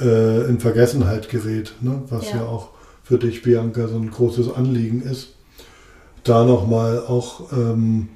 äh, 0.01 0.49
in 0.49 0.61
Vergessenheit 0.61 1.29
gerät, 1.29 1.75
ne? 1.81 2.03
was 2.09 2.31
ja. 2.31 2.39
ja. 2.39 2.43
auch 2.45 2.71
für 3.03 3.19
dich, 3.19 3.43
Bianca, 3.43 3.89
so 3.89 3.97
ein 3.97 4.11
großes 4.11 4.53
Anliegen 4.55 5.03
ist. 5.03 5.35
Da 6.25 6.45
nochmal 6.45 7.01
auch 7.07 7.53
ähm, 7.53 8.09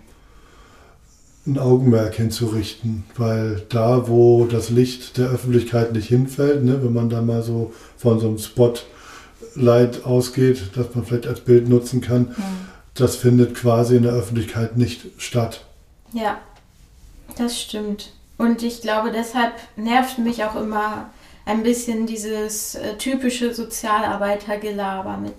ein 1.46 1.58
Augenmerk 1.58 2.14
hinzurichten, 2.14 3.04
weil 3.16 3.62
da, 3.68 4.08
wo 4.08 4.44
das 4.44 4.70
Licht 4.70 5.18
der 5.18 5.28
Öffentlichkeit 5.28 5.92
nicht 5.92 6.08
hinfällt, 6.08 6.64
ne, 6.64 6.82
wenn 6.82 6.92
man 6.92 7.10
da 7.10 7.20
mal 7.20 7.42
so 7.42 7.72
von 7.96 8.20
so 8.20 8.28
einem 8.28 8.38
Spotlight 8.38 10.04
ausgeht, 10.04 10.70
das 10.76 10.94
man 10.94 11.04
vielleicht 11.04 11.26
als 11.26 11.40
Bild 11.40 11.68
nutzen 11.68 12.00
kann, 12.00 12.22
mhm. 12.22 12.68
das 12.94 13.16
findet 13.16 13.56
quasi 13.56 13.96
in 13.96 14.04
der 14.04 14.12
Öffentlichkeit 14.12 14.76
nicht 14.76 15.06
statt. 15.18 15.64
Ja, 16.12 16.38
das 17.36 17.60
stimmt. 17.60 18.12
Und 18.38 18.62
ich 18.62 18.80
glaube, 18.80 19.10
deshalb 19.10 19.54
nervt 19.76 20.18
mich 20.18 20.44
auch 20.44 20.54
immer 20.54 21.10
ein 21.44 21.64
bisschen 21.64 22.06
dieses 22.06 22.76
äh, 22.76 22.96
typische 22.98 23.52
Sozialarbeitergelaber 23.52 25.16
mit 25.16 25.34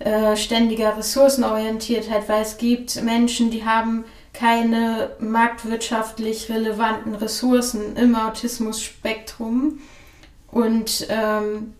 äh, 0.00 0.36
ständiger 0.36 0.96
Ressourcenorientiertheit, 0.96 2.28
weil 2.28 2.42
es 2.42 2.58
gibt 2.58 3.02
Menschen, 3.04 3.50
die 3.50 3.64
haben 3.64 4.04
keine 4.42 5.10
marktwirtschaftlich 5.20 6.50
relevanten 6.50 7.14
Ressourcen 7.14 7.96
im 7.96 8.16
Autismus-Spektrum. 8.16 9.78
Und 10.50 11.06
ähm, 11.10 11.74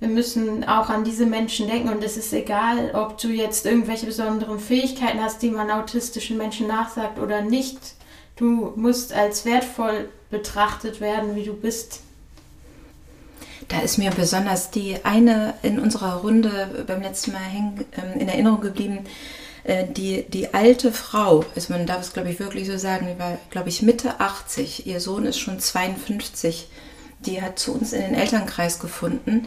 wir 0.00 0.08
müssen 0.08 0.64
auch 0.64 0.88
an 0.88 1.04
diese 1.04 1.26
Menschen 1.26 1.68
denken 1.68 1.88
und 1.90 2.02
es 2.02 2.16
ist 2.16 2.32
egal, 2.32 2.90
ob 2.94 3.18
du 3.18 3.28
jetzt 3.28 3.66
irgendwelche 3.66 4.06
besonderen 4.06 4.58
Fähigkeiten 4.58 5.22
hast, 5.22 5.42
die 5.42 5.50
man 5.50 5.70
autistischen 5.70 6.36
Menschen 6.36 6.66
nachsagt 6.66 7.20
oder 7.20 7.40
nicht. 7.40 7.78
Du 8.34 8.72
musst 8.74 9.12
als 9.12 9.44
wertvoll 9.44 10.08
betrachtet 10.28 11.00
werden, 11.00 11.36
wie 11.36 11.44
du 11.44 11.54
bist. 11.54 12.00
Da 13.68 13.80
ist 13.80 13.96
mir 13.96 14.10
besonders 14.10 14.72
die 14.72 14.96
eine 15.04 15.54
in 15.62 15.78
unserer 15.78 16.16
Runde 16.16 16.84
beim 16.84 17.00
letzten 17.00 17.32
Mal 17.32 17.40
ähm, 17.52 18.20
in 18.20 18.28
Erinnerung 18.28 18.60
geblieben, 18.60 19.06
die, 19.64 20.24
die 20.28 20.54
alte 20.54 20.92
Frau, 20.92 21.44
also 21.54 21.72
man 21.72 21.86
darf 21.86 22.00
es 22.00 22.12
glaube 22.12 22.30
ich 22.30 22.40
wirklich 22.40 22.66
so 22.66 22.78
sagen, 22.78 23.08
die 23.12 23.18
war 23.18 23.38
glaube 23.50 23.68
ich 23.68 23.82
Mitte 23.82 24.20
80, 24.20 24.86
ihr 24.86 25.00
Sohn 25.00 25.26
ist 25.26 25.38
schon 25.38 25.60
52, 25.60 26.68
die 27.20 27.42
hat 27.42 27.58
zu 27.58 27.74
uns 27.74 27.92
in 27.92 28.02
den 28.02 28.14
Elternkreis 28.14 28.78
gefunden. 28.78 29.46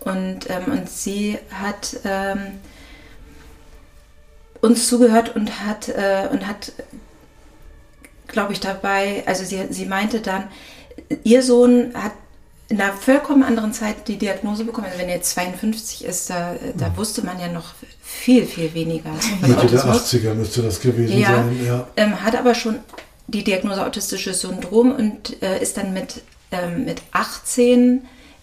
Und, 0.00 0.48
ähm, 0.48 0.72
und 0.72 0.88
sie 0.88 1.38
hat 1.50 1.98
ähm, 2.04 2.58
uns 4.60 4.88
zugehört 4.88 5.36
und 5.36 5.64
hat, 5.66 5.88
äh, 5.88 6.28
hat 6.42 6.72
glaube 8.26 8.52
ich 8.52 8.60
dabei, 8.60 9.22
also 9.26 9.44
sie, 9.44 9.66
sie 9.70 9.86
meinte 9.86 10.20
dann, 10.20 10.48
ihr 11.24 11.42
Sohn 11.42 11.92
hat 11.94 12.12
in 12.70 12.80
einer 12.80 12.92
vollkommen 12.92 13.42
anderen 13.42 13.72
Zeit 13.72 14.06
die 14.06 14.16
Diagnose 14.16 14.64
bekommen. 14.64 14.86
Also 14.86 15.00
wenn 15.00 15.08
er 15.08 15.16
jetzt 15.16 15.32
52 15.32 16.04
ist, 16.04 16.30
da, 16.30 16.54
da 16.76 16.88
mhm. 16.88 16.96
wusste 16.96 17.26
man 17.26 17.38
ja 17.40 17.48
noch 17.48 17.74
viel, 18.00 18.46
viel 18.46 18.72
weniger. 18.74 19.10
Mitte 19.42 19.66
der 19.66 19.84
80er 19.84 20.34
müsste 20.34 20.62
das 20.62 20.80
gewesen 20.80 21.18
ja, 21.18 21.34
sein. 21.34 21.66
Ja. 21.66 21.88
Ähm, 21.96 22.22
hat 22.22 22.36
aber 22.36 22.54
schon 22.54 22.76
die 23.26 23.42
Diagnose 23.42 23.84
autistisches 23.84 24.40
Syndrom 24.40 24.92
und 24.92 25.42
äh, 25.42 25.60
ist 25.60 25.78
dann 25.78 25.92
mit, 25.92 26.22
ähm, 26.52 26.84
mit 26.84 27.02
18 27.10 28.02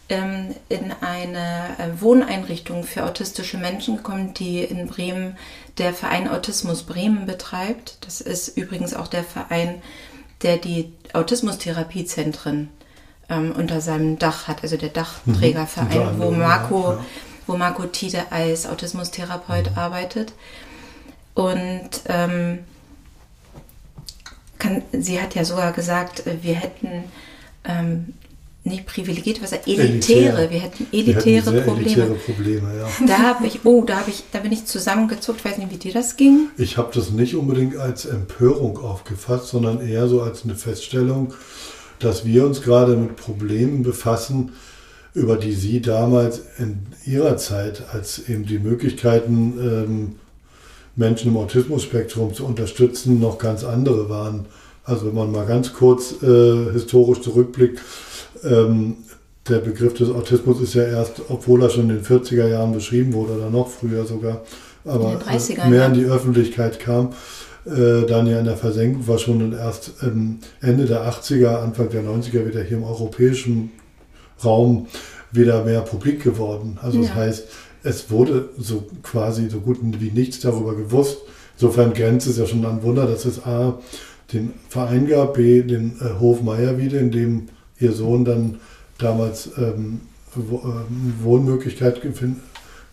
ähm, 0.09 0.55
in 0.67 0.91
eine 0.99 1.78
äh, 1.78 2.01
Wohneinrichtung 2.01 2.84
für 2.84 3.05
autistische 3.05 3.57
Menschen 3.57 3.95
gekommen, 3.95 4.34
die 4.34 4.59
in 4.59 4.88
Bremen 4.88 5.38
der 5.78 5.93
Verein 5.93 6.28
Autismus 6.28 6.84
Bremen 6.84 7.28
betreibt. 7.28 7.97
Das 8.01 8.19
ist 8.19 8.57
übrigens 8.57 8.93
auch 8.93 9.07
der 9.07 9.23
Verein, 9.23 9.82
der 10.41 10.57
die 10.57 10.91
Autismustherapiezentren 11.13 12.69
ähm, 13.30 13.53
unter 13.57 13.82
seinem 13.82 14.17
Dach 14.19 14.47
hat, 14.47 14.63
also 14.63 14.78
der 14.78 14.89
Dachtträgerverein, 14.89 16.17
mhm. 16.17 16.21
wo 16.21 16.32
Marco, 16.32 16.91
ja. 16.93 17.05
wo 17.45 17.57
Marco 17.57 17.86
Tide 17.86 18.32
als 18.32 18.65
Autismustherapeut 18.65 19.71
mhm. 19.71 19.78
arbeitet. 19.78 20.34
Und 21.34 21.89
ähm, 22.07 22.59
kann, 24.57 24.82
sie 24.91 25.21
hat 25.21 25.36
ja 25.36 25.45
sogar 25.45 25.71
gesagt, 25.71 26.25
äh, 26.25 26.38
wir 26.41 26.55
hätten 26.55 27.03
ähm, 27.63 28.13
nicht 28.67 28.86
privilegiert, 28.86 29.41
was 29.41 29.51
er 29.51 29.67
elitäre, 29.67 30.38
Elitär. 30.38 30.51
wir 30.51 30.59
hätten 30.59 30.88
elitäre 30.91 31.45
wir 31.45 31.53
hätten 31.53 31.65
Probleme. 31.65 32.03
Elitäre 32.03 32.15
Probleme 32.15 32.69
ja. 32.78 33.05
Da 33.07 33.17
habe 33.19 33.47
ich, 33.47 33.65
oh, 33.65 33.84
da 33.84 33.97
habe 33.97 34.09
ich, 34.09 34.23
da 34.32 34.39
bin 34.39 34.51
ich 34.51 34.65
zusammengezuckt, 34.65 35.43
weiß 35.43 35.57
nicht, 35.57 35.71
wie 35.71 35.78
dir 35.78 35.93
das 35.93 36.17
ging. 36.17 36.49
Ich 36.57 36.78
habe 36.78 36.91
das 36.93 37.11
nicht 37.11 37.36
unbedingt 37.36 37.78
als 37.78 38.05
Empörung 38.05 38.78
aufgefasst, 38.78 39.47
sondern 39.47 39.86
eher 39.86 40.07
so 40.07 40.21
als 40.21 40.43
eine 40.43 40.55
Feststellung, 40.55 41.34
dass 42.00 42.26
wir 42.26 42.45
uns 42.45 42.62
gerade 42.62 42.95
mit 42.95 43.16
Problemen 43.16 43.84
befassen, 43.84 44.52
über 45.14 45.36
die 45.36 45.54
Sie 45.54 45.82
damals 45.82 46.41
in 46.60 46.86
Ihrer 47.06 47.38
Zeit, 47.38 47.84
als 47.91 48.30
eben 48.30 48.45
die 48.45 48.60
Möglichkeiten, 48.60 49.54
ähm, 49.60 50.16
Menschen 50.95 51.32
im 51.32 51.38
Autismus-Spektrum 51.38 52.34
zu 52.34 52.45
unterstützen, 52.45 53.20
noch 53.20 53.38
ganz 53.38 53.64
andere 53.64 54.10
waren. 54.10 54.45
Also 54.84 55.08
wenn 55.08 55.16
man 55.16 55.32
mal 55.32 55.45
ganz 55.45 55.74
kurz 55.74 56.22
äh, 56.24 56.72
historisch 56.72 57.22
zurückblickt, 57.22 57.82
ähm, 58.43 58.98
der 59.48 59.60
Begriff 59.60 59.93
des 59.93 60.10
Autismus 60.10 60.62
ist 60.62 60.74
ja 60.74 60.84
erst, 60.84 61.22
obwohl 61.30 61.64
er 61.64 61.70
schon 61.70 61.89
in 61.89 62.02
den 62.02 62.04
40er 62.04 62.48
Jahren 62.48 62.74
beschrieben 62.74 63.14
wurde 63.14 63.34
oder 63.34 63.50
noch 63.50 63.70
früher 63.70 64.06
sogar, 64.06 64.43
aber 64.86 65.20
mehr 65.68 65.88
in 65.88 65.93
die 65.93 66.06
Öffentlichkeit 66.06 66.80
kam, 66.80 67.14
äh, 67.68 68.05
dann 68.05 68.28
ja 68.28 68.39
in 68.39 68.45
der 68.45 68.57
Versenkung 68.57 69.07
war 69.07 69.18
schon 69.18 69.41
und 69.41 69.53
erst 69.53 69.93
ähm, 70.01 70.39
Ende 70.61 70.86
der 70.86 71.01
80er, 71.11 71.57
Anfang 71.57 71.89
der 71.89 72.03
90er 72.03 72.47
wieder 72.47 72.63
hier 72.63 72.78
im 72.78 72.84
europäischen 72.84 73.72
Raum 74.43 74.88
wieder 75.32 75.63
mehr 75.65 75.82
publik 75.82 76.24
geworden. 76.24 76.78
Also 76.82 76.99
das 76.99 77.09
Ja. 77.09 77.15
heißt, 77.15 77.47
es 77.84 78.09
wurde 78.09 78.49
so 78.57 78.86
quasi 79.03 79.49
so 79.49 79.59
gut 79.59 79.80
wie 79.82 80.11
nichts 80.11 80.39
darüber 80.39 80.76
gewusst. 80.76 81.18
Insofern 81.55 81.93
grenzt 81.93 82.28
es 82.28 82.38
ja 82.38 82.45
schon 82.45 82.65
an 82.65 82.84
Wunder, 82.84 83.05
dass 83.07 83.26
es 83.26 83.43
A, 83.45 83.80
den 84.34 84.53
Verein 84.70 85.07
gab, 85.07 85.36
B, 85.36 85.61
den 85.63 85.95
äh, 86.01 86.20
Hof 86.20 86.41
Meierwiede, 86.41 86.97
in 86.97 87.11
dem 87.11 87.49
ihr 87.80 87.93
Sohn 87.93 88.26
dann 88.26 88.59
damals 88.97 89.49
ähm, 89.57 90.01
wo, 90.36 90.57
ähm, 90.65 91.13
Wohnmöglichkeit 91.22 92.01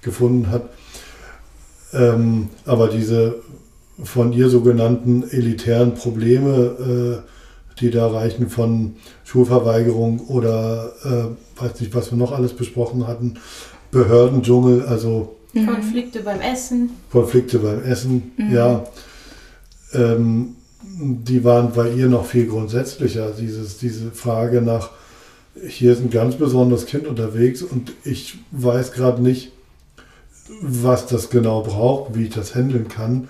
gefunden 0.03 0.51
hat. 0.51 0.69
Ähm, 1.93 2.49
aber 2.65 2.89
diese 2.89 3.37
von 4.03 4.33
ihr 4.33 4.49
sogenannten 4.49 5.23
elitären 5.31 5.95
Probleme, 5.95 7.23
äh, 7.25 7.81
die 7.81 7.91
da 7.91 8.09
reichen 8.09 8.49
von 8.49 8.97
Schulverweigerung 9.25 10.21
oder 10.29 10.93
äh, 11.05 11.61
weiß 11.61 11.81
nicht, 11.81 11.95
was 11.95 12.11
wir 12.11 12.19
noch 12.19 12.33
alles 12.33 12.53
besprochen 12.53 13.07
hatten, 13.07 13.35
Behördendschungel, 13.91 14.83
also 14.87 15.37
Konflikte 15.67 16.21
beim 16.21 16.41
Essen. 16.41 16.91
Konflikte 17.13 17.61
beim 17.61 17.83
Essen, 17.85 18.33
ja, 18.51 18.85
ähm, 19.93 20.57
die 20.83 21.45
waren 21.45 21.73
bei 21.73 21.91
ihr 21.91 22.09
noch 22.09 22.27
viel 22.27 22.47
grundsätzlicher. 22.47 23.31
Dieses, 23.39 23.79
diese 23.79 24.11
Frage 24.11 24.63
nach, 24.63 24.91
hier 25.67 25.93
ist 25.93 26.01
ein 26.01 26.11
ganz 26.11 26.35
besonderes 26.35 26.87
Kind 26.87 27.07
unterwegs 27.07 27.63
und 27.63 27.93
ich 28.05 28.39
weiß 28.51 28.93
gerade 28.93 29.23
nicht, 29.23 29.53
was 30.61 31.07
das 31.07 31.31
genau 31.31 31.63
braucht, 31.63 32.17
wie 32.17 32.25
ich 32.25 32.35
das 32.35 32.55
handeln 32.55 32.89
kann. 32.89 33.29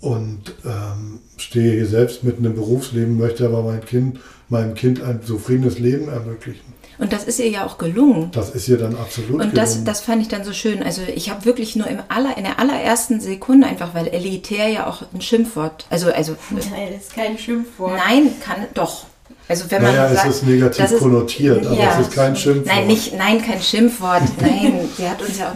Und 0.00 0.54
ähm, 0.64 1.20
stehe 1.36 1.72
hier 1.74 1.86
selbst 1.86 2.24
mitten 2.24 2.44
im 2.44 2.54
Berufsleben, 2.54 3.18
möchte 3.18 3.44
aber 3.46 3.62
mein 3.62 3.84
Kind, 3.84 4.18
meinem 4.48 4.74
Kind 4.74 5.02
ein 5.02 5.22
zufriedenes 5.22 5.78
Leben 5.78 6.08
ermöglichen. 6.08 6.70
Und 6.98 7.12
das 7.14 7.24
ist 7.24 7.38
ihr 7.38 7.48
ja 7.48 7.64
auch 7.66 7.78
gelungen. 7.78 8.30
Das 8.32 8.50
ist 8.50 8.68
ihr 8.68 8.76
dann 8.76 8.94
absolut 8.96 9.40
Und 9.40 9.56
das, 9.56 9.70
gelungen. 9.70 9.84
das 9.86 10.00
fand 10.02 10.20
ich 10.22 10.28
dann 10.28 10.44
so 10.44 10.52
schön. 10.52 10.82
Also 10.82 11.00
ich 11.14 11.30
habe 11.30 11.44
wirklich 11.46 11.76
nur 11.76 11.86
im 11.86 11.98
aller, 12.08 12.36
in 12.36 12.44
der 12.44 12.58
allerersten 12.58 13.20
Sekunde 13.20 13.66
einfach, 13.66 13.94
weil 13.94 14.08
elitär 14.08 14.68
ja 14.68 14.86
auch 14.86 15.02
ein 15.14 15.20
Schimpfwort, 15.22 15.86
also, 15.90 16.10
also 16.12 16.36
Nein, 16.50 16.60
das 16.94 17.04
ist 17.04 17.14
kein 17.14 17.38
Schimpfwort. 17.38 17.98
nein, 18.06 18.30
kann 18.42 18.66
doch. 18.74 19.04
Also 19.48 19.64
wenn 19.70 19.82
man 19.82 19.92
naja, 19.94 20.14
sagt, 20.14 20.28
es 20.28 20.36
ist 20.36 20.46
negativ 20.46 20.82
das 20.82 20.92
ist- 20.92 20.98
konnotiert, 21.00 21.66
aber 21.66 21.74
ja. 21.76 21.98
es 21.98 22.06
ist 22.06 22.14
kein 22.14 22.36
Schimpfwort. 22.36 22.66
Nein, 22.66 22.86
nicht, 22.86 23.16
nein, 23.16 23.42
kein 23.42 23.60
Schimpfwort. 23.60 24.22
Nein, 24.40 24.80
sie 24.96 25.08
hat 25.08 25.20
uns 25.22 25.38
ja 25.38 25.50
auch. 25.52 25.54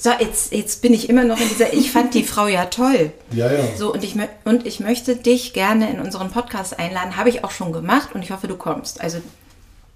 So, 0.00 0.10
jetzt, 0.20 0.52
jetzt 0.52 0.80
bin 0.80 0.94
ich 0.94 1.08
immer 1.10 1.24
noch 1.24 1.40
in 1.40 1.48
dieser. 1.48 1.72
Ich 1.74 1.90
fand 1.90 2.14
die 2.14 2.22
Frau 2.22 2.46
ja 2.46 2.66
toll. 2.66 3.10
Ja, 3.32 3.52
ja. 3.52 3.64
So, 3.76 3.92
und 3.92 4.04
ich, 4.04 4.14
und 4.44 4.64
ich 4.64 4.78
möchte 4.78 5.16
dich 5.16 5.52
gerne 5.52 5.90
in 5.90 5.98
unseren 6.00 6.30
Podcast 6.30 6.78
einladen. 6.78 7.16
Habe 7.16 7.28
ich 7.30 7.42
auch 7.42 7.50
schon 7.50 7.72
gemacht 7.72 8.10
und 8.14 8.22
ich 8.22 8.30
hoffe, 8.30 8.46
du 8.46 8.56
kommst. 8.56 9.00
Also, 9.00 9.18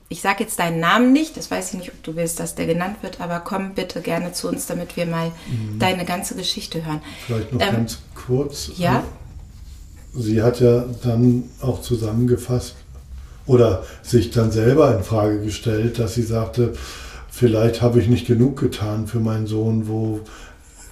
ich 0.09 0.21
sage 0.21 0.43
jetzt 0.43 0.59
deinen 0.59 0.81
Namen 0.81 1.13
nicht. 1.13 1.37
Das 1.37 1.51
weiß 1.53 1.69
ich 1.73 1.79
nicht, 1.79 1.89
ob 1.93 2.03
du 2.03 2.17
willst, 2.17 2.41
dass 2.41 2.57
der 2.57 2.67
genannt 2.67 2.97
wird. 3.03 3.21
Aber 3.21 3.39
komm 3.41 3.75
bitte 3.75 4.01
gerne 4.01 4.33
zu 4.33 4.49
uns, 4.49 4.67
damit 4.67 4.97
wir 4.97 5.07
mal 5.07 5.31
deine 5.79 6.05
ganze 6.05 6.35
Geschichte 6.35 6.85
hören. 6.85 7.01
Vielleicht 7.27 7.53
noch 7.53 7.61
Ähm, 7.63 7.73
ganz 7.73 7.99
kurz. 8.15 8.73
ja? 8.77 9.05
Sie 10.15 10.43
hat 10.43 10.61
ja 10.61 10.85
dann 11.05 11.45
auch 11.63 11.81
zusammengefasst 11.81 12.75
oder 13.47 13.85
sich 14.03 14.31
dann 14.31 14.51
selber 14.53 14.95
in 14.97 15.03
Frage 15.05 15.41
gestellt, 15.41 15.99
dass 15.99 16.15
sie 16.15 16.23
sagte, 16.23 16.75
vielleicht 17.33 17.81
habe 17.83 17.99
ich 17.99 18.09
nicht 18.09 18.27
genug 18.27 18.61
getan 18.61 19.07
für 19.07 19.19
meinen 19.19 19.47
Sohn, 19.47 19.89
wo 19.89 20.21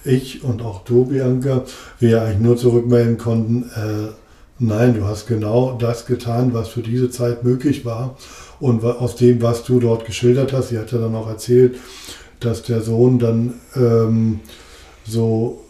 ich 0.03 0.43
und 0.43 0.63
auch 0.63 0.83
du, 0.83 1.05
Bianca, 1.05 1.63
wir 1.99 2.23
eigentlich 2.23 2.39
nur 2.39 2.57
zurückmelden 2.57 3.19
konnten, 3.19 3.69
äh, 3.75 4.11
nein, 4.57 4.95
du 4.95 5.05
hast 5.05 5.27
genau 5.27 5.77
das 5.79 6.07
getan, 6.07 6.53
was 6.53 6.69
für 6.69 6.81
diese 6.81 7.11
Zeit 7.11 7.43
möglich 7.43 7.85
war. 7.85 8.17
Und 8.59 8.83
aus 8.83 9.15
dem, 9.15 9.41
was 9.41 9.63
du 9.63 9.79
dort 9.79 10.05
geschildert 10.05 10.51
hast, 10.51 10.69
sie 10.69 10.79
hat 10.79 10.91
ja 10.91 10.97
dann 10.97 11.15
auch 11.15 11.27
erzählt, 11.27 11.77
dass 12.39 12.63
der 12.63 12.81
Sohn 12.81 13.19
dann 13.19 13.53
ähm, 13.75 14.39
so 15.05 15.61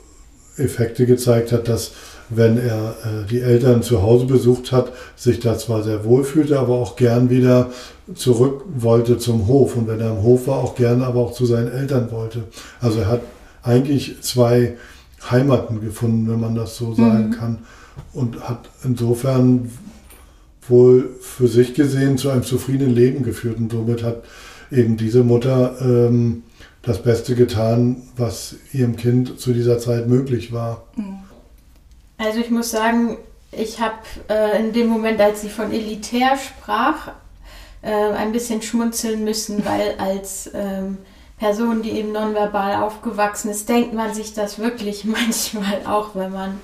Effekte 0.58 1.06
gezeigt 1.06 1.52
hat, 1.52 1.68
dass 1.68 1.92
wenn 2.30 2.58
er 2.58 2.96
äh, 3.04 3.28
die 3.30 3.42
Eltern 3.42 3.84
zu 3.84 4.02
Hause 4.02 4.26
besucht 4.26 4.72
hat, 4.72 4.94
sich 5.18 5.40
da 5.40 5.58
zwar 5.58 5.84
sehr 5.84 6.06
wohl 6.06 6.24
fühlte, 6.24 6.58
aber 6.60 6.76
auch 6.76 6.96
gern 6.96 7.30
wieder 7.30 7.72
zurück 8.16 8.64
wollte 8.76 9.18
zum 9.18 9.48
Hof. 9.48 9.76
Und 9.76 9.88
wenn 9.88 10.00
er 10.00 10.12
im 10.12 10.24
Hof 10.24 10.48
war, 10.48 10.58
auch 10.58 10.76
gern 10.76 11.02
aber 11.02 11.20
auch 11.20 11.34
zu 11.34 11.46
seinen 11.46 11.72
Eltern 11.72 12.12
wollte. 12.12 12.44
Also 12.80 13.00
er 13.00 13.08
hat 13.08 13.22
eigentlich 13.64 14.22
zwei 14.22 14.78
Heimaten 15.30 15.82
gefunden, 15.82 16.30
wenn 16.30 16.40
man 16.40 16.56
das 16.56 16.78
so 16.78 16.94
sagen 16.94 17.32
kann. 17.32 17.60
Und 18.14 18.48
hat 18.48 18.70
insofern 18.84 19.70
wohl 20.68 21.10
für 21.22 21.48
sich 21.48 21.74
gesehen 21.74 22.18
zu 22.18 22.30
einem 22.30 22.44
zufriedenen 22.44 22.96
Leben 22.96 23.24
geführt. 23.24 23.58
Und 23.58 23.72
somit 23.72 24.04
hat 24.04 24.24
eben 24.72 24.98
diese 24.98 25.24
Mutter 25.24 25.76
ähm, 25.82 26.44
das 26.82 27.04
Beste 27.04 27.36
getan, 27.36 28.04
was 28.18 28.56
ihrem 28.74 28.96
Kind 28.96 29.40
zu 29.40 29.54
dieser 29.54 29.78
Zeit 29.78 30.08
möglich 30.08 30.52
war. 30.52 30.86
Also 32.18 32.40
ich 32.40 32.50
muss 32.50 32.72
sagen, 32.72 33.18
ich 33.52 33.80
habe 33.80 33.96
äh, 34.30 34.60
in 34.60 34.74
dem 34.74 34.88
Moment, 34.88 35.20
als 35.20 35.42
sie 35.42 35.50
von 35.50 35.72
elitär 35.72 36.38
sprach, 36.38 37.12
äh, 37.82 37.92
ein 37.92 38.32
bisschen 38.32 38.62
schmunzeln 38.62 39.24
müssen, 39.24 39.66
weil 39.66 39.96
als 40.00 40.50
ähm, 40.54 40.98
Person, 41.38 41.82
die 41.82 41.92
eben 41.92 42.12
nonverbal 42.12 42.84
aufgewachsen 42.84 43.50
ist, 43.50 43.68
denkt 43.68 43.94
man 43.94 44.14
sich 44.14 44.34
das 44.34 44.60
wirklich 44.60 45.06
manchmal 45.06 45.86
auch, 45.86 46.16
wenn 46.16 46.32
man 46.32 46.60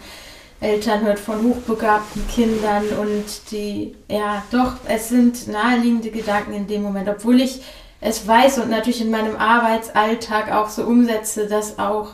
Eltern 0.59 1.01
hört 1.01 1.19
von 1.19 1.43
hochbegabten 1.43 2.27
Kindern 2.27 2.83
und 2.99 3.51
die, 3.51 3.95
ja, 4.09 4.43
doch, 4.51 4.73
es 4.87 5.09
sind 5.09 5.47
naheliegende 5.47 6.09
Gedanken 6.09 6.53
in 6.53 6.67
dem 6.67 6.81
Moment, 6.81 7.07
obwohl 7.07 7.41
ich 7.41 7.61
es 8.01 8.27
weiß 8.27 8.59
und 8.59 8.69
natürlich 8.69 9.01
in 9.01 9.11
meinem 9.11 9.35
Arbeitsalltag 9.35 10.51
auch 10.51 10.69
so 10.69 10.83
umsetze, 10.83 11.47
dass 11.47 11.79
auch 11.79 12.09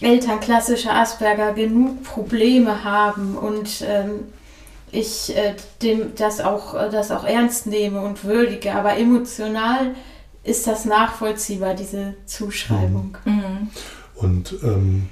Eltern 0.00 0.40
klassischer 0.40 0.94
Asperger 0.94 1.52
genug 1.52 2.04
Probleme 2.04 2.84
haben 2.84 3.36
und 3.36 3.82
ähm, 3.82 4.32
ich 4.92 5.36
äh, 5.36 5.54
dem, 5.82 6.14
das, 6.16 6.40
auch, 6.40 6.74
äh, 6.74 6.90
das 6.90 7.10
auch 7.10 7.24
ernst 7.24 7.66
nehme 7.66 8.00
und 8.00 8.24
würdige. 8.24 8.74
Aber 8.74 8.96
emotional 8.96 9.94
ist 10.44 10.66
das 10.66 10.84
nachvollziehbar, 10.84 11.74
diese 11.74 12.14
Zuschreibung. 12.26 13.16
Mhm. 13.24 13.68
Und 14.14 14.54
ähm, 14.62 15.08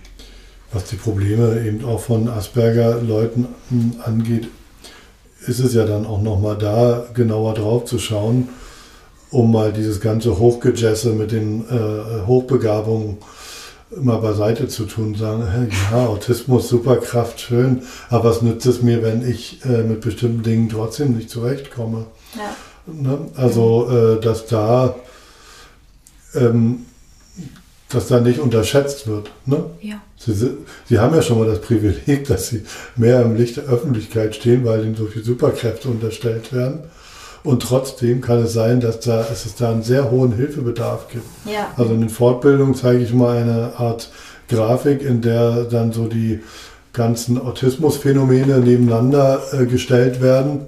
was 0.72 0.84
die 0.84 0.96
Probleme 0.96 1.62
eben 1.66 1.84
auch 1.84 2.00
von 2.00 2.28
Asperger-Leuten 2.28 3.46
hm, 3.68 3.96
angeht, 4.04 4.48
ist 5.46 5.60
es 5.60 5.74
ja 5.74 5.84
dann 5.86 6.06
auch 6.06 6.20
nochmal 6.20 6.58
da 6.58 7.06
genauer 7.14 7.54
drauf 7.54 7.84
zu 7.84 7.98
schauen, 7.98 8.48
um 9.30 9.52
mal 9.52 9.72
dieses 9.72 10.00
ganze 10.00 10.38
Hochgejesse 10.38 11.12
mit 11.12 11.32
den 11.32 11.64
äh, 11.68 12.26
Hochbegabungen 12.26 13.18
mal 13.94 14.16
beiseite 14.18 14.68
zu 14.68 14.84
tun, 14.84 15.14
sagen, 15.14 15.46
ja, 15.92 16.06
Autismus, 16.06 16.68
Superkraft, 16.68 17.40
schön, 17.40 17.82
aber 18.10 18.30
was 18.30 18.42
nützt 18.42 18.66
es 18.66 18.82
mir, 18.82 19.02
wenn 19.02 19.28
ich 19.28 19.64
äh, 19.64 19.82
mit 19.84 20.00
bestimmten 20.00 20.42
Dingen 20.42 20.68
trotzdem 20.68 21.16
nicht 21.16 21.30
zurechtkomme? 21.30 22.06
Ja. 22.36 22.56
Ne? 22.92 23.18
Also, 23.36 23.88
äh, 23.90 24.20
dass 24.20 24.46
da 24.46 24.94
ähm, 26.34 26.86
dass 27.88 28.08
da 28.08 28.18
nicht 28.20 28.40
unterschätzt 28.40 29.06
wird. 29.06 29.30
Ne? 29.44 29.64
Ja. 29.80 30.02
Sie, 30.18 30.32
si- 30.34 30.56
sie 30.88 30.98
haben 30.98 31.14
ja 31.14 31.22
schon 31.22 31.38
mal 31.38 31.46
das 31.46 31.60
Privileg, 31.60 32.24
dass 32.28 32.48
sie 32.48 32.62
mehr 32.96 33.22
im 33.22 33.36
Licht 33.36 33.56
der 33.58 33.64
Öffentlichkeit 33.64 34.34
stehen, 34.34 34.64
weil 34.64 34.84
ihnen 34.84 34.96
so 34.96 35.06
viele 35.06 35.24
Superkräfte 35.24 35.88
unterstellt 35.88 36.52
werden. 36.52 36.80
Und 37.46 37.62
trotzdem 37.62 38.22
kann 38.22 38.42
es 38.42 38.54
sein, 38.54 38.80
dass, 38.80 38.98
da, 38.98 39.18
dass 39.18 39.46
es 39.46 39.54
da 39.54 39.70
einen 39.70 39.84
sehr 39.84 40.10
hohen 40.10 40.32
Hilfebedarf 40.32 41.06
gibt. 41.12 41.24
Ja. 41.44 41.70
Also 41.76 41.94
in 41.94 42.00
den 42.00 42.08
Fortbildungen 42.08 42.74
zeige 42.74 43.04
ich 43.04 43.14
mal 43.14 43.36
eine 43.36 43.78
Art 43.78 44.10
Grafik, 44.48 45.00
in 45.00 45.20
der 45.20 45.62
dann 45.62 45.92
so 45.92 46.08
die 46.08 46.40
ganzen 46.92 47.40
Autismusphänomene 47.40 48.58
nebeneinander 48.58 49.40
äh, 49.52 49.66
gestellt 49.66 50.20
werden 50.20 50.62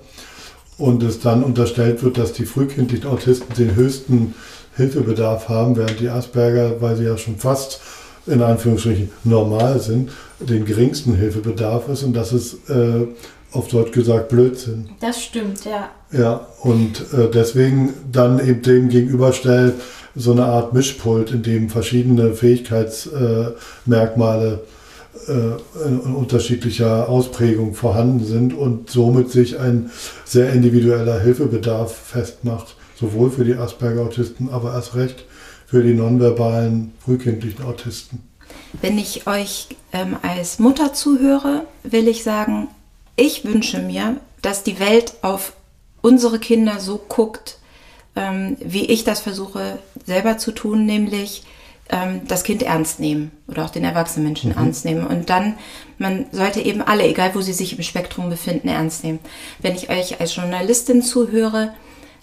und 0.78 1.02
es 1.02 1.18
dann 1.18 1.42
unterstellt 1.42 2.04
wird, 2.04 2.16
dass 2.16 2.32
die 2.32 2.46
frühkindlichen 2.46 3.10
Autisten 3.10 3.52
den 3.56 3.74
höchsten 3.74 4.34
Hilfebedarf 4.76 5.48
haben, 5.48 5.76
während 5.76 5.98
die 5.98 6.10
Asperger, 6.10 6.80
weil 6.80 6.94
sie 6.94 7.04
ja 7.04 7.18
schon 7.18 7.38
fast 7.38 7.80
in 8.28 8.40
Anführungsstrichen 8.40 9.10
normal 9.24 9.80
sind, 9.80 10.10
den 10.38 10.64
geringsten 10.64 11.16
Hilfebedarf 11.16 11.88
ist 11.88 12.04
und 12.04 12.12
das 12.12 12.32
ist 12.32 12.70
äh, 12.70 13.08
auf 13.52 13.68
Deutsch 13.68 13.92
gesagt 13.92 14.28
Blödsinn. 14.28 14.90
Das 15.00 15.22
stimmt, 15.22 15.64
ja. 15.64 15.88
Ja, 16.12 16.46
und 16.62 17.00
äh, 17.12 17.30
deswegen 17.30 17.94
dann 18.10 18.40
eben 18.40 18.62
dem 18.62 18.88
gegenüberstellen 18.88 19.74
so 20.14 20.32
eine 20.32 20.46
Art 20.46 20.72
Mischpult, 20.72 21.32
in 21.32 21.42
dem 21.42 21.68
verschiedene 21.70 22.32
Fähigkeitsmerkmale 22.34 24.54
äh, 24.54 24.58
äh, 25.32 25.56
in 25.86 26.00
unterschiedlicher 26.00 27.08
Ausprägung 27.08 27.74
vorhanden 27.74 28.24
sind 28.24 28.54
und 28.54 28.90
somit 28.90 29.30
sich 29.30 29.58
ein 29.58 29.90
sehr 30.24 30.52
individueller 30.52 31.20
Hilfebedarf 31.20 31.94
festmacht, 31.94 32.76
sowohl 32.98 33.30
für 33.30 33.44
die 33.44 33.54
Asperger-Autisten, 33.54 34.50
aber 34.50 34.74
erst 34.74 34.94
recht 34.94 35.24
für 35.66 35.82
die 35.82 35.94
nonverbalen 35.94 36.92
frühkindlichen 37.04 37.64
Autisten. 37.64 38.22
Wenn 38.80 38.98
ich 38.98 39.26
euch 39.26 39.68
ähm, 39.92 40.16
als 40.22 40.58
Mutter 40.58 40.94
zuhöre, 40.94 41.64
will 41.82 42.08
ich 42.08 42.22
sagen, 42.22 42.68
ich 43.18 43.44
wünsche 43.44 43.80
mir, 43.80 44.16
dass 44.42 44.62
die 44.62 44.78
Welt 44.80 45.14
auf 45.22 45.52
unsere 46.00 46.38
Kinder 46.38 46.80
so 46.80 46.98
guckt, 47.08 47.58
ähm, 48.16 48.56
wie 48.60 48.86
ich 48.86 49.04
das 49.04 49.20
versuche 49.20 49.78
selber 50.06 50.38
zu 50.38 50.52
tun, 50.52 50.86
nämlich 50.86 51.42
ähm, 51.90 52.22
das 52.26 52.44
Kind 52.44 52.62
ernst 52.62 53.00
nehmen 53.00 53.32
oder 53.48 53.64
auch 53.64 53.70
den 53.70 53.84
erwachsenen 53.84 54.26
Menschen 54.26 54.52
mhm. 54.52 54.58
ernst 54.58 54.84
nehmen. 54.84 55.06
Und 55.06 55.30
dann, 55.30 55.58
man 55.98 56.26
sollte 56.32 56.60
eben 56.60 56.82
alle, 56.82 57.06
egal 57.06 57.34
wo 57.34 57.40
sie 57.40 57.52
sich 57.52 57.76
im 57.76 57.82
Spektrum 57.82 58.30
befinden, 58.30 58.68
ernst 58.68 59.04
nehmen. 59.04 59.18
Wenn 59.58 59.74
ich 59.74 59.90
euch 59.90 60.20
als 60.20 60.36
Journalistin 60.36 61.02
zuhöre, 61.02 61.74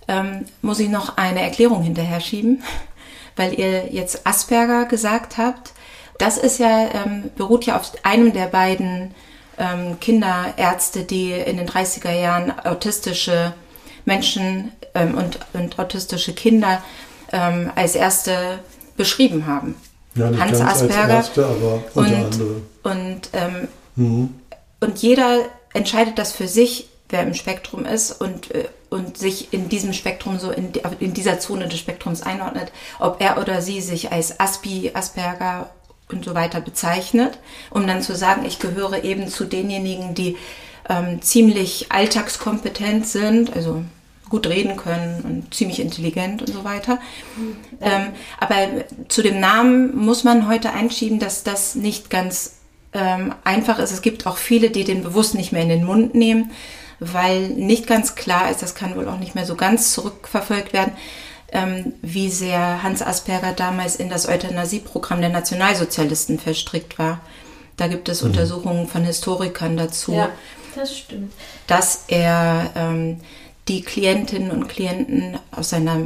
ähm, 0.08 0.46
muss 0.62 0.80
ich 0.80 0.90
noch 0.90 1.18
eine 1.18 1.42
Erklärung 1.42 1.84
hinterher 1.84 2.22
schieben, 2.22 2.64
weil 3.36 3.60
ihr 3.60 3.94
jetzt 3.94 4.26
Asperger 4.26 4.86
gesagt 4.86 5.38
habt. 5.38 5.74
Das 6.18 6.38
ist 6.38 6.60
ja, 6.60 6.90
ähm, 6.94 7.32
beruht 7.36 7.66
ja 7.66 7.76
auf 7.76 7.92
einem 8.04 8.32
der 8.32 8.46
beiden 8.46 9.14
ähm, 9.58 10.00
Kinderärzte, 10.00 11.04
die 11.04 11.32
in 11.32 11.58
den 11.58 11.68
30er 11.68 12.12
Jahren 12.12 12.58
autistische 12.60 13.54
Menschen 14.06 14.72
ähm, 14.94 15.16
und, 15.16 15.40
und 15.54 15.80
autistische 15.80 16.34
Kinder 16.34 16.84
ähm, 17.32 17.72
als 17.76 17.96
erste 17.96 18.60
beschrieben 18.98 19.46
haben. 19.46 19.76
Ja, 20.16 20.32
Hans 20.38 20.62
Asperger. 20.62 21.16
Erste, 21.16 21.46
und. 21.94 22.42
Und, 22.84 23.30
ähm, 23.34 23.68
mhm. 23.96 24.36
und 24.80 25.00
jeder 25.00 25.40
entscheidet 25.74 26.18
das 26.18 26.32
für 26.32 26.48
sich, 26.48 26.88
wer 27.10 27.24
im 27.24 27.34
Spektrum 27.34 27.86
ist 27.86 28.22
und, 28.22 28.52
äh, 28.52 28.66
und 28.90 29.18
sich 29.18 29.52
in 29.54 29.70
diesem 29.70 29.92
Spektrum 29.92 30.40
so 30.40 30.52
in, 30.52 30.72
in 31.00 31.14
dieser 31.14 31.40
Zone 31.40 31.68
des 31.68 31.80
Spektrums 31.80 32.22
einordnet, 32.22 32.72
ob 33.00 33.20
er 33.20 33.40
oder 33.40 33.62
sie 33.62 33.82
sich 33.82 34.12
als 34.12 34.40
Aspi, 34.40 34.92
Asperger 34.94 35.70
und 36.12 36.24
so 36.24 36.36
weiter 36.36 36.62
bezeichnet, 36.62 37.40
um 37.70 37.88
dann 37.88 38.02
zu 38.02 38.16
sagen, 38.16 38.46
ich 38.46 38.60
gehöre 38.60 39.04
eben 39.04 39.28
zu 39.28 39.46
denjenigen, 39.46 40.14
die 40.14 40.38
ähm, 40.88 41.22
ziemlich 41.22 41.88
alltagskompetent 41.90 43.08
sind, 43.08 43.56
also 43.56 43.84
gut 44.30 44.48
reden 44.48 44.76
können 44.76 45.22
und 45.22 45.54
ziemlich 45.54 45.80
intelligent 45.80 46.42
und 46.42 46.52
so 46.52 46.64
weiter. 46.64 47.00
Ähm, 47.82 48.08
aber 48.40 48.86
zu 49.08 49.22
dem 49.22 49.40
Namen 49.40 49.96
muss 49.96 50.24
man 50.24 50.48
heute 50.48 50.74
einschieben, 50.74 51.20
dass 51.20 51.44
das 51.44 51.76
nicht 51.76 52.10
ganz 52.10 52.56
ähm, 52.94 53.36
einfach 53.44 53.78
ist. 53.80 53.92
Es 53.92 54.02
gibt 54.02 54.26
auch 54.26 54.38
viele, 54.38 54.72
die 54.72 54.84
den 54.84 55.04
bewusst 55.04 55.36
nicht 55.36 55.52
mehr 55.52 55.62
in 55.62 55.70
den 55.70 55.84
Mund 55.84 56.16
nehmen, 56.16 56.52
weil 57.00 57.50
nicht 57.50 57.88
ganz 57.88 58.16
klar 58.16 58.50
ist, 58.50 58.62
das 58.62 58.74
kann 58.74 58.96
wohl 58.96 59.08
auch 59.08 59.20
nicht 59.20 59.36
mehr 59.36 59.46
so 59.46 59.56
ganz 59.56 59.94
zurückverfolgt 59.94 60.74
werden, 60.74 60.94
ähm, 61.52 61.94
wie 62.02 62.30
sehr 62.30 62.84
Hans 62.84 63.02
Asperger 63.02 63.54
damals 63.54 63.96
in 63.96 64.10
das 64.10 64.28
Euthanasieprogramm 64.28 65.22
der 65.22 65.30
Nationalsozialisten 65.30 66.40
verstrickt 66.40 67.00
war. 67.00 67.22
Da 67.78 67.88
gibt 67.88 68.10
es 68.10 68.22
mhm. 68.22 68.30
Untersuchungen 68.30 68.88
von 68.88 69.04
Historikern 69.04 69.78
dazu. 69.78 70.14
Ja, 70.14 70.30
das 70.76 70.98
stimmt. 70.98 71.34
Dass 71.68 72.06
er 72.08 72.72
ähm, 72.76 73.22
die 73.68 73.82
Klientinnen 73.82 74.52
und 74.52 74.68
Klienten 74.68 75.38
aus 75.52 75.70
seiner 75.70 75.98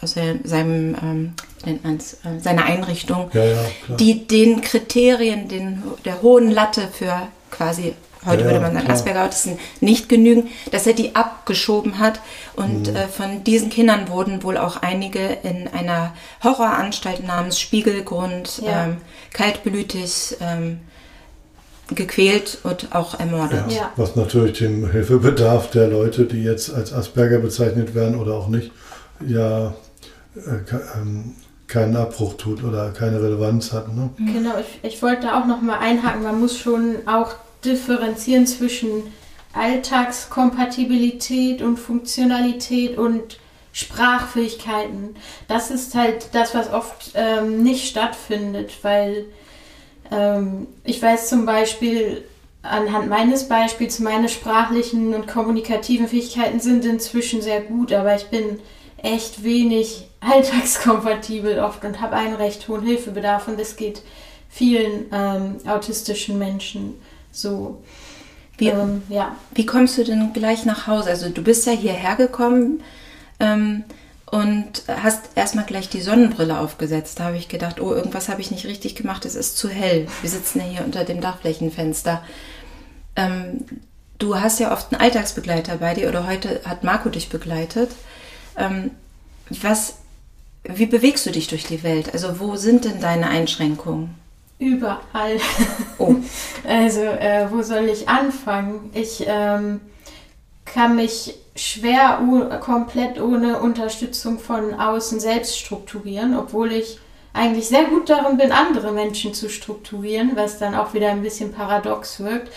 aus 0.00 0.14
seinem 0.14 0.94
ähm, 1.02 1.34
nennt 1.64 1.84
man's, 1.84 2.18
äh, 2.24 2.38
seiner 2.40 2.64
Einrichtung, 2.64 3.30
ja, 3.32 3.44
ja, 3.44 3.64
die 3.98 4.26
den 4.26 4.60
Kriterien, 4.60 5.48
den, 5.48 5.82
der 6.04 6.22
hohen 6.22 6.50
Latte 6.50 6.88
für 6.88 7.28
quasi 7.50 7.94
heute 8.26 8.42
ja, 8.42 8.46
würde 8.46 8.60
man 8.60 8.74
sagen 8.74 8.90
Asperger 8.90 9.24
Autisten 9.24 9.58
nicht 9.80 10.08
genügen, 10.08 10.48
dass 10.70 10.86
er 10.86 10.92
die 10.92 11.14
abgeschoben 11.14 11.98
hat 11.98 12.20
und 12.56 12.90
mhm. 12.90 12.96
äh, 12.96 13.08
von 13.08 13.44
diesen 13.44 13.70
Kindern 13.70 14.08
wurden 14.08 14.42
wohl 14.42 14.56
auch 14.56 14.78
einige 14.82 15.20
in 15.42 15.68
einer 15.68 16.14
Horroranstalt 16.42 17.26
namens 17.26 17.60
Spiegelgrund 17.60 18.62
ähm, 18.64 18.98
kaltblütig 19.32 20.36
ähm, 20.40 20.80
gequält 21.94 22.58
und 22.64 22.94
auch 22.94 23.18
ermordet. 23.18 23.72
Ja, 23.72 23.92
was 23.96 24.14
natürlich 24.14 24.58
dem 24.58 24.90
Hilfebedarf 24.90 25.70
der 25.70 25.88
Leute, 25.88 26.24
die 26.24 26.42
jetzt 26.42 26.72
als 26.72 26.92
Asperger 26.92 27.38
bezeichnet 27.38 27.94
werden 27.94 28.16
oder 28.16 28.34
auch 28.34 28.48
nicht, 28.48 28.72
ja 29.26 29.74
äh, 30.36 30.74
ähm, 30.96 31.34
keinen 31.66 31.96
Abbruch 31.96 32.34
tut 32.34 32.64
oder 32.64 32.90
keine 32.90 33.22
Relevanz 33.22 33.72
hat. 33.72 33.94
Ne? 33.94 34.10
Genau, 34.16 34.54
ich, 34.58 34.80
ich 34.82 35.02
wollte 35.02 35.22
da 35.22 35.40
auch 35.40 35.46
noch 35.46 35.60
mal 35.60 35.78
einhaken, 35.78 36.22
man 36.22 36.40
muss 36.40 36.58
schon 36.58 36.96
auch 37.06 37.34
differenzieren 37.64 38.46
zwischen 38.46 39.12
Alltagskompatibilität 39.52 41.62
und 41.62 41.78
Funktionalität 41.78 42.98
und 42.98 43.38
Sprachfähigkeiten. 43.72 45.14
Das 45.46 45.70
ist 45.70 45.94
halt 45.94 46.30
das, 46.32 46.54
was 46.54 46.72
oft 46.72 47.12
ähm, 47.14 47.62
nicht 47.62 47.88
stattfindet, 47.88 48.72
weil 48.82 49.26
ähm, 50.10 50.66
ich 50.84 51.00
weiß 51.00 51.28
zum 51.28 51.46
Beispiel 51.46 52.24
anhand 52.62 53.08
meines 53.08 53.48
Beispiels, 53.48 54.00
meine 54.00 54.28
sprachlichen 54.28 55.14
und 55.14 55.26
kommunikativen 55.26 56.08
Fähigkeiten 56.08 56.60
sind 56.60 56.84
inzwischen 56.84 57.40
sehr 57.40 57.60
gut, 57.60 57.92
aber 57.92 58.16
ich 58.16 58.26
bin 58.26 58.58
echt 59.02 59.44
wenig 59.44 60.08
alltagskompatibel 60.20 61.60
oft 61.60 61.84
und 61.84 62.00
habe 62.00 62.16
einen 62.16 62.34
recht 62.34 62.66
hohen 62.68 62.84
Hilfebedarf 62.84 63.48
und 63.48 63.60
das 63.60 63.76
geht 63.76 64.02
vielen 64.48 65.06
ähm, 65.12 65.56
autistischen 65.66 66.38
Menschen 66.38 66.94
so. 67.32 67.82
Wie, 68.58 68.68
ähm, 68.68 69.02
ja. 69.08 69.36
wie 69.54 69.66
kommst 69.66 69.96
du 69.98 70.04
denn 70.04 70.32
gleich 70.32 70.64
nach 70.64 70.86
Hause? 70.86 71.10
Also 71.10 71.28
du 71.28 71.42
bist 71.42 71.64
ja 71.66 71.72
hierher 71.72 72.16
gekommen 72.16 72.82
ähm, 73.38 73.84
und 74.26 74.82
hast 74.88 75.30
erstmal 75.36 75.64
gleich 75.64 75.88
die 75.88 76.00
Sonnenbrille 76.00 76.58
aufgesetzt. 76.58 77.20
Da 77.20 77.24
habe 77.24 77.36
ich 77.36 77.48
gedacht, 77.48 77.80
oh, 77.80 77.94
irgendwas 77.94 78.28
habe 78.28 78.40
ich 78.40 78.50
nicht 78.50 78.66
richtig 78.66 78.96
gemacht, 78.96 79.24
es 79.24 79.36
ist 79.36 79.56
zu 79.56 79.68
hell. 79.68 80.08
Wir 80.22 80.30
sitzen 80.30 80.58
ja 80.58 80.64
hier 80.64 80.84
unter 80.84 81.04
dem 81.04 81.20
Dachflächenfenster. 81.20 82.22
Ähm, 83.14 83.64
du 84.18 84.40
hast 84.40 84.58
ja 84.58 84.72
oft 84.72 84.92
einen 84.92 85.00
Alltagsbegleiter 85.00 85.76
bei 85.76 85.94
dir 85.94 86.08
oder 86.08 86.26
heute 86.26 86.60
hat 86.64 86.82
Marco 86.82 87.08
dich 87.10 87.28
begleitet. 87.28 87.90
Ähm, 88.56 88.90
was, 89.62 89.94
wie 90.64 90.86
bewegst 90.86 91.24
du 91.26 91.30
dich 91.30 91.46
durch 91.46 91.64
die 91.64 91.84
Welt? 91.84 92.12
Also 92.12 92.40
wo 92.40 92.56
sind 92.56 92.84
denn 92.84 93.00
deine 93.00 93.28
Einschränkungen? 93.28 94.14
Überall. 94.58 95.38
Oh. 95.98 96.16
also 96.66 97.02
äh, 97.02 97.46
wo 97.50 97.62
soll 97.62 97.84
ich 97.88 98.08
anfangen? 98.08 98.90
Ich 98.92 99.24
ähm, 99.26 99.80
kann 100.64 100.96
mich 100.96 101.34
schwer 101.54 102.20
komplett 102.60 103.20
ohne 103.20 103.60
Unterstützung 103.60 104.38
von 104.38 104.74
außen 104.74 105.20
selbst 105.20 105.58
strukturieren, 105.58 106.36
obwohl 106.36 106.72
ich 106.72 106.98
eigentlich 107.32 107.68
sehr 107.68 107.84
gut 107.84 108.08
darin 108.08 108.36
bin, 108.36 108.52
andere 108.52 108.92
Menschen 108.92 109.34
zu 109.34 109.48
strukturieren, 109.48 110.32
was 110.34 110.58
dann 110.58 110.74
auch 110.74 110.94
wieder 110.94 111.10
ein 111.10 111.22
bisschen 111.22 111.52
paradox 111.52 112.20
wirkt. 112.20 112.52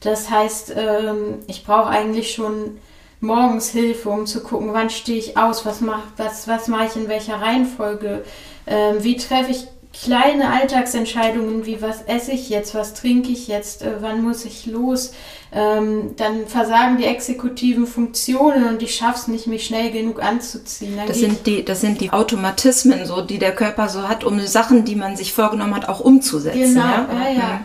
Das 0.00 0.30
heißt, 0.30 0.74
ähm, 0.76 1.38
ich 1.46 1.64
brauche 1.64 1.88
eigentlich 1.88 2.32
schon 2.32 2.78
morgens 3.20 3.70
Hilfe, 3.70 4.10
um 4.10 4.26
zu 4.26 4.42
gucken, 4.42 4.72
wann 4.72 4.90
stehe 4.90 5.18
ich 5.18 5.36
aus, 5.36 5.64
was 5.64 5.80
mache 5.80 6.02
was, 6.16 6.46
was 6.46 6.68
mach 6.68 6.84
ich 6.84 6.96
in 6.96 7.08
welcher 7.08 7.40
Reihenfolge, 7.40 8.24
ähm, 8.66 9.02
wie 9.02 9.16
treffe 9.16 9.50
ich 9.50 9.66
kleine 10.02 10.50
Alltagsentscheidungen 10.50 11.66
wie 11.66 11.80
was 11.80 12.02
esse 12.02 12.32
ich 12.32 12.48
jetzt, 12.48 12.74
was 12.74 12.94
trinke 12.94 13.30
ich 13.30 13.46
jetzt, 13.48 13.82
äh, 13.82 13.92
wann 14.00 14.22
muss 14.22 14.44
ich 14.44 14.66
los, 14.66 15.12
ähm, 15.52 16.16
dann 16.16 16.46
versagen 16.46 16.96
die 16.96 17.04
exekutiven 17.04 17.86
Funktionen 17.86 18.68
und 18.68 18.82
ich 18.82 18.96
schaffe 18.96 19.18
es 19.20 19.28
nicht, 19.28 19.46
mich 19.46 19.66
schnell 19.66 19.92
genug 19.92 20.22
anzuziehen. 20.22 20.98
das 21.06 21.18
sind, 21.18 21.46
die, 21.46 21.64
das 21.64 21.80
sind 21.80 22.00
die 22.00 22.12
Automatismen, 22.12 23.06
so, 23.06 23.20
die 23.20 23.38
der 23.38 23.54
Körper 23.54 23.88
so 23.88 24.08
hat, 24.08 24.24
um 24.24 24.40
Sachen, 24.40 24.84
die 24.84 24.96
man 24.96 25.16
sich 25.16 25.32
vorgenommen 25.32 25.76
hat, 25.76 25.88
auch 25.88 26.00
umzusetzen. 26.00 26.74
Genau, 26.74 26.84
ja, 26.84 27.28
ja. 27.28 27.38
ja. 27.38 27.60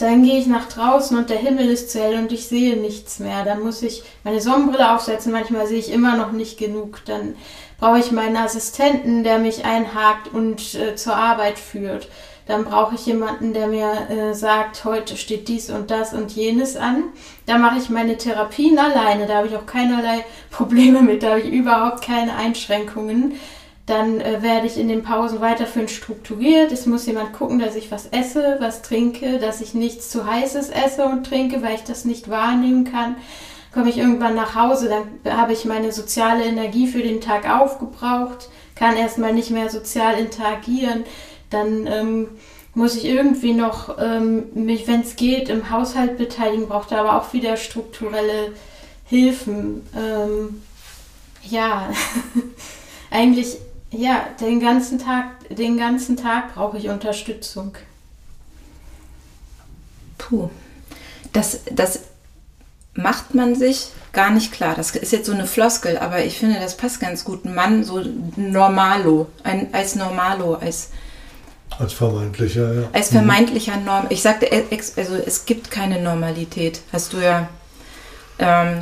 Dann 0.00 0.22
gehe 0.22 0.38
ich 0.38 0.46
nach 0.46 0.66
draußen 0.66 1.16
und 1.18 1.28
der 1.28 1.36
Himmel 1.36 1.68
ist 1.68 1.90
zu 1.90 2.00
hell 2.00 2.14
und 2.14 2.32
ich 2.32 2.46
sehe 2.46 2.76
nichts 2.78 3.18
mehr. 3.18 3.44
Dann 3.44 3.60
muss 3.60 3.82
ich 3.82 4.02
meine 4.24 4.40
Sonnenbrille 4.40 4.94
aufsetzen. 4.94 5.30
Manchmal 5.30 5.66
sehe 5.66 5.78
ich 5.78 5.92
immer 5.92 6.16
noch 6.16 6.32
nicht 6.32 6.58
genug. 6.58 7.04
Dann 7.04 7.34
brauche 7.80 7.98
ich 7.98 8.12
meinen 8.12 8.36
Assistenten, 8.36 9.24
der 9.24 9.38
mich 9.38 9.64
einhakt 9.64 10.32
und 10.32 10.74
äh, 10.74 10.94
zur 10.94 11.16
Arbeit 11.16 11.58
führt. 11.58 12.08
Dann 12.46 12.64
brauche 12.64 12.94
ich 12.94 13.06
jemanden, 13.06 13.54
der 13.54 13.68
mir 13.68 14.10
äh, 14.10 14.34
sagt, 14.34 14.84
heute 14.84 15.16
steht 15.16 15.48
dies 15.48 15.70
und 15.70 15.90
das 15.90 16.12
und 16.12 16.32
jenes 16.32 16.76
an. 16.76 17.04
Da 17.46 17.58
mache 17.58 17.78
ich 17.78 17.90
meine 17.90 18.16
Therapien 18.16 18.78
alleine. 18.78 19.26
Da 19.26 19.36
habe 19.36 19.46
ich 19.46 19.56
auch 19.56 19.66
keinerlei 19.66 20.24
Probleme 20.50 21.00
mit. 21.00 21.22
Da 21.22 21.30
habe 21.30 21.40
ich 21.40 21.50
überhaupt 21.50 22.02
keine 22.02 22.34
Einschränkungen. 22.36 23.34
Dann 23.86 24.20
äh, 24.20 24.42
werde 24.42 24.66
ich 24.66 24.78
in 24.78 24.88
den 24.88 25.02
Pausen 25.02 25.40
weiterführend 25.40 25.90
strukturiert. 25.90 26.72
Es 26.72 26.86
muss 26.86 27.06
jemand 27.06 27.32
gucken, 27.32 27.60
dass 27.60 27.76
ich 27.76 27.90
was 27.90 28.06
esse, 28.08 28.56
was 28.60 28.82
trinke, 28.82 29.38
dass 29.38 29.60
ich 29.60 29.72
nichts 29.72 30.10
zu 30.10 30.26
heißes 30.26 30.70
esse 30.70 31.04
und 31.04 31.24
trinke, 31.26 31.62
weil 31.62 31.76
ich 31.76 31.84
das 31.84 32.04
nicht 32.04 32.28
wahrnehmen 32.28 32.84
kann 32.84 33.16
komme 33.72 33.90
ich 33.90 33.98
irgendwann 33.98 34.34
nach 34.34 34.54
Hause, 34.54 34.88
dann 34.88 35.36
habe 35.36 35.52
ich 35.52 35.64
meine 35.64 35.92
soziale 35.92 36.44
Energie 36.44 36.86
für 36.86 37.02
den 37.02 37.20
Tag 37.20 37.48
aufgebraucht, 37.48 38.48
kann 38.74 38.96
erstmal 38.96 39.32
nicht 39.32 39.50
mehr 39.50 39.70
sozial 39.70 40.18
interagieren, 40.18 41.04
dann 41.50 41.86
ähm, 41.86 42.28
muss 42.74 42.96
ich 42.96 43.04
irgendwie 43.04 43.52
noch 43.52 43.98
ähm, 43.98 44.44
mich, 44.54 44.86
wenn 44.86 45.00
es 45.00 45.16
geht, 45.16 45.48
im 45.48 45.70
Haushalt 45.70 46.18
beteiligen, 46.18 46.68
braucht 46.68 46.92
aber 46.92 47.20
auch 47.20 47.32
wieder 47.32 47.56
strukturelle 47.56 48.52
Hilfen. 49.04 49.86
Ähm, 49.96 50.62
ja, 51.42 51.90
eigentlich, 53.10 53.58
ja, 53.90 54.26
den 54.40 54.60
ganzen 54.60 54.98
Tag, 54.98 55.48
den 55.50 55.76
ganzen 55.76 56.16
Tag 56.16 56.54
brauche 56.54 56.78
ich 56.78 56.88
Unterstützung. 56.88 57.74
Puh. 60.16 60.48
Das, 61.32 61.60
das 61.72 62.00
macht 63.02 63.34
man 63.34 63.54
sich 63.54 63.88
gar 64.12 64.30
nicht 64.30 64.52
klar. 64.52 64.74
Das 64.76 64.90
ist 64.90 65.12
jetzt 65.12 65.26
so 65.26 65.32
eine 65.32 65.46
Floskel, 65.46 65.98
aber 65.98 66.24
ich 66.24 66.38
finde, 66.38 66.58
das 66.60 66.76
passt 66.76 67.00
ganz 67.00 67.24
gut. 67.24 67.44
Ein 67.44 67.54
Mann 67.54 67.84
so 67.84 68.02
normalo, 68.36 69.28
ein, 69.44 69.68
als 69.72 69.94
normalo, 69.94 70.54
als 70.54 70.90
als 71.78 71.94
vermeintlicher, 71.94 72.74
ja. 72.74 72.88
Als 72.92 73.08
vermeintlicher 73.08 73.76
Norm. 73.78 74.06
Ich 74.10 74.20
sagte, 74.20 74.48
also 74.50 75.14
es 75.14 75.46
gibt 75.46 75.70
keine 75.70 76.02
Normalität. 76.02 76.80
Hast 76.92 77.12
du 77.12 77.18
ja, 77.18 77.48
ähm, 78.38 78.80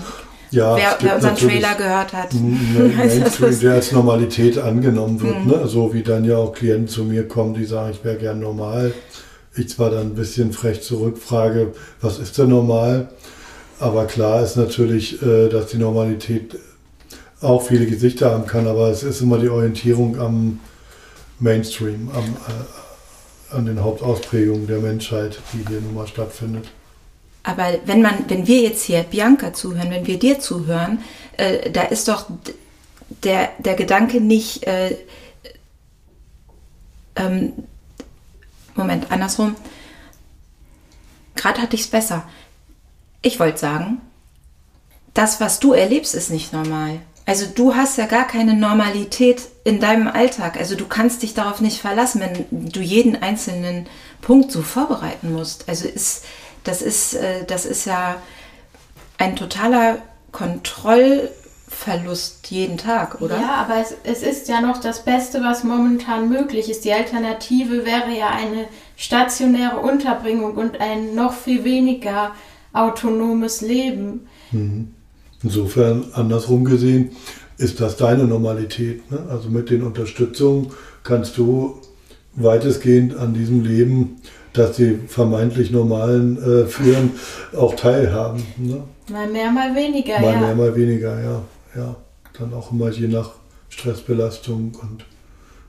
ja 0.51 0.75
wer, 0.75 0.97
wer 1.01 1.15
unseren 1.17 1.37
Trailer 1.37 1.75
gehört 1.77 2.13
hat. 2.13 2.35
Mainstream, 2.35 3.61
der 3.61 3.75
als 3.75 3.93
Normalität 3.93 4.59
angenommen 4.59 5.21
wird. 5.21 5.45
Mhm. 5.45 5.51
Ne? 5.51 5.69
So 5.69 5.95
wie 5.95 6.03
dann 6.03 6.25
ja 6.25 6.39
auch 6.39 6.53
Klienten 6.53 6.89
zu 6.89 7.05
mir 7.05 7.29
kommen, 7.29 7.55
die 7.55 7.67
sagen, 7.67 7.93
ich 7.93 8.03
wäre 8.05 8.17
gern 8.17 8.41
normal. 8.41 8.93
Ich 9.55 9.69
zwar 9.69 9.91
dann 9.91 10.09
ein 10.09 10.15
bisschen 10.15 10.53
frech 10.53 10.83
zurückfrage, 10.83 11.75
was 12.01 12.19
ist 12.19 12.39
denn 12.39 12.49
normal? 12.49 13.11
Aber 13.81 14.07
klar 14.07 14.43
ist 14.43 14.57
natürlich, 14.57 15.23
äh, 15.23 15.49
dass 15.49 15.67
die 15.67 15.79
Normalität 15.79 16.59
auch 17.41 17.63
viele 17.63 17.87
Gesichter 17.87 18.33
haben 18.33 18.47
kann, 18.47 18.67
aber 18.67 18.89
es 18.89 19.03
ist 19.03 19.21
immer 19.21 19.39
die 19.39 19.49
Orientierung 19.49 20.19
am 20.19 20.61
Mainstream, 21.39 22.11
am, 22.13 22.25
äh, 22.25 23.57
an 23.57 23.67
den 23.67 23.83
Hauptausprägungen 23.83 24.67
der 24.67 24.79
Menschheit, 24.79 25.39
die 25.53 25.65
hier 25.69 25.81
nun 25.81 25.95
mal 25.95 26.07
stattfindet. 26.07 26.67
Aber 27.45 27.79
wenn 27.87 28.03
man, 28.03 28.25
wenn 28.29 28.47
wir 28.47 28.61
jetzt 28.61 28.85
hier 28.85 29.05
Bianca 29.05 29.53
zuhören, 29.53 29.91
wenn 29.91 30.07
wir 30.07 30.19
dir 30.19 30.41
zuhören, 30.41 30.99
äh, 31.37 31.71
da 31.71 31.83
ist 31.83 32.09
doch 32.09 32.27
der, 33.23 33.51
der 33.59 33.75
Gedanke 33.75 34.21
nicht, 34.21 34.67
äh, 34.67 34.97
ähm, 37.17 37.53
Moment, 38.75 39.11
andersrum. 39.11 39.57
Gerade 41.35 41.63
hatte 41.63 41.77
ich 41.77 41.83
es 41.83 41.89
besser. 41.89 42.29
Ich 43.23 43.41
wollte 43.41 43.59
sagen, 43.59 44.01
das, 45.15 45.41
was 45.41 45.61
du 45.61 45.73
erlebst, 45.73 46.15
ist 46.15 46.31
nicht 46.31 46.53
normal. 46.53 47.01
Also 47.27 47.47
du 47.55 47.75
hast 47.75 47.97
ja 47.99 48.07
gar 48.07 48.27
keine 48.27 48.55
Normalität 48.55 49.43
in 49.65 49.81
deinem 49.81 50.09
Alltag. 50.09 50.57
Also 50.57 50.77
du 50.77 50.87
kannst 50.87 51.23
dich 51.23 51.35
darauf 51.35 51.61
nicht 51.61 51.79
verlassen, 51.79 52.23
wenn 52.23 52.47
du 52.51 52.81
jeden 52.81 53.23
einzelnen 53.23 53.87
Punkt 54.23 54.51
so 54.51 54.63
vorbereiten 54.63 55.33
musst. 55.33 55.69
Also 55.69 55.87
ist, 55.87 56.25
das, 56.65 56.81
ist, 56.81 57.13
äh, 57.15 57.45
das 57.45 57.67
ist 57.67 57.85
ja 57.85 58.17
ein 59.19 59.37
totaler 59.37 59.99
Kontrollverlust 60.33 62.51
jeden 62.51 62.79
Tag, 62.79 63.21
oder? 63.21 63.39
Ja, 63.39 63.57
aber 63.57 63.77
es, 63.77 63.95
es 64.05 64.23
ist 64.23 64.49
ja 64.49 64.63
noch 64.63 64.81
das 64.81 65.05
Beste, 65.05 65.43
was 65.43 65.65
momentan 65.65 66.31
möglich 66.31 66.71
ist. 66.71 66.87
Die 66.87 66.95
Alternative 66.95 67.85
wäre 67.85 68.17
ja 68.17 68.31
eine 68.31 68.69
stationäre 68.97 69.81
Unterbringung 69.81 70.55
und 70.55 70.81
ein 70.81 71.15
noch 71.15 71.35
viel 71.35 71.65
weniger 71.65 72.33
autonomes 72.79 73.61
Leben. 73.61 74.27
Mhm. 74.53 74.89
Insofern, 75.43 76.07
andersrum 76.13 76.65
gesehen, 76.65 77.11
ist 77.59 77.81
das 77.81 77.97
deine 77.97 78.25
Normalität. 78.25 79.11
Ne? 79.11 79.19
Also 79.29 79.49
mit 79.49 79.71
den 79.71 79.83
Unterstützungen 79.83 80.71
kannst 81.03 81.37
du 81.39 81.81
weitestgehend 82.35 83.17
an 83.17 83.35
diesem 83.35 83.65
Leben, 83.65 84.17
das 84.53 84.77
die 84.77 84.99
vermeintlich 85.07 85.71
normalen 85.71 86.39
äh, 86.43 86.67
führen, 86.67 87.13
auch 87.57 87.75
teilhaben. 87.75 88.43
Ne? 88.57 88.83
Mal 89.11 89.29
mehr, 89.29 89.51
mal 89.51 89.75
weniger, 89.75 90.21
mal 90.21 90.33
ja. 90.33 90.41
Mal 90.41 90.47
mehr, 90.47 90.55
mal 90.55 90.77
weniger, 90.77 91.21
ja. 91.21 91.43
ja. 91.77 91.97
Dann 92.39 92.55
auch 92.55 92.71
immer 92.73 92.91
je 92.91 93.09
nach 93.09 93.33
Stressbelastung 93.69 94.77
und 94.81 95.05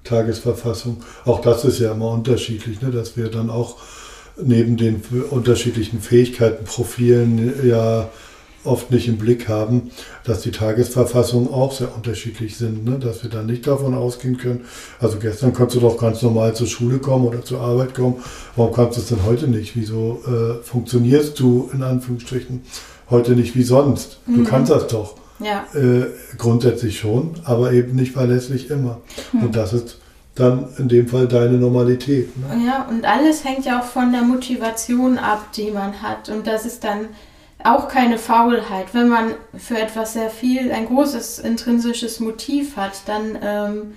Tagesverfassung. 0.04 0.98
Auch 1.26 1.42
das 1.42 1.66
ist 1.66 1.80
ja 1.80 1.92
immer 1.92 2.12
unterschiedlich, 2.12 2.82
ne? 2.82 2.92
dass 2.92 3.18
wir 3.18 3.30
dann 3.30 3.50
auch 3.50 3.78
neben 4.44 4.78
den 4.78 5.02
unterschiedlichen 5.30 6.00
Fähigkeitenprofilen 6.02 7.68
ja 7.68 8.10
oft 8.64 8.92
nicht 8.92 9.08
im 9.08 9.18
Blick 9.18 9.48
haben, 9.48 9.92
dass 10.26 10.42
die 10.42 10.52
Tagesverfassungen 10.52 11.52
auch 11.52 11.72
sehr 11.72 11.96
unterschiedlich 11.96 12.58
sind, 12.58 12.86
ne? 12.86 13.00
dass 13.00 13.24
wir 13.24 13.30
dann 13.30 13.46
nicht 13.46 13.66
davon 13.66 13.94
ausgehen 13.94 14.38
können, 14.38 14.66
also 15.00 15.18
gestern 15.18 15.54
konntest 15.54 15.78
du 15.78 15.88
doch 15.88 15.98
ganz 15.98 16.22
normal 16.22 16.56
zur 16.56 16.68
Schule 16.68 17.00
kommen 17.00 17.26
oder 17.26 17.44
zur 17.44 17.62
Arbeit 17.62 17.94
kommen, 17.94 18.18
warum 18.56 18.74
kannst 18.74 18.98
du 18.98 19.02
es 19.02 19.08
denn 19.08 19.26
heute 19.26 19.48
nicht? 19.48 19.76
Wieso 19.76 20.22
äh, 20.28 20.64
funktionierst 20.64 21.40
du 21.40 21.70
in 21.74 21.84
Anführungsstrichen 21.84 22.62
heute 23.10 23.32
nicht 23.32 23.56
wie 23.56 23.64
sonst? 23.64 24.20
Du 24.26 24.42
mhm. 24.42 24.46
kannst 24.46 24.72
das 24.72 24.88
doch. 24.88 25.16
Ja. 25.40 25.66
Äh, 25.74 26.08
grundsätzlich 26.38 27.00
schon, 27.00 27.36
aber 27.46 27.72
eben 27.72 27.96
nicht 27.96 28.12
verlässlich 28.12 28.70
immer. 28.70 29.00
Mhm. 29.32 29.44
Und 29.44 29.56
das 29.56 29.72
ist 29.72 29.99
dann 30.40 30.70
in 30.78 30.88
dem 30.88 31.08
Fall 31.08 31.28
deine 31.28 31.58
Normalität. 31.58 32.36
Ne? 32.38 32.66
Ja, 32.66 32.88
und 32.90 33.06
alles 33.06 33.44
hängt 33.44 33.66
ja 33.66 33.80
auch 33.80 33.86
von 33.86 34.12
der 34.12 34.22
Motivation 34.22 35.18
ab, 35.18 35.52
die 35.56 35.72
man 35.72 36.02
hat. 36.02 36.30
Und 36.30 36.48
das 36.48 36.66
ist 36.66 36.84
dann 36.84 37.10
auch 37.64 37.88
keine 37.90 38.18
Faulheit. 38.18 38.94
Wenn 38.94 39.10
man 39.10 39.34
für 39.58 39.78
etwas 39.78 40.14
sehr 40.14 40.30
viel, 40.30 40.72
ein 40.72 40.86
großes 40.86 41.40
intrinsisches 41.40 42.20
Motiv 42.20 42.78
hat, 42.78 43.02
dann, 43.06 43.38
ähm, 43.44 43.94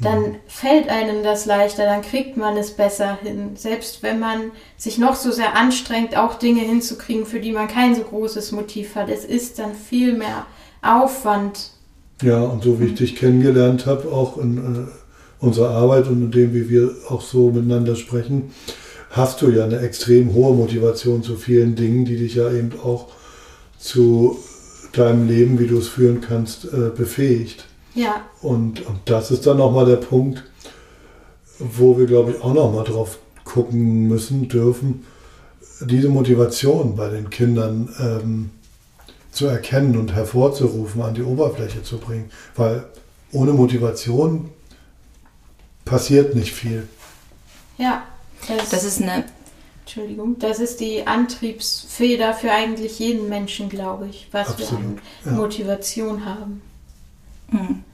dann 0.00 0.20
mhm. 0.20 0.36
fällt 0.46 0.88
einem 0.88 1.22
das 1.22 1.46
leichter, 1.46 1.84
dann 1.84 2.02
kriegt 2.02 2.36
man 2.36 2.56
es 2.56 2.72
besser 2.72 3.18
hin. 3.22 3.52
Selbst 3.54 4.02
wenn 4.02 4.18
man 4.18 4.50
sich 4.76 4.98
noch 4.98 5.14
so 5.14 5.30
sehr 5.30 5.56
anstrengt, 5.56 6.16
auch 6.16 6.34
Dinge 6.34 6.62
hinzukriegen, 6.62 7.26
für 7.26 7.40
die 7.40 7.52
man 7.52 7.68
kein 7.68 7.94
so 7.94 8.02
großes 8.02 8.52
Motiv 8.52 8.96
hat. 8.96 9.08
Es 9.08 9.24
ist 9.24 9.58
dann 9.58 9.74
viel 9.74 10.12
mehr 10.14 10.46
Aufwand. 10.82 11.70
Ja, 12.22 12.40
und 12.40 12.64
so 12.64 12.80
wie 12.80 12.86
ich 12.86 12.94
dich 12.94 13.14
kennengelernt 13.14 13.86
habe, 13.86 14.10
auch 14.10 14.38
in 14.38 14.56
äh, 14.58 15.05
unserer 15.40 15.70
Arbeit 15.70 16.08
und 16.08 16.22
in 16.22 16.30
dem, 16.30 16.54
wie 16.54 16.68
wir 16.68 16.90
auch 17.08 17.20
so 17.20 17.50
miteinander 17.50 17.96
sprechen, 17.96 18.50
hast 19.10 19.42
du 19.42 19.50
ja 19.50 19.64
eine 19.64 19.80
extrem 19.80 20.34
hohe 20.34 20.54
Motivation 20.54 21.22
zu 21.22 21.36
vielen 21.36 21.74
Dingen, 21.74 22.04
die 22.04 22.16
dich 22.16 22.34
ja 22.34 22.50
eben 22.50 22.72
auch 22.82 23.08
zu 23.78 24.38
deinem 24.92 25.28
Leben, 25.28 25.58
wie 25.58 25.66
du 25.66 25.78
es 25.78 25.88
führen 25.88 26.20
kannst, 26.20 26.64
äh, 26.64 26.90
befähigt. 26.94 27.66
Ja. 27.94 28.22
Und, 28.42 28.84
und 28.86 29.00
das 29.06 29.30
ist 29.30 29.46
dann 29.46 29.58
nochmal 29.58 29.86
der 29.86 29.96
Punkt, 29.96 30.44
wo 31.58 31.98
wir, 31.98 32.06
glaube 32.06 32.32
ich, 32.32 32.42
auch 32.42 32.52
nochmal 32.52 32.84
drauf 32.84 33.18
gucken 33.44 34.08
müssen, 34.08 34.48
dürfen, 34.48 35.04
diese 35.80 36.08
Motivation 36.08 36.96
bei 36.96 37.08
den 37.08 37.30
Kindern 37.30 37.88
ähm, 38.00 38.50
zu 39.30 39.46
erkennen 39.46 39.96
und 39.96 40.14
hervorzurufen, 40.14 41.02
an 41.02 41.14
die 41.14 41.22
Oberfläche 41.22 41.82
zu 41.82 41.98
bringen. 41.98 42.30
Weil 42.54 42.84
ohne 43.32 43.52
Motivation 43.52 44.50
passiert 45.86 46.34
nicht 46.34 46.52
viel. 46.52 46.86
Ja. 47.78 48.02
Das, 48.48 48.68
das 48.68 48.84
ist 48.84 49.00
eine. 49.00 49.24
Entschuldigung, 49.86 50.38
das 50.38 50.58
ist 50.58 50.80
die 50.80 51.06
Antriebsfeder 51.06 52.34
für 52.34 52.50
eigentlich 52.50 52.98
jeden 52.98 53.28
Menschen, 53.28 53.68
glaube 53.68 54.08
ich, 54.08 54.28
was 54.32 54.48
Absolut, 54.48 54.70
wir 54.70 54.78
an 54.78 55.00
ja. 55.24 55.32
Motivation 55.32 56.24
haben. 56.26 56.60
Hm. 57.50 57.84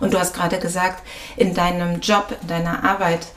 Und 0.00 0.14
du 0.14 0.18
hast 0.18 0.34
gerade 0.34 0.58
gesagt, 0.58 1.02
in 1.36 1.54
deinem 1.54 2.00
Job, 2.00 2.34
in 2.42 2.48
deiner 2.48 2.82
Arbeit, 2.82 3.28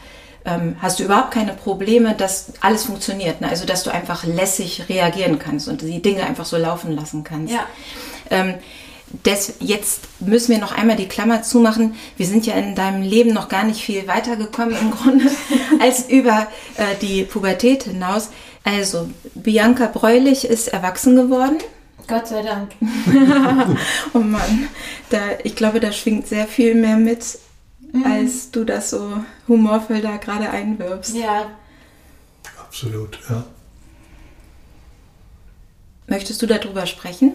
ähm, 0.46 0.78
hast 0.82 1.00
du 1.00 1.04
überhaupt 1.04 1.32
keine 1.32 1.54
Probleme, 1.54 2.16
dass 2.16 2.54
alles 2.62 2.86
funktioniert. 2.86 3.42
Ne? 3.42 3.50
Also, 3.50 3.66
dass 3.66 3.84
du 3.84 3.92
einfach 3.92 4.24
lässig 4.24 4.88
reagieren 4.90 5.38
kannst 5.38 5.68
und 5.68 5.82
die 5.82 6.02
Dinge 6.02 6.24
einfach 6.24 6.46
so 6.46 6.58
laufen 6.58 6.94
lassen 6.94 7.24
kannst. 7.24 7.54
Ja. 7.54 7.66
Ähm, 8.30 8.56
des, 9.26 9.54
jetzt 9.60 10.02
müssen 10.20 10.52
wir 10.52 10.60
noch 10.60 10.72
einmal 10.72 10.96
die 10.96 11.08
Klammer 11.08 11.44
zumachen. 11.44 11.96
Wir 12.18 12.26
sind 12.26 12.46
ja 12.46 12.54
in 12.56 12.76
deinem 12.76 13.02
Leben 13.02 13.34
noch 13.34 13.50
gar 13.50 13.64
nicht 13.64 13.84
viel 13.84 14.08
weitergekommen 14.08 14.76
im 14.80 14.92
Grunde 14.92 15.26
als 15.80 16.10
über 16.10 16.48
äh, 16.78 16.96
die 17.02 17.24
Pubertät 17.24 17.84
hinaus. 17.84 18.30
Also, 18.64 19.10
Bianca 19.36 19.88
Bräulich 19.88 20.46
ist 20.46 20.68
erwachsen 20.68 21.16
geworden. 21.16 21.58
Gott 22.08 22.28
sei 22.28 22.44
Dank. 22.44 22.72
oh 24.14 24.20
Mann, 24.20 24.68
da, 25.10 25.20
ich 25.44 25.56
glaube, 25.56 25.80
da 25.80 25.92
schwingt 25.92 26.28
sehr 26.28 26.48
viel 26.48 26.76
mehr 26.76 26.98
mit, 26.98 27.40
mhm. 27.92 28.06
als 28.06 28.52
du 28.52 28.64
das 28.64 28.90
so 28.90 29.24
humorvoll 29.48 30.02
da 30.02 30.18
gerade 30.18 30.50
einwirbst. 30.50 31.16
Ja. 31.16 31.50
Absolut, 32.60 33.20
ja. 33.30 33.44
Möchtest 36.08 36.42
du 36.42 36.48
darüber 36.48 36.86
sprechen? 36.86 37.34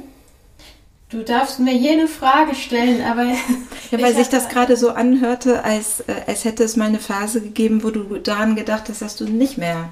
Du 1.09 1.23
darfst 1.23 1.61
mir 1.61 1.75
jede 1.75 2.09
Frage 2.09 2.55
stellen, 2.55 3.05
aber. 3.05 3.25
ja, 3.91 4.03
weil 4.03 4.15
sich 4.15 4.29
das 4.29 4.49
gerade 4.49 4.77
so 4.77 4.91
anhörte, 4.91 5.63
als, 5.63 6.01
äh, 6.01 6.15
als 6.27 6.45
hätte 6.45 6.65
es 6.65 6.77
mal 6.77 6.87
eine 6.87 6.99
Phase 6.99 7.41
gegeben, 7.41 7.85
wo 7.85 7.91
du 7.91 8.19
daran 8.19 8.57
gedacht 8.57 8.89
hast, 8.89 9.03
dass 9.03 9.17
du 9.17 9.25
nicht 9.25 9.57
mehr. 9.57 9.89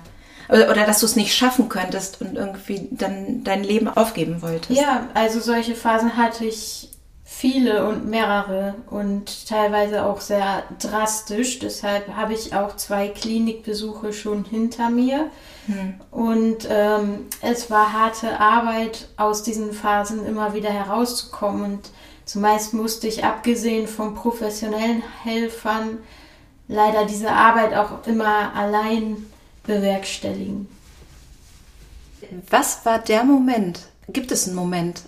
Oder, 0.49 0.71
oder 0.71 0.85
dass 0.85 1.01
du 1.01 1.07
es 1.07 1.17
nicht 1.17 1.35
schaffen 1.35 1.69
könntest 1.69 2.21
und 2.21 2.37
irgendwie 2.37 2.89
dann 2.91 3.45
dein 3.45 3.65
Leben 3.65 3.89
aufgeben 3.89 4.43
wolltest. 4.43 4.79
Ja, 4.79 5.09
also 5.15 5.41
solche 5.41 5.75
Phasen 5.75 6.17
hatte 6.17 6.45
ich 6.45 6.91
viele 7.45 7.87
und 7.87 8.09
mehrere 8.09 8.75
und 8.89 9.47
teilweise 9.47 10.07
auch 10.07 10.23
sehr 10.23 10.63
drastisch. 10.81 11.59
Deshalb 11.59 12.17
habe 12.17 12.33
ich 12.33 12.55
auch 12.55 12.75
zwei 12.77 13.09
Klinikbesuche 13.09 14.15
schon 14.15 14.47
hinter 14.47 14.89
mir. 14.89 15.31
Hm. 15.67 16.01
Und 16.11 16.67
ähm, 16.71 17.27
es 17.43 17.71
war 17.71 17.93
harte 17.93 18.41
Arbeit, 18.41 19.09
aus 19.19 19.43
diesen 19.43 19.75
Phasen 19.75 20.25
immer 20.25 20.55
wieder 20.55 20.71
herauszukommen. 20.71 21.65
Und 21.65 21.91
zumeist 22.25 22.73
musste 22.73 23.09
ich, 23.09 23.25
abgesehen 23.25 23.89
von 23.89 24.15
professionellen 24.15 25.03
Helfern, 25.23 25.99
leider 26.67 27.05
diese 27.05 27.31
Arbeit 27.31 27.75
auch 27.75 28.07
immer 28.07 28.55
allein 28.57 29.19
bewerkstelligen. 29.65 30.67
Was 32.49 32.87
war 32.87 33.01
der 33.01 33.23
Moment? 33.23 33.81
Gibt 34.09 34.33
es 34.33 34.47
einen 34.47 34.57
Moment, 34.57 35.03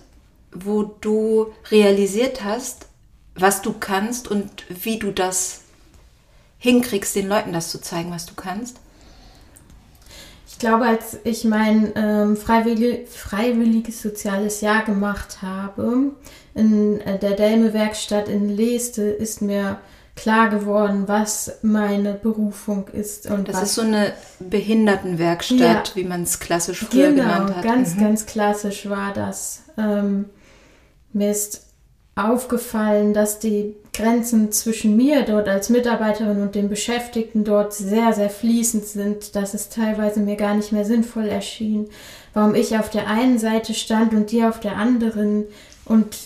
wo 0.51 0.83
du 0.83 1.47
realisiert 1.71 2.43
hast, 2.43 2.87
was 3.35 3.61
du 3.61 3.73
kannst 3.73 4.27
und 4.29 4.49
wie 4.69 4.97
du 4.99 5.11
das 5.11 5.61
hinkriegst, 6.59 7.15
den 7.15 7.27
Leuten 7.27 7.53
das 7.53 7.69
zu 7.69 7.79
zeigen, 7.79 8.11
was 8.11 8.25
du 8.25 8.33
kannst? 8.35 8.77
Ich 10.49 10.57
glaube, 10.59 10.85
als 10.85 11.17
ich 11.23 11.43
mein 11.43 11.91
ähm, 11.95 12.35
freiwillig, 12.35 13.07
freiwilliges 13.09 14.01
soziales 14.01 14.61
Jahr 14.61 14.83
gemacht 14.85 15.43
habe, 15.43 16.13
in 16.55 16.99
äh, 17.01 17.19
der 17.19 17.31
Delme-Werkstatt 17.33 18.27
in 18.27 18.49
Leeste, 18.49 19.03
ist 19.03 19.41
mir 19.43 19.77
klar 20.15 20.49
geworden, 20.49 21.03
was 21.05 21.59
meine 21.61 22.15
Berufung 22.15 22.87
ist. 22.87 23.29
Und 23.29 23.49
das 23.49 23.61
ist 23.61 23.75
so 23.75 23.81
eine 23.83 24.13
Behindertenwerkstatt, 24.39 25.59
Ja. 25.89 25.95
wie 25.95 26.03
man 26.05 26.23
es 26.23 26.39
klassisch 26.39 26.79
früher 26.89 27.11
Genau, 27.11 27.23
genannt 27.23 27.55
hat. 27.57 27.63
ganz, 27.63 27.93
Mhm. 27.95 27.99
ganz 27.99 28.25
klassisch 28.25 28.89
war 28.89 29.13
das. 29.13 29.61
Ähm, 29.77 30.25
mir 31.13 31.31
ist 31.31 31.67
aufgefallen, 32.15 33.13
dass 33.13 33.39
die 33.39 33.75
Grenzen 33.93 34.51
zwischen 34.51 34.95
mir 34.95 35.23
dort 35.23 35.47
als 35.47 35.69
Mitarbeiterin 35.69 36.41
und 36.41 36.55
den 36.55 36.69
Beschäftigten 36.69 37.43
dort 37.43 37.73
sehr, 37.73 38.13
sehr 38.13 38.29
fließend 38.29 38.85
sind, 38.85 39.35
dass 39.35 39.53
es 39.53 39.69
teilweise 39.69 40.19
mir 40.19 40.35
gar 40.35 40.55
nicht 40.55 40.71
mehr 40.71 40.85
sinnvoll 40.85 41.27
erschien, 41.27 41.87
warum 42.33 42.55
ich 42.55 42.77
auf 42.77 42.89
der 42.89 43.07
einen 43.07 43.39
Seite 43.39 43.73
stand 43.73 44.13
und 44.13 44.31
die 44.31 44.43
auf 44.43 44.59
der 44.59 44.75
anderen 44.77 45.45
und 45.85 46.17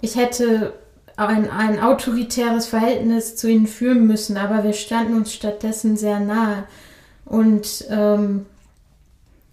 ich 0.00 0.16
hätte 0.16 0.74
ein, 1.16 1.50
ein 1.50 1.80
autoritäres 1.80 2.66
Verhältnis 2.66 3.36
zu 3.36 3.48
ihnen 3.48 3.66
führen 3.66 4.06
müssen, 4.06 4.36
aber 4.36 4.64
wir 4.64 4.72
standen 4.72 5.14
uns 5.14 5.32
stattdessen 5.32 5.96
sehr 5.96 6.20
nahe. 6.20 6.64
Und 7.24 7.84
ähm, 7.90 8.46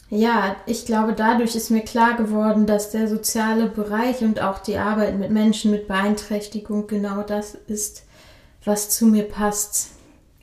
ja, 0.09 0.55
ich 0.65 0.85
glaube, 0.85 1.13
dadurch 1.13 1.55
ist 1.55 1.69
mir 1.69 1.81
klar 1.81 2.15
geworden, 2.15 2.65
dass 2.65 2.89
der 2.89 3.07
soziale 3.07 3.67
Bereich 3.67 4.21
und 4.21 4.41
auch 4.41 4.57
die 4.59 4.77
Arbeit 4.77 5.17
mit 5.19 5.29
Menschen 5.29 5.69
mit 5.69 5.87
Beeinträchtigung 5.87 6.87
genau 6.87 7.21
das 7.21 7.55
ist, 7.67 8.03
was 8.65 8.89
zu 8.89 9.05
mir 9.05 9.23
passt. 9.23 9.91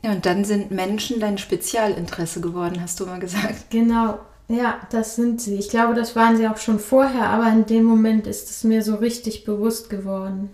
Ja, 0.02 0.12
und 0.12 0.24
dann 0.24 0.44
sind 0.44 0.70
Menschen 0.70 1.18
dein 1.18 1.36
Spezialinteresse 1.36 2.40
geworden, 2.40 2.80
hast 2.80 3.00
du 3.00 3.06
mal 3.06 3.18
gesagt. 3.18 3.70
Genau, 3.70 4.20
ja, 4.46 4.80
das 4.90 5.16
sind 5.16 5.40
sie. 5.40 5.56
Ich 5.56 5.68
glaube, 5.68 5.94
das 5.94 6.14
waren 6.14 6.36
sie 6.36 6.46
auch 6.46 6.58
schon 6.58 6.78
vorher, 6.78 7.28
aber 7.30 7.50
in 7.50 7.66
dem 7.66 7.82
Moment 7.82 8.28
ist 8.28 8.48
es 8.48 8.62
mir 8.62 8.82
so 8.82 8.94
richtig 8.94 9.44
bewusst 9.44 9.90
geworden. 9.90 10.50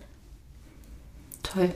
Toll. 1.43 1.71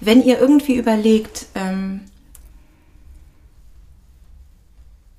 Wenn 0.00 0.24
ihr 0.24 0.40
irgendwie 0.40 0.74
überlegt, 0.74 1.46
ähm, 1.54 2.00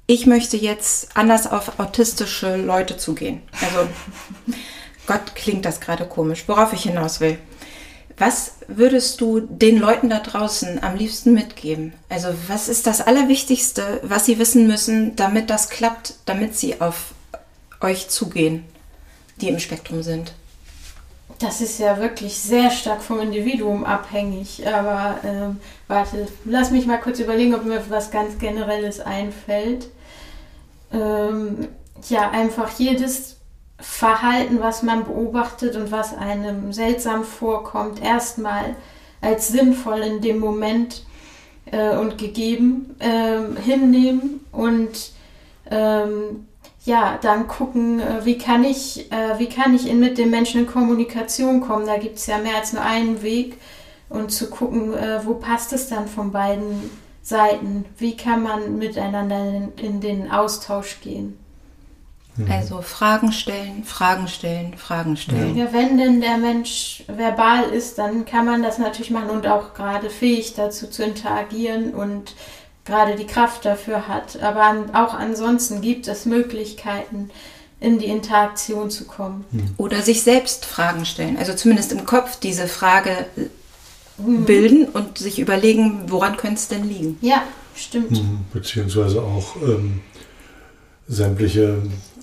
ich 0.05 0.25
möchte 0.25 0.57
jetzt 0.57 1.15
anders 1.15 1.47
auf 1.47 1.79
autistische 1.79 2.57
Leute 2.57 2.97
zugehen. 2.97 3.41
Also, 3.61 3.87
Gott 5.07 5.35
klingt 5.35 5.65
das 5.65 5.81
gerade 5.81 6.05
komisch, 6.05 6.43
worauf 6.47 6.73
ich 6.73 6.83
hinaus 6.83 7.19
will. 7.19 7.37
Was 8.17 8.53
würdest 8.67 9.21
du 9.21 9.39
den 9.39 9.79
Leuten 9.79 10.09
da 10.09 10.19
draußen 10.19 10.83
am 10.83 10.95
liebsten 10.95 11.33
mitgeben? 11.33 11.93
Also, 12.09 12.29
was 12.47 12.69
ist 12.69 12.85
das 12.85 13.01
Allerwichtigste, 13.01 14.01
was 14.03 14.25
sie 14.25 14.37
wissen 14.39 14.67
müssen, 14.67 15.15
damit 15.15 15.49
das 15.49 15.69
klappt, 15.69 16.15
damit 16.25 16.55
sie 16.55 16.79
auf 16.79 17.13
euch 17.81 18.09
zugehen, 18.09 18.65
die 19.37 19.49
im 19.49 19.59
Spektrum 19.59 20.03
sind? 20.03 20.33
Das 21.43 21.59
ist 21.59 21.77
ja 21.77 21.97
wirklich 21.99 22.37
sehr 22.37 22.71
stark 22.71 23.01
vom 23.01 23.19
Individuum 23.19 23.83
abhängig. 23.83 24.65
Aber 24.65 25.17
ähm, 25.25 25.59
warte, 25.89 26.27
lass 26.45 26.71
mich 26.71 26.87
mal 26.87 27.01
kurz 27.01 27.19
überlegen, 27.19 27.53
ob 27.53 27.65
mir 27.65 27.83
was 27.89 28.11
ganz 28.11 28.37
Generelles 28.37 29.01
einfällt. 29.01 29.89
Ähm, 30.93 31.67
ja, 32.07 32.29
einfach 32.29 32.69
jedes 32.79 33.41
Verhalten, 33.77 34.61
was 34.61 34.83
man 34.83 35.03
beobachtet 35.03 35.75
und 35.75 35.91
was 35.91 36.15
einem 36.15 36.71
seltsam 36.71 37.25
vorkommt, 37.25 38.01
erstmal 38.01 38.77
als 39.19 39.49
sinnvoll 39.49 39.99
in 39.99 40.21
dem 40.21 40.39
Moment 40.39 41.05
äh, 41.65 41.97
und 41.97 42.17
gegeben 42.17 42.95
ähm, 43.01 43.57
hinnehmen 43.57 44.45
und 44.53 45.11
ähm, 45.69 46.47
ja, 46.83 47.17
dann 47.21 47.47
gucken, 47.47 47.99
äh, 47.99 48.25
wie 48.25 48.37
kann 48.37 48.63
ich, 48.63 49.11
äh, 49.11 49.39
wie 49.39 49.47
kann 49.47 49.73
ich 49.73 49.87
in, 49.87 49.99
mit 49.99 50.17
dem 50.17 50.29
Menschen 50.29 50.61
in 50.61 50.67
Kommunikation 50.67 51.61
kommen. 51.61 51.85
Da 51.85 51.97
gibt 51.97 52.17
es 52.17 52.27
ja 52.27 52.37
mehr 52.37 52.57
als 52.57 52.73
nur 52.73 52.83
einen 52.83 53.21
Weg. 53.21 53.57
Und 54.09 54.31
zu 54.31 54.49
gucken, 54.49 54.93
äh, 54.93 55.25
wo 55.25 55.35
passt 55.35 55.73
es 55.73 55.87
dann 55.87 56.07
von 56.07 56.31
beiden 56.31 56.91
Seiten? 57.23 57.85
Wie 57.97 58.15
kann 58.15 58.43
man 58.43 58.77
miteinander 58.77 59.39
in, 59.39 59.71
in 59.77 60.01
den 60.01 60.29
Austausch 60.29 60.99
gehen? 61.01 61.39
Also 62.49 62.81
Fragen 62.81 63.31
stellen, 63.31 63.83
Fragen 63.83 64.27
stellen, 64.27 64.73
Fragen 64.75 65.17
stellen. 65.17 65.55
Ja, 65.55 65.71
wenn 65.71 65.99
denn 65.99 66.19
der 66.19 66.37
Mensch 66.37 67.03
verbal 67.07 67.65
ist, 67.65 67.99
dann 67.99 68.25
kann 68.25 68.45
man 68.45 68.63
das 68.63 68.79
natürlich 68.79 69.11
machen 69.11 69.29
und 69.29 69.45
auch 69.45 69.75
gerade 69.75 70.09
fähig 70.09 70.55
dazu 70.55 70.87
zu 70.87 71.03
interagieren 71.03 71.93
und 71.93 72.33
gerade 72.85 73.15
die 73.15 73.27
Kraft 73.27 73.65
dafür 73.65 74.07
hat. 74.07 74.41
Aber 74.41 74.63
an, 74.63 74.95
auch 74.95 75.13
ansonsten 75.13 75.81
gibt 75.81 76.07
es 76.07 76.25
Möglichkeiten, 76.25 77.29
in 77.79 77.99
die 77.99 78.05
Interaktion 78.05 78.89
zu 78.89 79.05
kommen. 79.05 79.43
Oder 79.77 80.01
sich 80.01 80.23
selbst 80.23 80.65
Fragen 80.65 81.05
stellen. 81.05 81.37
Also 81.37 81.53
zumindest 81.53 81.91
im 81.91 82.05
Kopf 82.05 82.39
diese 82.39 82.67
Frage 82.67 83.25
bilden 84.17 84.85
und 84.85 85.17
sich 85.17 85.39
überlegen, 85.39 86.03
woran 86.07 86.37
könnte 86.37 86.55
es 86.55 86.67
denn 86.67 86.87
liegen. 86.87 87.17
Ja, 87.21 87.43
stimmt. 87.75 88.11
Mhm, 88.11 88.45
Beziehungsweise 88.53 89.21
auch 89.21 89.55
ähm, 89.57 90.01
sämtliche 91.07 91.81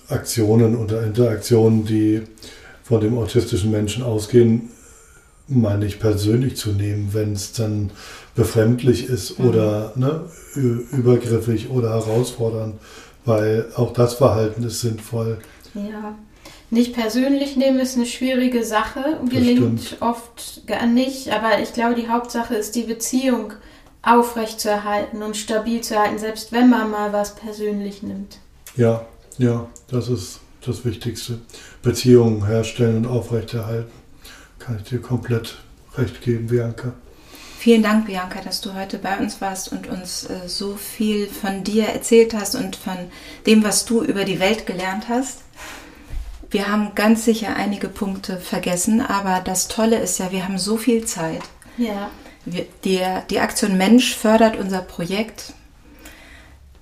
Aktionen 0.08 0.76
oder 0.76 1.02
Interaktionen, 1.02 1.84
die 1.84 2.22
von 2.82 3.00
dem 3.00 3.18
autistischen 3.18 3.70
Menschen 3.70 4.02
ausgehen, 4.02 4.70
meine 5.46 5.84
ich 5.84 5.98
persönlich 5.98 6.56
zu 6.56 6.70
nehmen, 6.70 7.10
wenn 7.12 7.32
es 7.32 7.52
dann 7.52 7.90
befremdlich 8.40 9.04
ist 9.04 9.38
oder 9.38 9.92
ne, 9.96 10.24
übergriffig 10.54 11.68
oder 11.68 11.90
herausfordernd, 11.90 12.76
weil 13.26 13.66
auch 13.76 13.92
das 13.92 14.14
Verhalten 14.14 14.62
ist 14.64 14.80
sinnvoll. 14.80 15.38
Ja. 15.74 16.16
Nicht 16.70 16.94
persönlich 16.94 17.56
nehmen 17.56 17.80
ist 17.80 17.96
eine 17.96 18.06
schwierige 18.06 18.64
Sache, 18.64 19.20
gelingt 19.28 19.98
oft 20.00 20.62
gar 20.66 20.86
nicht, 20.86 21.30
aber 21.30 21.60
ich 21.60 21.74
glaube, 21.74 21.96
die 21.96 22.08
Hauptsache 22.08 22.54
ist, 22.54 22.76
die 22.76 22.84
Beziehung 22.84 23.52
aufrechtzuerhalten 24.02 25.22
und 25.22 25.36
stabil 25.36 25.82
zu 25.82 25.94
erhalten, 25.94 26.18
selbst 26.18 26.52
wenn 26.52 26.70
man 26.70 26.90
mal 26.90 27.12
was 27.12 27.34
persönlich 27.34 28.02
nimmt. 28.02 28.38
Ja, 28.76 29.04
ja, 29.36 29.68
das 29.88 30.08
ist 30.08 30.40
das 30.64 30.84
Wichtigste. 30.86 31.40
Beziehungen 31.82 32.46
herstellen 32.46 33.04
und 33.04 33.06
aufrechterhalten. 33.06 33.92
Kann 34.58 34.78
ich 34.82 34.88
dir 34.88 35.00
komplett 35.00 35.56
recht 35.98 36.22
geben, 36.22 36.46
Bianca. 36.46 36.94
Vielen 37.60 37.82
Dank, 37.82 38.06
Bianca, 38.06 38.40
dass 38.40 38.62
du 38.62 38.72
heute 38.72 38.96
bei 38.96 39.18
uns 39.18 39.42
warst 39.42 39.70
und 39.70 39.86
uns 39.86 40.24
äh, 40.24 40.48
so 40.48 40.76
viel 40.76 41.26
von 41.26 41.62
dir 41.62 41.84
erzählt 41.88 42.32
hast 42.32 42.54
und 42.54 42.74
von 42.74 42.96
dem, 43.44 43.62
was 43.62 43.84
du 43.84 44.02
über 44.02 44.24
die 44.24 44.40
Welt 44.40 44.64
gelernt 44.64 45.10
hast. 45.10 45.40
Wir 46.48 46.68
haben 46.72 46.94
ganz 46.94 47.26
sicher 47.26 47.54
einige 47.54 47.88
Punkte 47.88 48.38
vergessen, 48.38 49.02
aber 49.02 49.42
das 49.44 49.68
Tolle 49.68 49.98
ist 49.98 50.18
ja, 50.18 50.32
wir 50.32 50.44
haben 50.44 50.56
so 50.56 50.78
viel 50.78 51.04
Zeit. 51.04 51.42
Ja. 51.76 52.10
Wir, 52.46 52.64
die, 52.84 53.02
die 53.28 53.40
Aktion 53.40 53.76
Mensch 53.76 54.16
fördert 54.16 54.56
unser 54.56 54.80
Projekt. 54.80 55.52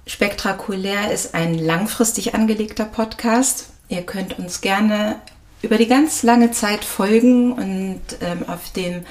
Spektakulär 0.06 1.10
ist 1.10 1.34
ein 1.34 1.58
langfristig 1.58 2.36
angelegter 2.36 2.84
Podcast. 2.84 3.70
Ihr 3.88 4.02
könnt 4.02 4.38
uns 4.38 4.60
gerne 4.60 5.16
über 5.60 5.76
die 5.76 5.88
ganz 5.88 6.22
lange 6.22 6.52
Zeit 6.52 6.84
folgen 6.84 7.50
und 7.50 8.00
ähm, 8.20 8.48
auf 8.48 8.70
dem 8.70 9.04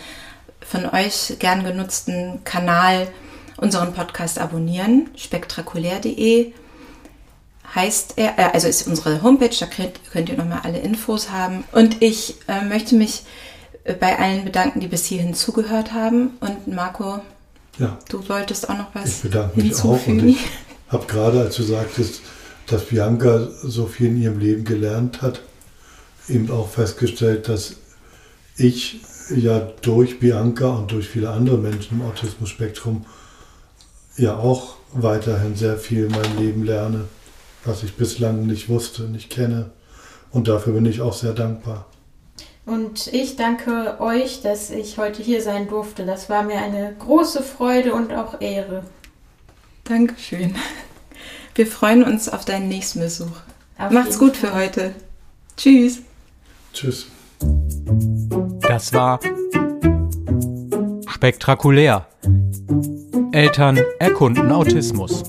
von 0.70 0.86
euch 0.90 1.36
gern 1.40 1.64
genutzten 1.64 2.44
Kanal 2.44 3.08
unseren 3.58 3.94
Podcast 3.94 4.40
abonnieren. 4.40 5.10
Spektakulär.de 5.16 6.54
heißt 7.74 8.14
er, 8.18 8.38
äh, 8.38 8.52
also 8.54 8.68
ist 8.68 8.88
unsere 8.88 9.22
Homepage, 9.22 9.56
da 9.60 9.66
könnt, 9.66 10.00
könnt 10.12 10.30
ihr 10.30 10.38
nochmal 10.38 10.62
alle 10.64 10.80
Infos 10.80 11.32
haben. 11.32 11.64
Und 11.72 12.02
ich 12.02 12.36
äh, 12.48 12.64
möchte 12.64 12.96
mich 12.96 13.24
bei 14.00 14.20
allen 14.20 14.44
bedanken, 14.44 14.80
die 14.82 14.88
bis 14.88 15.06
hierhin 15.06 15.34
zugehört 15.34 15.94
haben. 15.94 16.32
Und 16.42 16.68
Marco, 16.68 17.20
Ja, 17.78 17.98
du 18.10 18.28
wolltest 18.28 18.70
auch 18.70 18.78
noch 18.78 18.94
was 18.94 19.06
ich 19.18 19.22
bedanke 19.22 19.62
mich 19.62 19.76
auch 19.76 19.84
und 19.86 19.98
hinzufügen. 20.06 20.30
ich 20.30 20.38
habe 20.90 21.06
gerade, 21.06 21.40
als 21.42 21.56
du 21.56 21.64
sagtest, 21.64 22.22
dass 22.68 22.86
Bianca 22.86 23.48
so 23.64 23.86
viel 23.86 24.08
in 24.08 24.22
ihrem 24.22 24.40
Leben 24.40 24.66
gelernt 24.66 25.22
hat, 25.22 25.42
eben 26.28 26.52
auch 26.52 26.70
festgestellt, 26.70 27.48
dass 27.48 27.76
ich 28.58 29.00
ja 29.30 29.60
durch 29.82 30.20
Bianca 30.20 30.68
und 30.70 30.92
durch 30.92 31.08
viele 31.08 31.30
andere 31.30 31.58
Menschen 31.58 32.00
im 32.00 32.06
Autismus-Spektrum 32.08 33.06
ja 34.18 34.38
auch 34.38 34.76
weiterhin 34.94 35.56
sehr 35.56 35.78
viel 35.78 36.06
in 36.06 36.12
meinem 36.12 36.38
Leben 36.38 36.64
lerne, 36.64 37.06
was 37.64 37.84
ich 37.84 37.96
bislang 37.96 38.46
nicht 38.46 38.70
wusste, 38.70 39.04
nicht 39.04 39.30
kenne. 39.30 39.72
Und 40.32 40.48
dafür 40.48 40.74
bin 40.74 40.86
ich 40.86 41.02
auch 41.02 41.14
sehr 41.14 41.34
dankbar. 41.34 41.86
Und 42.66 43.08
ich 43.14 43.38
danke 43.38 43.98
euch, 44.02 44.42
dass 44.42 44.72
ich 44.72 44.98
heute 44.98 45.24
hier 45.24 45.42
sein 45.42 45.70
durfte. 45.70 46.06
Das 46.06 46.30
war 46.30 46.44
mir 46.44 46.58
eine 46.58 46.94
große 47.00 47.42
Freude 47.42 47.94
und 47.94 48.14
auch 48.14 48.42
Ehre. 48.42 48.84
Dankeschön. 49.86 50.54
Wir 51.56 51.66
freuen 51.66 52.04
uns 52.04 52.28
auf 52.28 52.44
deinen 52.44 52.68
nächsten 52.68 53.00
Besuch. 53.00 53.38
Auf 53.78 53.92
Macht's 53.92 54.20
gut 54.20 54.36
für 54.36 54.54
heute. 54.54 54.94
Tschüss. 55.56 56.00
Tschüss. 56.74 57.08
Das 58.68 58.92
war 58.92 59.20
spektakulär. 61.08 62.06
Eltern 63.32 63.80
erkunden 64.00 64.52
Autismus. 64.52 65.24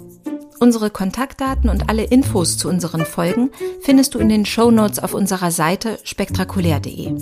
Unsere 0.59 0.91
Kontaktdaten 0.91 1.71
und 1.71 1.89
alle 1.89 2.03
Infos 2.03 2.59
zu 2.59 2.69
unseren 2.69 3.05
Folgen 3.05 3.51
findest 3.81 4.15
du 4.15 4.19
in 4.19 4.29
den 4.29 4.45
Shownotes 4.45 4.99
auf 4.99 5.15
unserer 5.15 5.53
Seite 5.53 6.01
spektakulär.de. 6.03 7.13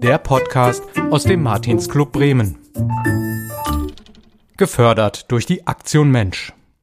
Der 0.00 0.18
Podcast 0.18 0.82
aus 1.10 1.24
dem 1.24 1.42
Martinsclub 1.42 2.10
Bremen. 2.10 2.58
Gefördert 4.56 5.30
durch 5.30 5.46
die 5.46 5.66
Aktion 5.66 6.10
Mensch. 6.10 6.52